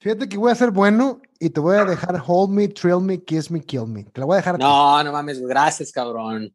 [0.00, 3.22] Fíjate que voy a ser bueno y te voy a dejar hold me, thrill me,
[3.22, 4.04] kiss me, kill me.
[4.04, 4.58] Te la voy a dejar.
[4.58, 6.52] No, no mames, gracias, cabrón.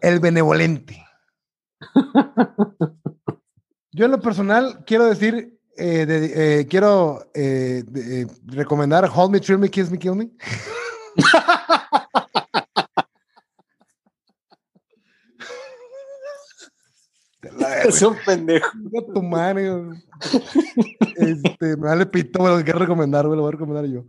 [0.00, 1.04] El benevolente.
[3.92, 6.06] Yo en lo personal quiero decir, eh,
[6.60, 7.84] eh, quiero eh,
[8.46, 10.30] recomendar Hold Me, Thrill Me, Kiss Me, Kill Me.
[17.86, 18.68] es un pendejo.
[19.14, 19.22] Tu
[21.16, 24.04] Este, me vale pito, lo que quiero recomendar, lo voy a recomendar yo.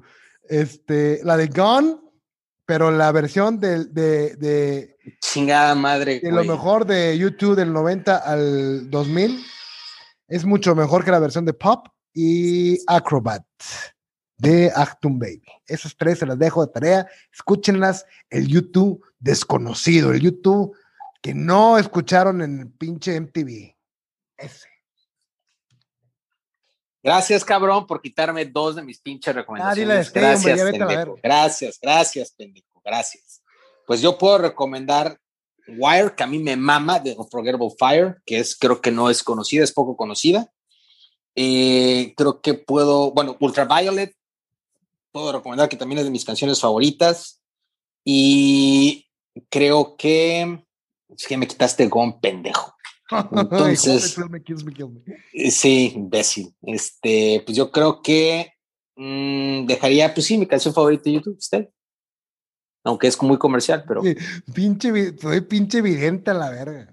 [0.47, 1.97] Este, la de Gone,
[2.65, 6.19] pero la versión de, de, chingada madre.
[6.21, 9.43] De lo mejor de YouTube del 90 al 2000
[10.27, 13.45] es mucho mejor que la versión de Pop y Acrobat
[14.37, 15.43] de Actum Baby.
[15.65, 17.07] Esas tres se las dejo de tarea.
[17.31, 18.05] Escúchenlas.
[18.29, 20.75] El YouTube desconocido, el YouTube
[21.21, 23.75] que no escucharon en el pinche MTV.
[24.37, 24.67] Ese.
[27.01, 30.11] Gracias, cabrón, por quitarme dos de mis pinches ah, recomendaciones.
[30.11, 31.17] gracias, pendejo.
[31.23, 32.81] Gracias, gracias, pendejo.
[32.83, 33.41] Gracias.
[33.85, 35.19] Pues yo puedo recomendar
[35.67, 39.23] Wire, que a mí me mama, de Unforgettable Fire, que es, creo que no es
[39.23, 40.51] conocida, es poco conocida.
[41.35, 44.15] Eh, creo que puedo, bueno, Ultraviolet,
[45.11, 47.41] puedo recomendar que también es de mis canciones favoritas.
[48.03, 49.07] Y
[49.49, 50.63] creo que
[51.09, 52.73] es que me quitaste con pendejo.
[53.31, 54.17] Entonces,
[55.33, 56.53] eh, sí, imbécil.
[56.63, 58.53] Este, pues yo creo que
[58.95, 61.69] mm, dejaría, pues sí, mi canción favorita de YouTube, usted.
[62.87, 64.01] Aunque es muy comercial, pero.
[64.53, 66.87] pinche, soy pinche evidente a la verga.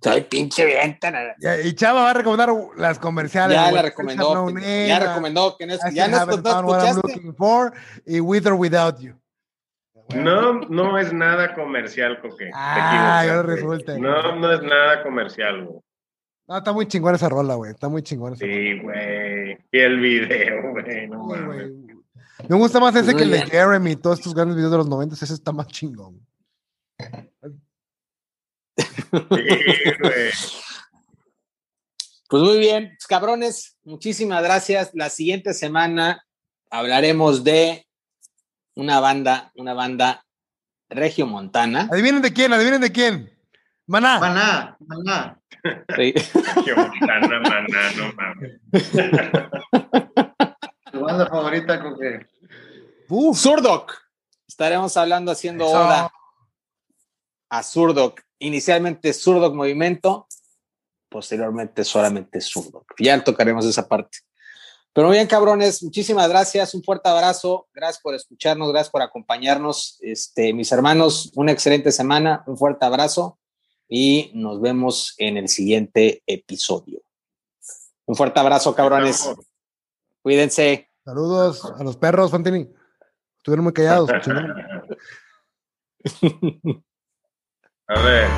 [0.00, 1.12] Soy pinche evidente.
[1.64, 3.56] y Chava va a recomendar las comerciales.
[3.56, 4.48] Ya la recomendó.
[4.60, 7.00] ya recomendó que no, ya no, escuchaste.
[8.06, 9.16] y With or Without You.
[10.14, 12.52] No, no es nada comercial, Coque.
[12.54, 13.98] Ah, ahora resulta.
[13.98, 15.80] No, no es nada comercial, güey.
[16.46, 17.72] No, está muy chingón esa rola, güey.
[17.72, 19.58] Está muy chingón esa Sí, güey.
[19.72, 21.08] Y el video, güey.
[21.08, 21.26] No
[22.48, 24.88] Me gusta más ese que el de Jeremy y todos estos grandes videos de los
[24.88, 25.14] 90.
[25.14, 26.26] Ese está más chingón.
[28.78, 29.18] Sí,
[30.00, 30.30] güey.
[32.28, 34.90] Pues muy bien, pues, cabrones, muchísimas gracias.
[34.94, 36.24] La siguiente semana
[36.70, 37.86] hablaremos de
[38.74, 40.24] una banda, una banda
[40.88, 41.88] regio montana.
[41.92, 43.30] Adivinen de quién, adivinen de quién.
[43.86, 44.18] Maná.
[44.18, 45.40] Maná, maná.
[45.96, 46.14] Sí.
[46.76, 48.60] montana, maná, no mames.
[50.90, 52.26] Tu banda favorita con qué?
[53.08, 53.92] Uh, Surdoc.
[54.46, 56.12] Estaremos hablando haciendo oda
[57.48, 58.20] a Surdoc.
[58.38, 60.26] Inicialmente Surdoc Movimiento,
[61.08, 62.84] posteriormente solamente Surdoc.
[62.98, 64.18] Ya tocaremos esa parte.
[64.92, 69.98] Pero muy bien, cabrones, muchísimas gracias, un fuerte abrazo, gracias por escucharnos, gracias por acompañarnos.
[70.00, 73.38] Este, mis hermanos, una excelente semana, un fuerte abrazo
[73.88, 77.02] y nos vemos en el siguiente episodio.
[78.06, 79.28] Un fuerte abrazo, cabrones.
[80.22, 80.90] Cuídense.
[81.04, 82.68] Saludos a los perros, Fantini.
[83.44, 84.10] Estuvieron muy callados.
[87.88, 88.30] a ver.